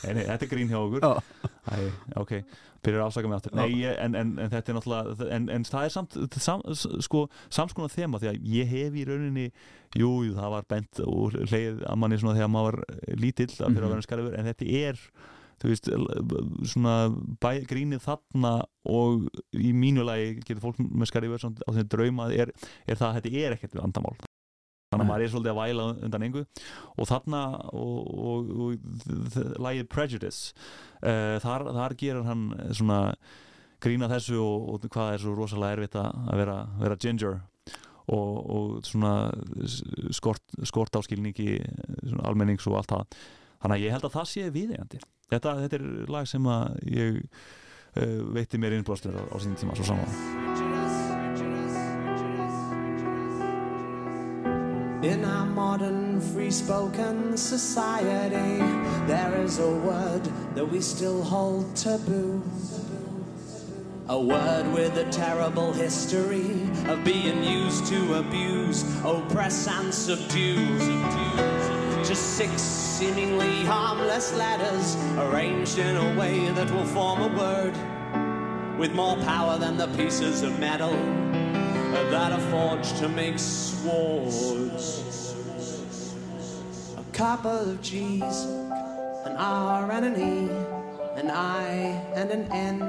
Nei, 0.03 0.13
nei, 0.17 0.23
þetta 0.25 0.45
er 0.45 0.49
grín 0.49 0.69
hjá 0.69 0.77
okkur. 0.79 1.03
Já. 1.05 1.49
Æ, 1.69 1.77
ok, 2.17 2.31
byrjar 2.85 3.01
að 3.03 3.07
afsaka 3.09 3.29
mig 3.29 3.37
aftur. 3.37 3.53
Já. 3.53 3.59
Nei, 3.59 3.85
en, 4.05 4.15
en, 4.17 4.31
en 4.41 4.49
þetta 4.53 4.71
er 4.71 4.77
náttúrulega 4.77 5.27
en, 5.35 5.45
en 5.53 5.65
það 5.69 5.85
er 5.87 5.93
samt, 5.93 6.17
sam, 6.41 6.63
sko 7.05 7.21
samskonar 7.53 7.93
þema 7.93 8.21
því 8.21 8.29
að 8.31 8.39
ég 8.53 8.69
hef 8.73 8.97
í 8.97 9.05
rauninni 9.09 9.45
jú, 9.97 10.09
jú, 10.25 10.33
það 10.37 10.53
var 10.55 10.67
bent 10.73 11.01
og 11.05 11.37
leið 11.51 11.83
að 11.89 11.99
manni 12.01 12.19
svona 12.21 12.37
þegar 12.37 12.51
maður 12.53 12.79
var 12.79 13.17
lítill 13.21 13.49
að 13.49 13.57
fyrir 13.59 13.69
að 13.69 13.89
Mhm. 13.89 13.93
vera 13.95 14.07
skarfur, 14.07 14.37
en 14.39 14.49
þetta 14.49 14.69
er 14.81 15.03
þú 15.59 15.71
veist, 15.71 15.89
svona 16.71 16.95
bæ, 17.41 17.51
grínið 17.69 18.03
þarna 18.05 18.53
og 18.89 19.27
í 19.55 19.73
mínu 19.75 20.05
lagi 20.07 20.37
getur 20.39 20.63
fólk 20.63 20.81
með 20.81 21.11
skarfur 21.11 21.45
á 21.45 21.69
þeim 21.75 21.89
drauma 21.91 22.29
er, 22.33 22.53
er 22.87 22.99
það 22.99 23.09
að 23.09 23.19
þetta 23.19 23.45
er 23.45 23.57
ekkert 23.57 23.79
vandamál. 23.79 24.15
Þannig 24.89 25.03
að 25.03 25.09
maður 25.11 25.23
er 25.23 25.31
svolítið 25.33 25.51
að 25.51 25.59
væla 25.59 25.83
undan 26.07 26.23
engu. 26.25 26.41
Og 26.97 27.09
þarna 27.09 27.41
og, 27.77 27.99
og, 28.09 28.47
og 28.65 29.59
lagið 29.61 29.89
Prejudice 29.91 30.55
uh, 31.03 31.37
þar, 31.43 31.67
þar 31.75 31.95
gerir 31.99 32.25
hann 32.25 32.47
svona 32.73 33.03
grína 33.83 34.09
þessu 34.11 34.39
og, 34.41 34.65
og 34.73 34.89
hvað 34.89 35.13
er 35.13 35.23
svo 35.23 35.35
rosalega 35.37 35.77
erfitt 35.77 35.99
að 35.99 36.09
að 36.09 36.41
vera, 36.41 36.57
vera 36.81 36.97
ginger 36.99 37.37
og, 38.09 38.33
og 38.49 38.73
svona 38.87 39.13
skort, 40.15 40.57
skort 40.65 40.97
áskilningi 40.97 41.59
svona 42.01 42.25
almennings 42.25 42.65
og 42.67 42.79
allt 42.79 42.95
það. 42.95 43.21
Þannig 43.59 43.77
að 43.77 43.85
ég 43.85 43.95
held 43.95 44.09
að 44.09 44.17
það 44.17 44.29
sé 44.33 44.49
viðeigandi 44.55 45.05
þetta, 45.29 45.55
þetta 45.63 45.79
er 45.79 45.87
lag 46.11 46.27
sem 46.29 46.45
að 46.49 46.77
ég 46.89 47.21
uh, 47.23 48.19
veitti 48.35 48.61
mér 48.61 48.79
innblástur 48.79 49.15
á, 49.15 49.23
á 49.29 49.37
sín 49.41 49.57
tíma 49.59 49.77
svo 49.77 49.91
saman 49.91 50.47
In 55.01 55.23
our 55.23 55.45
modern 55.45 56.19
free 56.19 56.51
spoken 56.51 57.37
society, 57.37 58.57
there 59.07 59.33
is 59.41 59.57
a 59.57 59.71
word 59.71 60.25
that 60.55 60.65
we 60.65 60.81
still 60.81 61.23
hold 61.23 61.73
taboo. 61.73 62.43
A 64.09 64.19
word 64.19 64.73
with 64.73 64.97
a 64.97 65.09
terrible 65.09 65.71
history 65.71 66.51
of 66.89 67.05
being 67.05 67.41
used 67.45 67.85
to 67.85 68.15
abuse, 68.15 68.83
oppress, 69.05 69.67
and 69.67 69.93
subdue. 69.93 71.48
Just 72.09 72.37
six 72.37 72.59
seemingly 72.59 73.63
harmless 73.65 74.33
letters 74.33 74.95
arranged 75.19 75.77
in 75.77 75.95
a 75.95 76.19
way 76.19 76.49
that 76.49 76.71
will 76.71 76.85
form 76.85 77.21
a 77.21 77.27
word 77.37 78.79
with 78.79 78.93
more 78.93 79.15
power 79.17 79.59
than 79.59 79.77
the 79.77 79.85
pieces 79.89 80.41
of 80.41 80.57
metal 80.59 80.89
that 80.89 82.31
are 82.31 82.39
forged 82.49 82.97
to 82.97 83.09
make 83.09 83.37
swords. 83.37 85.03
A 86.97 87.03
couple 87.11 87.51
of 87.51 87.79
G's, 87.83 88.45
an 89.25 89.35
R 89.37 89.91
and 89.91 90.05
an 90.05 90.15
E, 90.15 90.49
an 91.15 91.29
I 91.29 91.67
and 92.15 92.31
an 92.31 92.51
N. 92.51 92.79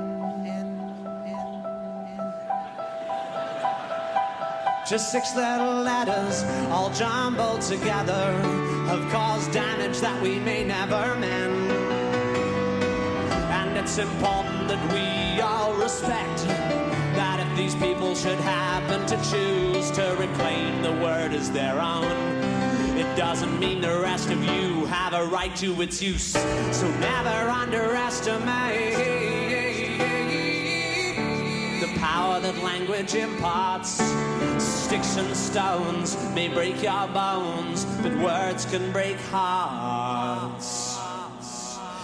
Just 4.88 5.12
six 5.12 5.36
little 5.36 5.82
letters, 5.82 6.42
all 6.70 6.90
jumbled 6.94 7.60
together, 7.60 8.79
have 8.90 9.12
caused 9.12 9.52
damage 9.52 10.00
that 10.00 10.20
we 10.20 10.40
may 10.40 10.64
never 10.64 11.14
mend. 11.14 11.70
And 13.52 13.78
it's 13.78 13.98
important 13.98 14.66
that 14.66 14.82
we 14.92 15.40
all 15.40 15.74
respect 15.74 16.38
that 17.14 17.38
if 17.38 17.56
these 17.56 17.76
people 17.76 18.16
should 18.16 18.40
happen 18.40 19.06
to 19.06 19.16
choose 19.30 19.92
to 19.92 20.16
reclaim 20.18 20.82
the 20.82 20.90
word 20.90 21.32
as 21.32 21.52
their 21.52 21.80
own, 21.80 22.10
it 22.98 23.16
doesn't 23.16 23.60
mean 23.60 23.80
the 23.80 24.00
rest 24.00 24.28
of 24.28 24.42
you 24.42 24.86
have 24.86 25.12
a 25.12 25.24
right 25.24 25.54
to 25.54 25.80
its 25.80 26.02
use. 26.02 26.32
So 26.72 26.90
never 26.98 27.48
underestimate 27.48 28.96
the 31.80 31.96
power 32.00 32.40
that 32.40 32.58
language 32.60 33.14
imparts. 33.14 34.00
Sticks 34.58 35.16
and 35.16 35.36
stones 35.36 36.16
may 36.34 36.48
break 36.48 36.82
your 36.82 37.06
bones, 37.08 37.84
but 38.02 38.12
words 38.18 38.64
can 38.64 38.90
break 38.92 39.16
hearts. 39.30 40.98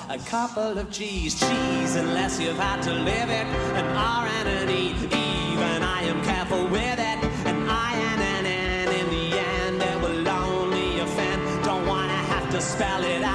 A 0.09 0.18
couple 0.26 0.78
of 0.78 0.91
G's, 0.91 1.34
cheese, 1.39 1.97
unless 1.97 2.39
you've 2.41 2.59
had 2.59 2.80
to 2.82 2.93
live 2.93 3.28
it. 3.28 3.47
An 3.80 3.87
R 3.97 4.26
and 4.26 4.49
an 4.49 4.70
E, 4.70 4.95
even 5.03 5.82
I 5.82 6.03
am 6.03 6.22
careful 6.24 6.64
with 6.68 6.99
it. 6.99 7.18
An 7.47 7.68
I 7.68 7.93
and 7.95 8.22
an 8.22 8.47
N, 8.47 8.89
in 9.01 9.11
the 9.11 9.39
end, 9.39 9.82
it 9.82 10.01
will 10.01 10.28
only 10.28 11.01
offend. 11.01 11.64
Don't 11.64 11.87
wanna 11.87 12.12
have 12.12 12.49
to 12.53 12.61
spell 12.61 13.03
it 13.03 13.26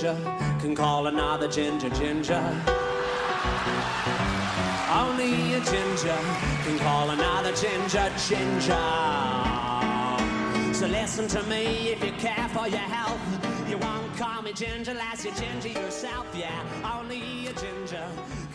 ginger 0.00 0.16
can 0.60 0.74
call 0.74 1.08
another 1.08 1.46
ginger 1.46 1.90
ginger. 1.90 2.40
Only 4.90 5.54
a 5.54 5.60
ginger 5.60 6.18
can 6.64 6.78
call 6.78 7.10
another 7.10 7.52
ginger 7.52 8.10
ginger. 8.28 8.80
So 10.72 10.86
listen 10.86 11.28
to 11.28 11.42
me 11.44 11.90
if 11.90 12.02
you 12.02 12.12
care 12.12 12.48
for 12.48 12.66
your 12.66 12.78
health. 12.78 13.20
You 13.68 13.76
won't 13.76 14.16
call 14.16 14.40
me 14.42 14.54
ginger, 14.54 14.94
lass 14.94 15.24
you 15.24 15.32
ginger 15.32 15.68
yourself, 15.68 16.26
yeah. 16.34 16.98
Only 16.98 17.48
a 17.48 17.52
ginger 17.52 18.06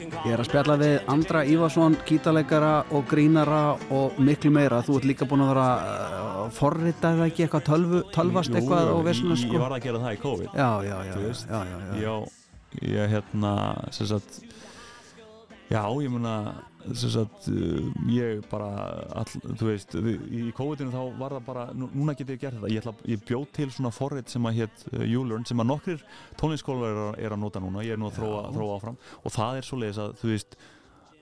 Ég 0.06 0.32
er 0.36 0.42
að 0.42 0.48
spjalla 0.50 0.76
við 0.80 0.96
Andra 1.12 1.42
Ívarsson, 1.50 1.96
gítarleikara 2.06 2.72
og 2.94 3.06
grínara 3.10 3.62
og 3.94 4.18
miklu 4.22 4.52
meira. 4.54 4.82
Þú 4.86 5.00
ert 5.00 5.08
líka 5.10 5.28
búin 5.30 5.44
að 5.46 5.52
vera 5.54 5.68
uh, 5.76 6.40
forritað 6.54 7.18
eða 7.20 7.30
ekki 7.32 7.46
eitthvað 7.46 7.66
tölvu, 7.70 8.02
tölvast 8.16 8.56
eitthvað 8.56 8.92
og 8.94 9.10
ég, 9.10 9.22
sko. 9.22 9.54
ég 9.56 9.64
var 9.64 9.76
að 9.78 9.88
gera 9.88 10.02
það 10.06 10.18
í 10.18 10.20
COVID 10.26 10.58
Já, 10.60 10.70
já, 10.86 10.96
já, 11.10 11.14
þú 11.16 11.24
veist. 11.26 11.48
já, 11.50 11.60
já, 11.72 11.78
já. 11.86 11.96
Já, 12.06 12.16
ég 12.96 13.16
hérna 13.16 13.54
sem 13.96 14.10
sagt 14.12 14.42
Já, 15.72 15.82
ég 16.04 16.12
sem 16.94 17.10
sagt, 17.10 17.48
uh, 17.50 17.88
ég 18.14 18.44
bara 18.52 18.68
all, 19.18 19.26
þú 19.58 19.66
veist, 19.72 19.96
í 19.98 20.52
COVID-inu 20.54 20.92
þá 20.94 21.00
var 21.18 21.34
það 21.34 21.46
bara, 21.48 21.64
nú- 21.74 21.90
núna 21.98 22.14
get 22.20 22.30
ég 22.30 22.40
gert 22.44 22.60
þetta 22.60 22.70
ég, 22.70 22.84
ætla, 22.84 22.94
ég 23.10 23.24
bjóð 23.26 23.48
til 23.58 23.72
svona 23.74 23.90
forrit 23.96 24.30
sem 24.30 24.46
að 24.46 24.60
hétt 24.60 24.84
uh, 24.94 25.02
YouLearn, 25.02 25.48
sem 25.50 25.58
að 25.64 25.70
nokkrir 25.72 26.04
tónlistskólar 26.38 26.92
er, 26.92 27.00
að- 27.08 27.20
er 27.26 27.34
að 27.34 27.42
nota 27.42 27.64
núna, 27.64 27.82
ég 27.88 27.96
er 27.98 28.02
nú 28.04 28.12
að 28.12 28.20
þróa, 28.20 28.44
þróa 28.54 28.76
áfram. 28.78 29.00
Og 29.26 29.34
það 29.34 29.58
er 29.64 29.68
svoleiðis 29.72 30.02
að, 30.06 30.14
þú 30.22 30.32
veist 30.36 30.56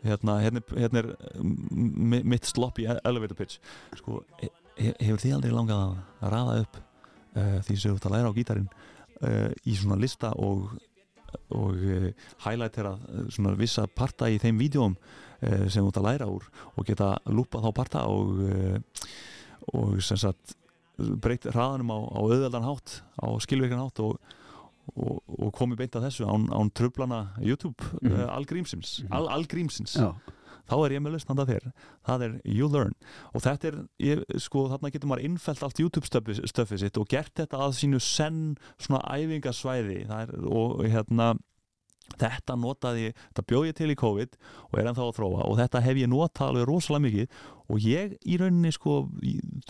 hérna, 0.03 0.35
hérna, 0.43 0.65
hérna 0.75 0.99
er 1.05 1.09
mi- 1.39 2.23
mitt 2.35 2.45
sloppy 2.51 2.89
elevator 2.91 3.39
pitch. 3.39 3.59
Sko, 4.01 4.19
he, 4.43 4.49
he- 4.75 4.97
hefur 4.99 5.23
þið 5.23 5.37
aldrei 5.37 5.55
langað 5.55 5.85
að 5.87 6.33
raða 6.35 6.57
upp 6.65 6.81
uh, 6.81 7.59
því 7.63 7.77
sem 7.79 7.93
þú 7.93 7.95
ert 8.01 8.09
að 8.11 8.17
læra 8.17 8.33
á 8.35 8.37
gítarinn 8.41 8.67
uh, 9.23 9.51
í 9.63 9.77
svona 9.79 9.95
lista 10.03 10.33
og 10.35 10.73
og 11.53 11.75
uh, 11.75 12.09
highlightera 12.45 12.93
uh, 12.97 13.25
svona 13.33 13.55
vissa 13.59 13.87
parta 13.87 14.29
í 14.31 14.39
þeim 14.41 14.59
vídjóum 14.61 14.95
uh, 14.97 15.65
sem 15.69 15.83
þú 15.83 15.87
ert 15.91 16.01
að 16.01 16.07
læra 16.09 16.27
úr 16.31 16.45
og 16.75 16.85
geta 16.87 17.17
lúpa 17.29 17.61
þá 17.63 17.69
parta 17.75 18.05
og 18.07 18.37
og 19.73 20.01
sem 20.03 20.17
sagt 20.19 20.55
breytt 21.23 21.45
hraðanum 21.49 21.89
á, 21.95 21.99
á 22.03 22.19
auðveldan 22.21 22.65
hátt 22.67 22.97
á 23.17 23.27
skilvirkan 23.41 23.79
hátt 23.79 24.01
og, 24.03 24.17
og, 24.93 25.21
og 25.39 25.53
komið 25.55 25.79
beint 25.79 25.95
að 25.95 26.09
þessu 26.09 26.27
án, 26.27 26.49
án 26.51 26.69
tröflana 26.75 27.21
YouTube 27.41 27.79
mm 28.01 28.11
Mhm. 28.11 28.19
uh, 28.19 28.35
algrímsins 28.35 28.91
al, 29.09 29.29
algrímsins. 29.31 29.95
Já, 29.95 30.11
þá 30.69 30.75
er 30.79 30.95
ég 30.95 31.03
með 31.03 31.15
lausn 31.15 31.31
handa 31.33 31.47
þér. 31.49 31.69
Það 32.07 32.25
er 32.27 32.35
You 32.57 32.69
Learn. 32.71 32.93
Og 33.33 33.45
þetta 33.45 33.69
er, 33.69 33.79
ég, 34.03 34.25
sko, 34.43 34.67
þarna 34.71 34.93
getur 34.93 35.11
maður 35.11 35.27
innfelt 35.29 35.63
allt 35.65 35.81
YouTube 35.83 36.09
stöfið, 36.09 36.43
stöfið 36.51 36.85
sitt 36.85 36.99
og 37.01 37.09
gert 37.11 37.33
þetta 37.39 37.63
að 37.65 37.77
sínu 37.81 38.01
senn 38.03 38.43
svona 38.77 39.03
æfingasvæði. 39.13 40.03
Er, 40.13 40.35
og 40.47 40.83
hérna 40.87 41.33
þetta 42.19 42.55
notaði, 42.59 43.09
þetta 43.31 43.43
bjóð 43.49 43.67
ég 43.69 43.75
til 43.79 43.89
í 43.93 43.95
COVID 43.97 44.35
og 44.69 44.79
er 44.79 44.89
ennþá 44.91 45.05
að 45.07 45.15
þróa 45.17 45.45
og 45.49 45.55
þetta 45.57 45.81
hef 45.81 45.97
ég 46.03 46.09
notað 46.11 46.49
alveg 46.51 46.65
rosalega 46.69 47.03
mikið 47.07 47.37
og 47.73 47.85
ég 47.87 48.11
í 48.27 48.35
rauninni 48.37 48.71
sko, 48.75 48.95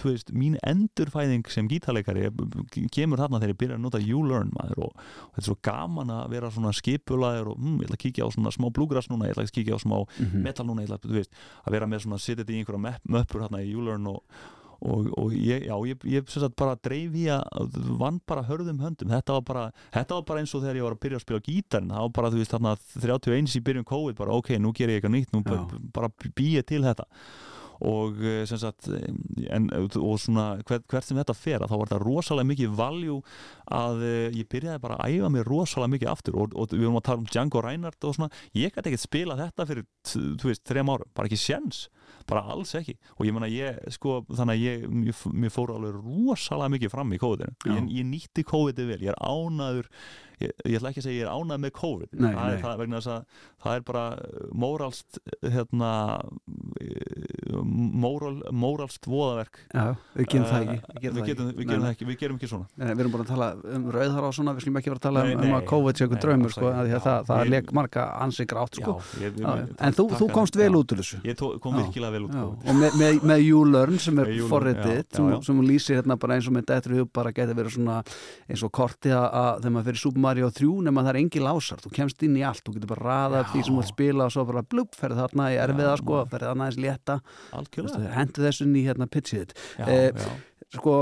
þú 0.02 0.10
veist, 0.10 0.32
mín 0.36 0.58
endurfæðing 0.68 1.46
sem 1.54 1.70
gítarleikari 1.72 2.26
kemur 2.92 3.22
þarna 3.22 3.40
þegar 3.40 3.54
ég 3.54 3.60
byrja 3.62 3.78
að 3.78 3.84
nota 3.86 4.02
You 4.02 4.24
Learn 4.28 4.50
maður 4.58 4.82
og, 4.90 4.98
og 4.98 5.30
þetta 5.38 5.44
er 5.44 5.48
svo 5.52 5.58
gaman 5.70 6.12
að 6.18 6.34
vera 6.34 6.50
svona 6.52 6.74
skipulaður 6.76 7.54
og 7.54 7.62
hm, 7.62 7.78
ég 7.80 7.88
ætla 7.88 8.00
að 8.00 8.04
kíkja 8.08 8.28
á 8.28 8.34
svona 8.34 8.56
smá 8.58 8.68
blúgras 8.76 9.08
núna, 9.14 9.30
ég 9.30 9.38
ætla 9.38 9.46
að 9.48 9.54
kíkja 9.60 9.78
á 9.78 9.84
smá 9.86 9.96
metal 10.50 10.66
núna, 10.68 10.84
ég 10.84 10.90
ætla 10.90 11.00
að, 11.00 11.08
þú 11.14 11.20
veist, 11.22 11.40
að 11.64 11.78
vera 11.78 11.88
með 11.94 12.04
svona 12.08 12.20
sittið 12.26 12.50
í 12.50 12.60
einhverja 12.64 12.84
möpp- 12.90 13.08
möppur 13.16 13.46
hérna 13.46 13.62
í 13.64 13.72
YouLearn 13.72 14.10
og, 14.12 14.24
og, 14.82 15.10
og 15.20 15.36
ég, 15.38 15.68
já, 15.68 15.76
ég, 15.90 16.06
ég 16.10 16.34
sagt 16.34 16.58
bara 16.60 16.76
dreif 16.84 17.16
í 17.20 17.26
að 17.34 17.78
vann 18.00 18.20
bara 18.30 18.46
hörðum 18.48 18.82
höndum. 18.84 19.14
Þetta 19.14 19.38
var 19.38 19.48
bara, 19.48 19.66
þetta 19.94 20.20
var 20.20 20.28
bara 20.30 20.44
eins 20.44 20.56
og 20.56 20.66
þegar 20.66 20.82
ég 20.82 20.88
var 20.88 20.98
að 20.98 21.04
byrja 21.06 21.22
að 21.22 21.26
spila 21.28 21.42
á 21.44 21.48
gítarinn, 21.48 21.94
það 21.94 22.06
var 22.08 22.14
bara, 22.20 22.34
þú 22.34 22.42
veist, 22.42 22.54
þarna 22.58 22.76
31 23.06 23.58
í 23.60 23.64
byrjun 23.70 23.90
COVID, 23.94 24.20
bara 24.20 24.38
ok, 24.40 24.54
nú 24.64 24.74
ger 24.76 24.94
ég 24.94 25.02
eitthvað 25.02 25.16
nýtt 25.18 25.36
nú 25.36 25.44
bara, 25.48 25.82
bara 25.96 26.14
býja 26.34 26.66
til 26.68 26.84
þetta 26.86 27.10
og 27.82 28.22
eh, 28.24 28.44
sem 28.50 28.60
sagt 28.62 28.88
eh, 28.92 29.10
en, 29.56 29.70
og 29.74 30.20
svona 30.22 30.48
hvert, 30.68 30.86
hvert 30.92 31.08
sem 31.08 31.18
þetta 31.20 31.36
fer 31.38 31.66
þá 31.66 31.76
var 31.76 31.90
þetta 31.90 32.02
rosalega 32.04 32.50
mikið 32.52 32.78
valjú 32.78 33.20
að 33.74 34.06
eh, 34.08 34.38
ég 34.38 34.50
byrjaði 34.52 34.84
bara 34.84 35.00
að 35.00 35.18
æfa 35.18 35.32
mig 35.34 35.48
rosalega 35.48 35.96
mikið 35.96 36.14
aftur. 36.14 36.40
Og, 36.44 36.56
og 36.56 36.76
við 36.76 36.86
vorum 36.86 37.02
að 37.02 37.08
tala 37.10 37.24
um 37.24 37.28
Django 37.32 37.64
Reinhardt 37.66 38.08
og 38.08 38.18
svona, 38.18 38.44
ég 38.58 38.74
gæti 38.74 38.92
ekkert 38.92 39.06
spila 39.08 39.40
þetta 39.40 39.68
fyrir, 39.70 39.90
þú 40.14 40.52
veist, 40.52 40.66
þrem 40.70 40.94
árum, 40.94 41.14
bara 41.18 41.32
ekki 41.32 41.42
sjens 41.42 41.88
bara 42.30 42.44
alls 42.54 42.74
ekki. 42.78 42.96
Og 43.18 43.28
ég 43.28 43.36
meina 43.36 43.50
ég, 43.52 43.80
sko, 43.96 44.22
þannig 44.30 44.54
að 44.54 44.64
ég, 44.64 44.86
mér, 44.92 45.24
mér 45.44 45.54
fór 45.54 45.74
alveg 45.76 45.98
rosalega 46.00 46.76
mikið 46.76 46.94
fram 46.94 47.16
í 47.16 47.20
Já. 47.20 47.74
ég, 47.74 47.90
ég 47.98 48.08
nýtti 48.08 48.46
COVID-ið 48.48 48.94
vel, 48.94 49.02
ég 49.04 49.12
er 49.14 49.20
ánaður 49.20 49.90
ég, 50.44 50.54
ég 50.70 50.78
ætla 50.80 50.92
ekki 50.94 51.02
að 51.04 51.08
segja 51.08 51.20
ég 51.20 51.28
er 51.28 51.34
ánað 51.34 51.62
með 51.64 51.74
COVID. 51.80 52.12
Nei, 52.18 52.30
það, 52.34 52.44
nei. 52.44 52.54
Er, 52.54 52.62
það, 52.64 52.78
vegna 52.84 53.00
þess 53.02 53.12
að 53.14 53.42
það 53.64 53.78
er 53.80 53.86
bara 53.90 54.04
móralst 54.64 55.20
hérna 55.54 55.92
eh, 56.84 57.58
móral, 58.04 58.34
móralst 58.52 59.08
voðaverk. 59.10 59.60
Já, 59.74 59.86
við 60.18 60.30
gerum 60.34 60.48
það 60.50 60.62
Eh, 60.64 60.80
ekki 60.96 61.10
við 61.14 61.26
getum, 61.28 61.50
við 61.58 61.68
gerum 61.70 61.86
ekki, 61.90 62.06
við 62.08 62.18
gerum 62.22 62.38
ekki 62.40 62.50
svona. 62.50 62.68
Nei, 62.80 62.92
við 62.94 63.02
erum 63.04 63.14
bara 63.16 63.26
að 63.26 63.32
tala 63.34 63.48
um 63.76 63.88
rauðhara 63.94 64.30
og 64.30 64.36
svona, 64.38 64.54
við 64.56 64.66
skulum 64.66 64.80
ekki 64.80 64.92
vera 64.94 65.00
að 65.02 65.06
tala 65.08 65.24
um, 65.28 65.44
um 65.48 65.56
að 65.58 65.66
COVID 65.72 66.00
sé 66.00 66.08
Nei, 66.14 66.22
draumur 66.24 66.54
sko, 66.54 66.72
Já, 66.74 66.98
það, 67.04 67.20
það 67.30 67.44
ég- 67.44 67.52
leik 67.54 67.74
marga 67.80 68.06
ansi 68.24 68.46
grátt 68.50 68.80
sko. 68.80 68.96
En 69.84 69.98
þú, 69.98 70.06
þú 70.22 70.30
komst 70.34 70.58
vel 70.60 70.72
út 70.80 70.94
úr 70.96 71.02
þessu. 71.04 71.20
Ég 71.28 71.44
kom 71.64 71.78
virkilega 71.80 72.14
vel 72.16 72.24
út 72.28 72.34
Já, 72.34 72.44
COVID. 72.44 72.70
og 72.70 72.80
með, 72.84 72.98
YouLearn 73.48 74.00
sem 74.00 74.20
er 74.24 74.32
já, 74.34 75.44
sem, 75.44 75.62
lýsir 75.68 76.00
hérna 76.00 76.18
bara 76.20 76.38
eins 76.38 76.48
og 76.50 76.56
með 76.58 76.72
hug 76.94 77.12
bara 77.14 77.32
geti 77.36 77.54
verið 77.58 77.76
svona 77.78 78.00
eins 78.50 78.64
og 78.66 78.72
korti 78.76 79.12
að, 79.14 79.62
þegar 79.64 79.76
maður 79.76 79.90
fyrir 79.92 80.02
Super 80.04 80.24
Maður 80.34 80.48
og 80.48 80.54
þrjú 80.58 80.76
nema 80.88 81.02
það 81.04 81.10
er 81.12 81.18
engi 81.20 81.42
lásar, 81.44 81.82
þú 81.84 81.90
kemst 81.94 82.24
inn 82.26 82.38
í 82.40 82.44
allt 82.48 82.64
þú 82.66 82.74
getur 82.74 82.90
bara 82.94 83.04
raðað 83.10 83.52
því 83.52 83.60
sem 83.64 83.74
þú 83.76 83.82
vilt 83.84 83.92
spila 83.92 84.26
og 84.26 84.32
svo 84.34 84.46
bara 84.50 84.64
blubb, 84.74 84.96
ferð 84.98 85.20
þarna 85.22 85.50
í 85.54 85.60
erfiða 85.62 85.92
sko, 86.00 86.22
ferð 86.32 86.48
þarna 86.50 86.66
aðeins 86.68 86.80
létta. 86.82 87.18
Algjörlega. 87.60 88.14
Hendur 88.18 88.48
þessu 88.48 88.66
inn 88.66 88.80
í 88.80 88.84
hérna 88.88 89.08
pitchið 89.14 89.54
Eh. 89.78 90.10
Sko, 90.74 90.96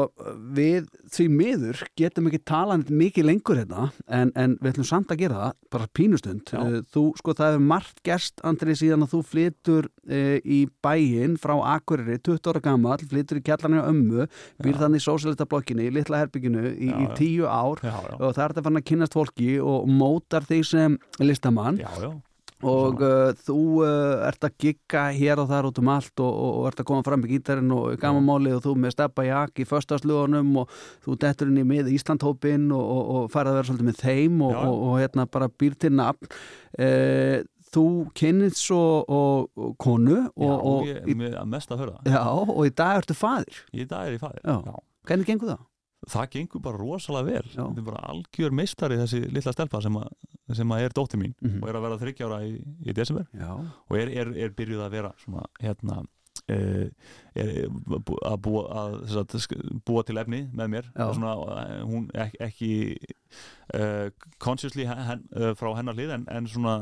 við 0.56 0.88
því 1.14 1.26
miður 1.32 1.82
getum 2.00 2.30
ekki 2.30 2.42
talað 2.48 2.92
mikið 2.92 3.28
lengur 3.28 3.60
hérna 3.62 3.90
en, 4.08 4.32
en 4.36 4.56
við 4.62 4.74
ætlum 4.74 4.88
samt 4.88 5.14
að 5.14 5.24
gera 5.24 5.42
það 5.42 5.58
bara 5.76 5.90
pínustund. 5.98 6.54
Eh, 6.58 6.78
þú 6.94 7.04
sko 7.20 7.36
það 7.38 7.54
hefur 7.54 7.68
margt 7.72 8.02
gerst 8.08 8.44
Andri 8.48 8.76
síðan 8.78 9.06
að 9.06 9.14
þú 9.16 9.22
flytur 9.32 9.90
e, 10.08 10.40
í 10.44 10.60
bæinn 10.84 11.38
frá 11.42 11.56
Akureyri 11.76 12.20
20 12.20 12.52
ára 12.52 12.64
gammal, 12.66 12.98
flytur 13.12 13.42
í 13.42 13.46
kjallarinu 13.46 13.84
ömmu 13.86 14.28
býr 14.64 14.82
þannig 14.82 15.04
í 15.04 15.06
sósælita 15.06 15.48
blokkinni 15.50 15.88
í 15.90 15.94
litla 15.94 16.24
herbygginu 16.24 16.74
í, 16.74 16.90
í 16.92 17.12
tíu 17.20 17.48
ár 17.48 17.82
já, 17.84 17.94
já. 17.94 18.18
og 18.18 18.36
það 18.36 18.44
er 18.44 18.56
þetta 18.56 18.66
fann 18.68 18.82
að 18.82 18.88
kynnast 18.92 19.18
fólki 19.18 19.54
og 19.62 19.88
mótar 19.90 20.48
þig 20.48 20.68
sem 20.68 21.00
listamann 21.22 21.80
já, 21.82 21.90
já. 22.02 22.12
Og 22.68 23.04
uh, 23.06 23.32
þú 23.48 23.60
uh, 23.84 24.26
ert 24.28 24.48
að 24.48 24.58
gigga 24.62 25.06
hér 25.16 25.42
og 25.42 25.50
þar 25.52 25.70
út 25.72 25.82
um 25.82 25.92
allt 25.94 26.24
og, 26.24 26.32
og, 26.32 26.52
og 26.62 26.68
ert 26.72 26.84
að 26.84 26.90
koma 26.92 27.06
fram 27.08 27.26
í 27.26 27.32
gítarinn 27.32 27.76
og 27.76 27.96
gamanmáli 28.02 28.54
og 28.56 28.64
þú 28.66 28.76
með 28.82 28.96
steppa 28.96 29.26
jak 29.28 29.64
í 29.64 29.68
föstaslögunum 29.70 30.52
og 30.64 30.76
þú 31.06 31.18
dettur 31.24 31.52
inn 31.52 31.62
í 31.64 31.68
mið 31.68 31.94
Íslandhópin 31.96 32.70
og, 32.76 32.84
og, 32.84 33.16
og 33.16 33.32
farið 33.34 33.54
að 33.54 33.60
vera 33.60 33.70
svolítið 33.72 33.90
með 33.92 34.04
þeim 34.04 34.46
og, 34.50 34.86
hérna 35.02 35.28
bara 35.32 35.50
býr 35.62 35.80
til 35.82 35.94
nafn 35.98 36.30
uh, 36.30 37.42
þú 37.72 37.88
kynnið 38.18 38.56
svo 38.60 38.84
og, 39.02 39.50
og 39.56 39.76
konu 39.82 40.18
og, 40.28 40.46
já, 40.46 40.54
og, 40.54 40.88
ég 40.90 41.12
í, 41.12 41.18
mest 41.48 41.72
að 41.72 41.86
höra 41.86 42.00
já, 42.04 42.24
og 42.28 42.64
í 42.68 42.74
dag 42.76 43.02
ertu 43.02 43.16
faðir 43.18 43.62
í 43.72 43.88
dag 43.88 44.10
er 44.10 44.18
ég 44.18 44.24
fæðir 44.24 44.42
Já. 44.44 44.58
já. 44.68 44.76
hvernig 45.08 45.30
gengur 45.30 45.54
það? 45.54 45.68
Það 46.10 46.30
gengur 46.34 46.62
bara 46.62 46.78
rosalega 46.82 47.26
vel. 47.26 47.50
Já. 47.54 47.62
þetta 47.68 47.78
er 47.84 47.90
bara 47.92 48.06
algjör 48.10 48.52
meistari 48.58 48.98
þessi 48.98 49.20
litla 49.32 49.54
stelpa 49.54 49.82
sem, 49.82 49.98
sem 50.54 50.68
að 50.74 50.82
er 50.88 50.90
dóttir 50.98 51.20
mín 51.22 51.36
Mhm. 51.42 51.62
og 51.62 51.70
er 51.70 51.76
að 51.76 51.82
vera 51.88 51.98
þryggjára 52.02 52.40
í, 52.48 52.56
í 52.86 52.94
desember. 52.94 53.28
Já, 53.34 53.52
og 53.90 53.98
er, 53.98 54.10
er, 54.10 54.34
er 54.46 54.50
byrjuð 54.58 54.86
að 54.88 54.92
vera 54.92 55.14
svona 55.24 55.46
hérna 55.62 56.02
uh, 56.50 56.88
er 57.36 57.68
að 58.26 58.38
búa, 58.42 58.64
að, 58.82 58.96
sagt, 59.36 59.56
búa 59.86 60.04
til 60.04 60.18
efni 60.18 60.48
með 60.54 60.68
mér. 60.74 60.92
Svona, 60.96 61.36
eh, 61.62 61.82
hún 61.86 62.10
ek, 62.16 62.36
ekki 62.40 62.72
uh, 63.76 64.10
consciously 64.40 64.86
hen, 64.86 65.28
uh, 65.36 65.54
frá 65.56 65.76
hennar 65.78 65.94
hlið 65.96 66.16
en, 66.18 66.26
en 66.32 66.48
svona 66.48 66.76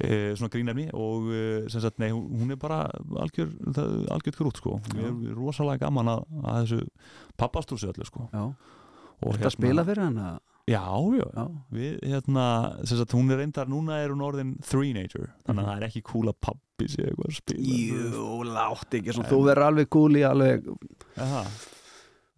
uh, 0.00 0.32
svona 0.38 0.52
grínefni 0.52 0.88
og 0.96 1.30
uh, 1.30 1.70
sem 1.72 1.84
sagt, 1.84 1.98
nei, 2.02 2.10
hún 2.12 2.52
er 2.52 2.60
bara 2.60 2.82
algjör, 3.22 3.52
algjört 4.10 4.38
grút 4.40 4.60
sko. 4.60 4.78
Mér 4.94 5.10
er 5.10 5.34
rosalega 5.38 5.86
gaman 5.86 6.12
að, 6.16 6.28
að 6.44 6.60
þessu 6.60 6.82
pappastúrsi 7.40 7.90
öllu 7.90 8.06
sko. 8.08 8.28
Já, 8.34 8.46
og 9.20 9.34
Ertu 9.34 9.50
að 9.50 9.56
spila 9.56 9.86
fyrir 9.88 10.08
hana? 10.08 10.30
Já, 10.70 10.84
já, 11.16 11.24
Já, 11.34 11.44
við, 11.74 11.96
hérna, 12.04 12.44
sem 12.86 13.00
sagt, 13.00 13.14
hún 13.16 13.32
er 13.32 13.40
reyndar, 13.40 13.66
núna 13.70 13.96
er 14.04 14.12
hún 14.12 14.22
orðin 14.22 14.52
three-nager, 14.62 15.32
þannig 15.48 15.64
að 15.64 15.70
það 15.70 15.80
er 15.80 15.86
ekki 15.88 16.02
cool 16.06 16.30
að 16.30 16.36
pappi 16.46 16.86
sé 16.92 17.06
eitthvað 17.08 17.30
að 17.30 17.38
spila 17.40 17.80
Jú, 17.80 18.26
látt 18.46 18.96
ekki 19.00 19.16
þú 19.16 19.40
verður 19.48 19.66
alveg 19.66 19.90
cool 19.96 20.20
í 20.20 20.24
alveg 20.28 20.68
Aha. 21.18 21.42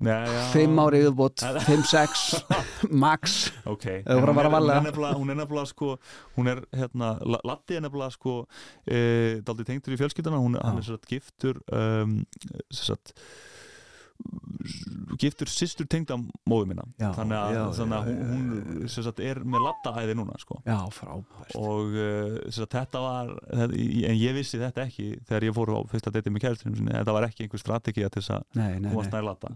Nei, 0.03 0.17
já. 0.27 0.43
fimm 0.53 0.81
ári 0.83 1.01
yfirbútt, 1.05 1.45
Eða- 1.47 1.63
fimm, 1.67 1.85
sex 1.87 2.25
max. 3.05 3.37
Ok, 3.71 3.87
Ef 4.03 4.09
þú 4.09 4.35
bara 4.35 4.51
hún, 4.51 4.71
er, 4.73 4.81
er 4.83 5.39
nefnilega, 5.39 5.67
sko, 5.71 5.93
hún 6.37 6.51
er, 6.53 6.63
hérna, 6.75 7.13
La- 7.23 7.43
Latti 7.53 7.79
er 7.79 7.85
nefnilega 7.87 8.11
sko, 8.17 8.37
e, 8.87 9.03
daldi 9.47 9.69
tengdur 9.69 9.95
í 9.95 10.01
fjölskylduna, 10.01 10.41
hún, 10.43 10.59
er 10.59 10.83
svo 10.89 10.99
giftur, 11.07 11.63
um, 11.71 12.19
svo 12.73 12.99
giftur 15.21 15.51
systur 15.51 15.87
tengda 15.91 16.17
móðu 16.49 16.69
minna. 16.71 16.85
Já, 17.01 17.11
þannig 17.17 17.37
að, 17.39 17.55
já, 17.57 17.63
þannig 17.79 17.97
að 17.97 18.09
já, 18.09 18.27
hún, 18.29 18.53
hún 18.83 18.91
sagt, 18.93 19.23
er 19.25 19.41
með 19.45 19.65
lattaæði 19.67 20.17
núna 20.19 20.39
sko. 20.41 20.59
Og 21.59 21.97
sem 21.97 22.57
sagt, 22.57 22.77
þetta 22.77 23.03
var 23.03 23.33
þetta, 23.51 23.81
en 24.11 24.19
ég 24.19 24.37
vissi 24.37 24.61
þetta 24.61 24.87
ekki 24.87 25.09
þegar 25.29 25.49
ég 25.49 25.57
fór 25.57 25.75
á 25.75 25.81
fyrsta 25.93 26.13
deti 26.15 26.33
með 26.33 26.47
kæristinu 26.47 26.79
sinni, 26.79 26.95
þetta 26.95 27.17
var 27.17 27.27
ekki 27.29 27.47
einhver 27.47 27.63
strategía 27.63 28.11
til 28.13 28.23
þess 28.23 28.35
að 28.37 28.47
komast 28.93 29.13
nei. 29.13 29.19
nær 29.19 29.29
latta 29.29 29.53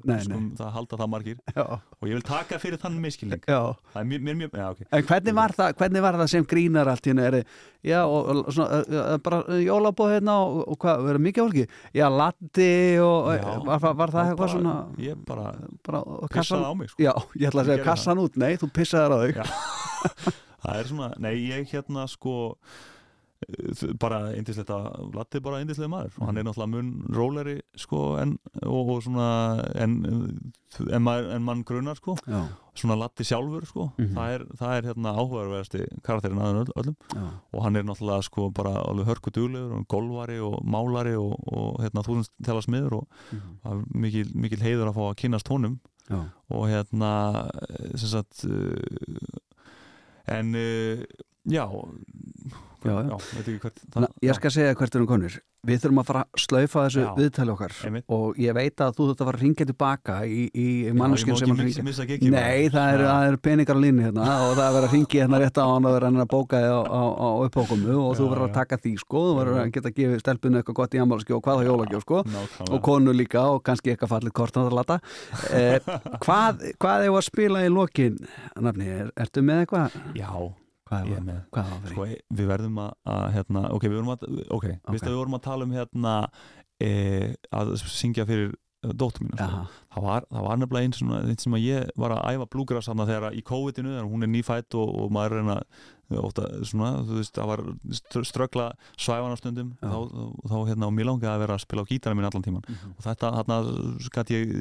það 0.61 0.75
halda 0.77 1.01
það 1.03 1.13
margir. 1.15 1.41
Já, 1.57 1.65
og 1.67 2.11
ég 2.11 2.19
vil 2.19 2.27
taka 2.27 2.61
fyrir 2.63 2.83
þann 2.83 3.01
miskilning 3.03 3.47
já. 3.47 3.61
Það 3.95 4.03
er 4.03 4.11
mjög, 4.11 4.27
mjög, 4.27 4.39
mjög, 4.43 4.59
já 4.61 4.67
ok. 4.75 4.85
En 4.91 5.09
hvernig 5.11 5.39
var 5.41 5.57
það, 5.57 5.73
hvernig 5.81 6.07
var 6.07 6.21
það 6.21 6.33
sem 6.35 6.49
grínar 6.51 6.91
allt 6.93 7.11
henni? 7.11 7.27
Er, 7.27 7.39
já, 7.87 8.01
og, 8.05 8.31
og 8.43 8.53
svona, 8.55 9.19
bara 9.25 9.41
jólabóð 9.63 10.15
hérna 10.17 10.37
og, 10.45 10.61
og 10.75 10.81
hvað, 10.83 11.05
verður 11.07 11.25
mikið 11.27 11.47
fólki? 11.47 11.67
Já, 11.97 12.07
latti 12.13 12.71
og, 13.03 13.31
var, 13.67 13.83
var, 13.87 13.99
var 14.03 14.15
það 14.15 14.33
eitthvað 14.33 14.56
svona 14.57 14.75
ég 15.03 15.23
bara 15.29 15.53
bara, 15.87 16.03
pissaði 16.33 16.67
á 16.67 16.73
mig 16.79 16.91
sko. 16.93 17.05
Já, 17.05 17.13
ég 17.37 17.49
ætla 17.51 17.63
að 17.65 17.71
segja 17.73 17.87
kassan 17.87 18.23
út, 18.25 18.37
nei, 18.41 18.53
þú 18.61 18.73
pissaði 18.75 19.07
á 19.07 19.19
þig. 19.23 19.41
Það 20.67 20.81
er 20.81 20.89
svona, 20.91 21.09
nei 21.23 21.35
ég 21.47 21.71
hérna 21.71 22.09
sko 22.11 22.37
bara 24.01 24.21
indislegt 24.37 24.71
að 24.73 25.11
Latti 25.15 25.39
er 25.39 25.43
bara 25.45 25.61
indislega 25.63 25.91
maður. 25.93 26.15
Og 26.19 26.29
hann 26.29 26.39
er 26.41 26.47
náttúrulega 26.47 26.73
mun 26.73 26.93
róleri 27.15 27.57
sko 27.79 28.03
en, 28.21 28.37
og, 28.63 28.93
og 28.95 29.03
svona 29.05 29.27
en, 29.77 29.97
en, 30.87 31.03
maður, 31.05 31.29
en 31.37 31.45
mann 31.45 31.65
grunar 31.69 31.99
sko. 32.01 32.17
Já, 32.25 32.47
svona 32.77 32.97
Latti 33.01 33.27
sjálfur 33.29 33.67
sko. 33.69 33.89
Mhm. 33.97 34.15
það, 34.17 34.33
er, 34.37 34.47
það 34.61 34.77
er 34.77 34.89
hérna 34.91 35.15
áhugaverðasti 35.21 35.83
karakterin 36.07 36.41
aðeins 36.43 36.73
öllum. 36.81 36.97
Já, 37.13 37.27
og 37.53 37.67
hann 37.67 37.77
er 37.77 37.87
náttúrulega 37.89 38.29
sko 38.31 38.49
bara 38.57 38.73
alveg 38.87 39.11
hörku 39.13 39.35
duglegur 39.37 39.77
og 39.81 39.87
golvari 39.93 40.41
og 40.41 40.57
málari 40.65 41.17
og, 41.21 41.37
og 41.53 41.83
hérna 41.85 42.07
þúsund 42.07 42.33
tala 42.47 42.65
smiður 42.65 43.03
og 43.03 43.21
mhm, 43.35 43.61
það 43.63 43.77
er 43.77 44.01
mikil, 44.07 44.33
mikil 44.47 44.65
heiður 44.65 44.93
að 44.93 44.99
fá 44.99 45.05
að 45.11 45.21
kynast 45.25 45.53
honum. 45.53 45.79
Já, 46.07 46.21
og 46.55 46.69
hérna 46.71 47.13
eh, 47.67 47.95
sem 47.99 48.13
sagt 48.13 48.45
uh, 48.47 49.41
en 50.31 50.55
uh, 50.55 51.03
já 51.51 51.65
Já, 52.87 52.97
já. 53.11 53.17
veit 53.37 53.51
ekki 53.51 53.61
hvert 53.67 54.01
Na, 54.01 54.09
ég 54.25 54.39
skal 54.39 54.55
segja 54.55 54.79
hvert 54.79 54.99
erum 54.99 55.11
konur 55.11 55.39
Við 55.67 55.81
þurfum 55.83 55.99
að 55.99 56.07
fara 56.07 56.21
að 56.23 56.43
slaufa 56.45 56.83
þessu 56.87 57.03
Já. 57.03 57.09
viðtali 57.17 57.51
okkar. 57.51 57.73
Einmitt. 57.89 58.05
og 58.15 58.37
ég 58.39 58.55
veit 58.55 58.83
að 58.85 58.93
þú 58.95 59.07
þetta 59.09 59.27
var 59.27 59.39
að 59.39 59.43
ringja 59.43 59.67
tilbaka 59.67 60.19
í, 60.23 60.45
í 60.55 60.67
ég 60.87 60.95
sem 60.95 61.89
að 61.91 62.11
gigið 62.13 62.35
Nei, 62.37 62.69
það 62.71 62.91
eru 62.95 63.09
er 63.27 63.39
peningar 63.43 63.81
á 63.81 63.83
línu 63.83 64.05
hérna 64.05 64.27
og 64.45 64.53
það 64.55 64.63
er 64.67 64.77
verið 64.77 64.87
að 64.87 64.95
ringi 64.95 65.23
hérna 65.23 65.41
rétt 65.43 65.59
á 65.59 65.67
hann 65.67 65.89
og 65.89 65.97
verið 65.97 66.21
að 66.23 66.29
bóka 66.31 66.61
þig 66.63 66.71
á, 66.71 66.83
á, 66.87 67.03
á 67.19 67.29
upphókumu 67.49 67.97
og 67.97 68.13
þú 68.19 68.27
Já, 68.27 68.31
verður 68.33 68.47
að 68.47 68.55
taka 68.61 68.79
því 68.85 68.93
sko, 69.03 69.23
þú 69.27 69.35
verður 69.41 69.61
að 69.63 69.73
geta 69.77 69.93
gefið 69.97 70.23
stelpunu 70.23 70.61
eitthvað 70.61 70.79
gott 70.81 70.95
í 70.95 71.03
ammálskjó 71.03 71.41
og 71.41 71.47
hvað 71.47 71.61
það 71.61 71.71
jólagjó 71.71 72.03
sko. 72.05 72.23
Og 72.71 72.85
konu 72.87 73.17
líka 73.17 73.47
og 73.57 73.65
kannski 73.67 73.95
eitthvað 73.95 74.13
fallið 74.15 74.37
kortanarlata 74.37 75.01
eh, 75.51 75.91
hvað, 76.25 76.63
hvað 76.79 77.09
er 77.09 77.17
að 77.17 77.27
spila 77.27 77.65
í 77.67 77.73
lokin? 77.73 78.21
Nafni, 78.63 78.93
er, 79.03 79.11
ertu 79.19 79.43
með 79.47 79.65
eitthvað? 79.65 79.99
Já, 80.15 80.31
Hvað 80.87 81.09
er 81.17 81.25
með 81.27 81.41
hvað 81.55 81.73
var 81.73 81.91
sko, 81.91 82.05
fyrir? 82.05 82.23
við 82.39 82.53
verðum 82.53 82.79
að, 82.85 82.93
að 83.15 83.25
hérna, 83.35 83.65
ok, 83.75 83.89
við 83.89 83.99
vorum 83.99 84.13
að 84.15 84.29
ok, 84.29 84.47
okay. 84.55 84.77
Við 84.95 85.19
vorum 85.19 85.37
að 85.39 85.43
tala 85.49 85.67
um 85.67 85.75
hérna 85.75 86.15
e, 86.79 86.91
að 87.51 87.73
syngja 87.91 88.27
fyrir 88.29 88.53
eh, 88.53 88.93
dóttur 88.93 89.27
mínu 89.27 89.41
sko. 89.41 89.65
Það, 89.97 90.07
var, 90.07 90.29
það 90.31 90.47
var 90.47 90.61
nefnilega 90.63 90.89
einn 90.89 90.97
svona, 91.01 91.21
einn 91.27 91.43
sem 91.43 91.59
að 91.59 91.67
ég 91.67 91.91
var 91.99 92.15
að 92.15 92.37
æfa 92.37 92.49
blúgras 92.55 92.91
þarna 92.91 93.09
þegar 93.11 93.35
í 93.35 93.43
COVID-inu 93.51 93.97
hún 94.07 94.27
er 94.29 94.33
nýfætt 94.37 94.79
og, 94.79 94.95
og 95.03 95.15
maður 95.17 95.35
er 95.35 95.43
að 95.43 95.51
reyna 95.51 95.59
óta, 96.11 96.45
svona, 96.63 96.91
þú 97.03 97.17
veist, 97.19 97.33
það 97.35 97.47
var 97.51 97.61
str- 97.99 98.27
ströggla 98.29 98.67
svæfana 98.97 99.37
stundum 99.41 99.73
Já. 99.83 99.89
þá, 99.91 99.97
þá 100.47 100.57
hérna, 100.69 100.87
og 100.87 100.93
mér 100.95 101.09
langaði 101.09 101.33
að 101.33 101.41
vera 101.43 101.57
að 101.57 101.63
spila 101.65 101.83
á 101.83 101.91
gítarinn 101.91 102.17
minn 102.21 102.29
allan 102.29 102.45
tíman 102.47 102.63
Mhm. 102.69 102.93
og 102.97 103.03
þetta, 103.03 103.31
þarna 103.41 103.57
gæti 104.15 104.37
ég 104.37 104.53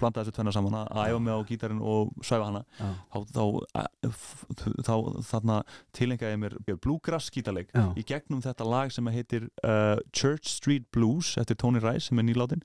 blanda 0.00 0.24
þessu 0.24 0.32
tvenna 0.38 0.52
saman 0.56 0.78
að 0.88 1.02
æfa 1.04 1.20
mig 1.20 1.34
á 1.36 1.40
gítarinn 1.50 1.82
og 1.84 2.14
svæfa 2.24 2.44
hana 2.48 2.64
já, 2.80 2.88
þá, 3.12 3.20
þá, 3.34 3.84
f- 4.08 4.46
þá 4.80 4.94
þarna 5.28 5.58
tilengaði 5.92 6.32
ég 6.32 6.40
mér 6.40 6.80
bluegrass 6.80 7.28
gítarleik 7.30 7.68
Já. 7.74 7.92
í 7.96 8.02
gegnum 8.04 8.40
þetta 8.40 8.64
lag 8.64 8.90
sem 8.92 9.04
heitir 9.12 9.48
uh, 9.62 9.96
Church 10.12 10.48
Street 10.48 10.88
Blues 10.90 11.36
eftir 11.36 11.56
Tony 11.60 11.80
Rice 11.84 12.08
sem 12.08 12.18
er 12.18 12.24
nýláttinn 12.24 12.62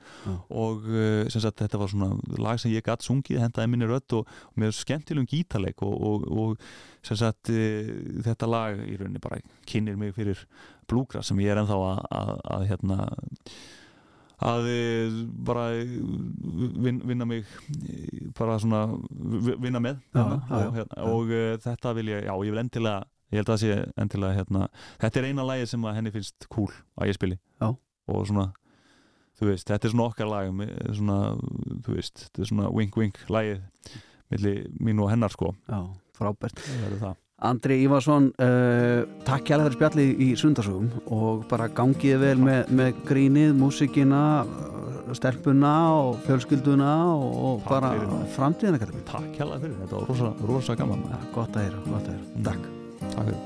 og 0.49 0.87
uh, 0.87 1.27
sem 1.27 1.41
sagt 1.43 1.59
þetta 1.59 1.77
var 1.81 1.91
svona 1.91 2.15
lag 2.39 2.59
sem 2.59 2.71
ég 2.71 2.83
gatt 2.87 3.03
sungið, 3.03 3.39
hendaði 3.43 3.67
minni 3.69 3.85
rödd 3.89 4.13
og, 4.15 4.25
og 4.27 4.55
með 4.63 4.71
skemmtilegum 4.79 5.27
gítarleik 5.27 5.81
og, 5.83 5.93
og, 5.99 6.27
og 6.31 6.57
sem 7.05 7.17
sagt 7.19 7.49
uh, 7.53 7.91
þetta 8.25 8.47
lag 8.49 8.79
í 8.85 8.95
rauninni 8.99 9.21
bara 9.23 9.39
kynir 9.69 9.95
mig 9.99 10.13
fyrir 10.17 10.41
bluegrass 10.89 11.29
sem 11.31 11.39
ég 11.43 11.53
er 11.53 11.61
ennþá 11.63 11.77
að, 11.79 12.01
að, 12.19 12.33
að 12.57 12.65
hérna 12.71 12.97
að 14.39 14.67
eh, 14.71 15.15
bara 15.43 15.65
eh, 15.75 15.89
vin, 16.79 17.01
vinna 17.03 17.25
mig 17.27 17.43
eh, 17.83 18.29
bara 18.37 18.55
svona 18.61 18.85
vi- 19.19 19.57
vinna 19.59 19.81
með 19.83 19.97
Já, 20.15 20.21
þarna. 20.21 20.37
já, 20.47 20.59
og, 20.69 20.77
hérna, 20.77 21.07
og 21.11 21.33
uh, 21.35 21.55
þetta 21.65 21.91
vil 21.97 22.11
ég, 22.13 22.21
já 22.29 22.31
ég 22.47 22.53
vil 22.55 22.61
endilega 22.63 23.01
ég 23.33 23.41
held 23.41 23.49
að 23.51 23.57
það 23.57 23.63
sé 23.65 23.79
endilega 24.05 24.37
hérna 24.39 24.69
þetta 25.03 25.19
er 25.19 25.27
eina 25.29 25.43
lagi 25.49 25.67
sem 25.73 25.83
að 25.91 25.97
henni 25.99 26.13
finnst 26.15 26.47
cool 26.55 26.71
að 26.97 27.11
ég 27.11 27.19
spili 27.19 27.35
Já. 27.59 27.67
og 28.09 28.23
svona 28.31 28.47
þú 29.39 29.49
veist, 29.51 29.67
þetta 29.69 29.87
er 29.87 29.93
svona 29.93 30.07
okkar 30.09 30.31
lag 30.31 30.47
svona, 30.97 31.19
þú 31.85 31.97
veist, 31.99 32.23
þetta 32.25 32.41
er 32.45 32.49
svona 32.53 32.71
wink 32.79 32.95
wink 32.99 33.19
lagið 33.31 33.61
milli 34.31 34.55
mín 34.79 35.03
og 35.03 35.11
hennar 35.11 35.35
sko 35.35 35.51
já, 35.67 35.83
frábært 36.19 36.61
það 36.67 37.01
það 37.07 37.17
Andri 37.39 37.77
Ívarsson, 37.85 38.33
uh, 38.43 39.05
takk 39.23 39.47
hjá 39.47 39.55
fyrir 39.61 39.75
spjallið 39.77 40.23
í 40.25 40.33
sundarsugum 40.39 40.89
og 41.15 41.45
bara 41.47 41.69
gangiði 41.71 42.17
vel 42.19 42.41
með, 42.43 42.73
með 42.75 42.97
grínið, 43.07 43.53
músikina, 43.55 44.23
uh, 44.43 45.13
stelpuna 45.15 45.71
og 45.95 46.19
fjölskylduna 46.25 46.89
og, 47.13 47.29
og 47.31 47.61
Takk 47.63 47.71
bara 47.71 47.93
framtíðina. 48.35 48.91
Takk 49.07 49.39
hella 49.39 49.61
fyrir, 49.61 49.77
þetta 49.85 49.95
var 49.95 50.11
rosa, 50.11 50.33
rosa 50.51 50.75
gaman 50.81 51.05
Ja, 51.07 51.21
gott 51.37 51.55
að 51.55 51.69
heyra, 51.69 51.79
gott 51.87 52.03
að 52.03 52.13
heyra. 52.17 52.25
Takk. 52.49 52.63
Takk 53.15 53.25
fyrir 53.29 53.41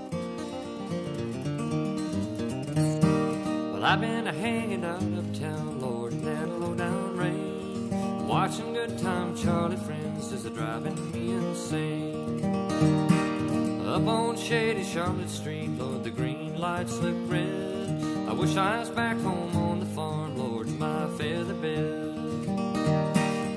Well, 3.74 3.86
I've 3.86 4.02
been 4.02 4.28
a 4.28 4.34
hanging 4.34 4.84
out 4.86 5.04
uptown, 5.04 5.82
Lord, 5.82 6.14
in 6.14 6.26
that 6.26 6.50
low 6.60 6.74
down 6.74 7.16
rain. 7.16 8.28
Watching 8.28 8.74
good 8.74 8.98
time 8.98 9.36
Charlie 9.38 9.78
friends 9.78 10.32
they're 10.32 10.52
driving 10.52 10.98
me 11.12 11.34
insane. 11.34 12.23
Up 13.94 14.08
on 14.08 14.36
shady 14.36 14.84
Charlotte 14.84 15.30
Street, 15.30 15.70
Lord, 15.78 16.04
the 16.04 16.10
green 16.10 16.60
lights 16.60 16.98
look 16.98 17.14
red. 17.28 18.04
I 18.28 18.34
wish 18.34 18.58
I 18.58 18.80
was 18.80 18.90
back 18.90 19.20
home 19.20 19.56
on 19.56 19.80
the 19.82 19.86
farm, 19.86 20.36
Lord, 20.36 20.68
my 20.80 21.08
feather 21.10 21.54
bed. 21.54 22.18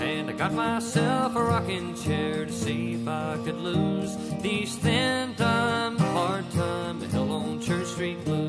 And 0.03 0.29
I 0.29 0.35
got 0.35 0.53
myself 0.53 1.37
a 1.37 1.43
rocking 1.43 1.95
chair 1.95 2.45
to 2.45 2.53
see 2.53 2.97
if 2.97 3.09
I 3.09 3.39
could 3.47 3.57
lose 3.57 4.15
these 4.43 4.77
thin 4.77 5.35
time, 5.37 5.97
hard 5.97 6.45
time, 6.51 7.01
hell 7.01 7.33
on 7.33 7.59
Church 7.59 7.87
Street 7.87 8.23
blues. 8.27 8.46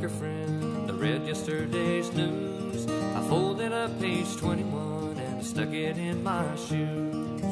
Myself 0.00 0.08
friend. 0.08 0.90
I 0.90 0.94
read 0.94 1.26
yesterday's 1.26 2.12
news. 2.12 2.86
I 2.88 3.20
folded 3.28 3.72
up 3.72 4.00
page 4.00 4.34
21 4.36 5.18
and 5.18 5.44
stuck 5.44 5.72
it 5.72 5.98
in 5.98 6.22
my 6.22 6.44
shoes. 6.56 7.42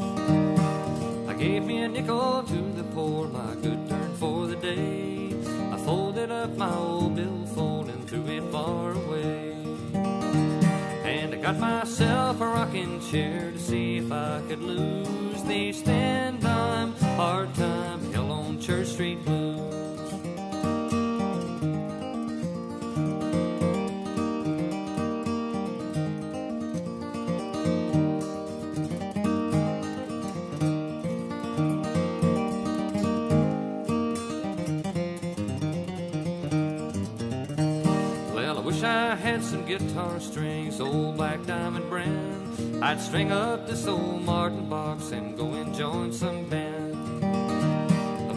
I 1.29 1.35
gave 1.35 1.65
me 1.65 1.83
a 1.83 1.89
nickel 1.89 2.43
to 2.43 2.73
the 2.73 2.85
poor, 2.95 3.29
my 3.29 3.55
good 3.57 3.89
turn 3.89 4.15
for 4.17 4.47
the 4.47 4.57
day. 4.57 5.35
I 5.73 5.77
folded 5.79 6.31
up 6.31 6.57
my 6.57 6.75
old 6.75 7.17
billfold 7.17 7.91
and 7.91 8.09
threw 8.09 8.27
it 8.27 8.45
far 8.51 8.93
away. 8.93 9.53
And 11.05 11.35
I 11.35 11.37
got 11.37 11.59
myself 11.59 12.41
a 12.41 12.47
rocking 12.47 13.01
chair 13.11 13.51
to 13.51 13.59
see 13.59 13.99
if 13.99 14.11
I 14.11 14.41
could 14.49 14.61
lose 14.61 15.43
these 15.43 15.83
thin 15.83 16.41
dime, 16.41 16.95
hard 17.17 17.55
time, 17.55 17.78
guitar 39.99 40.21
strings, 40.21 40.81
old 40.81 41.17
black 41.17 41.45
diamond 41.45 41.91
brand. 41.91 42.85
I'd 42.85 43.01
string 43.01 43.33
up 43.33 43.67
this 43.67 43.85
old 43.89 44.23
Martin 44.23 44.69
box 44.69 45.11
and 45.11 45.37
go 45.37 45.53
and 45.55 45.75
join 45.75 46.13
some 46.13 46.49
band. 46.49 47.21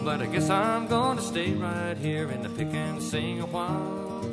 But 0.04 0.22
I 0.22 0.26
guess 0.26 0.50
I'm 0.50 0.88
gonna 0.88 1.22
stay 1.22 1.52
right 1.52 1.96
here 1.96 2.28
in 2.32 2.42
the 2.42 2.48
pick 2.48 2.74
and 2.74 3.00
sing 3.00 3.40
a 3.40 3.46
while. 3.46 4.24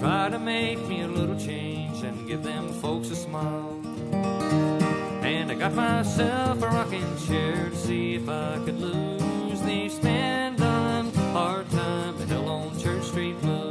Try 0.00 0.30
to 0.30 0.38
make 0.38 0.78
me 0.88 1.02
a 1.02 1.08
little 1.08 1.38
change 1.38 2.02
and 2.04 2.26
give 2.26 2.42
them 2.42 2.72
folks 2.80 3.10
a 3.10 3.16
smile. 3.16 3.78
And 5.22 5.52
I 5.52 5.54
got 5.56 5.74
myself 5.74 6.62
a 6.62 6.68
rocking 6.68 7.16
chair 7.26 7.68
to 7.68 7.76
see 7.76 8.14
if 8.14 8.26
I 8.30 8.58
could 8.64 8.80
lose 8.80 9.60
these 9.60 9.98
thin 9.98 10.56
dime, 10.56 11.12
hard 11.36 11.70
time, 11.70 12.16
hell 12.28 12.48
on 12.48 12.78
Church 12.78 13.04
Street 13.04 13.38
blues. 13.42 13.67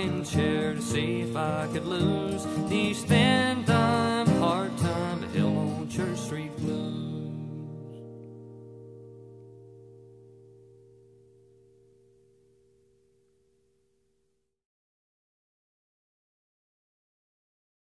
Rocking 0.00 0.24
chair 0.24 0.74
to 0.74 0.80
see 0.80 1.20
if 1.20 1.36
I 1.36 1.68
could 1.72 1.86
lose 1.86 2.46
these 2.68 3.04
thin 3.04 3.59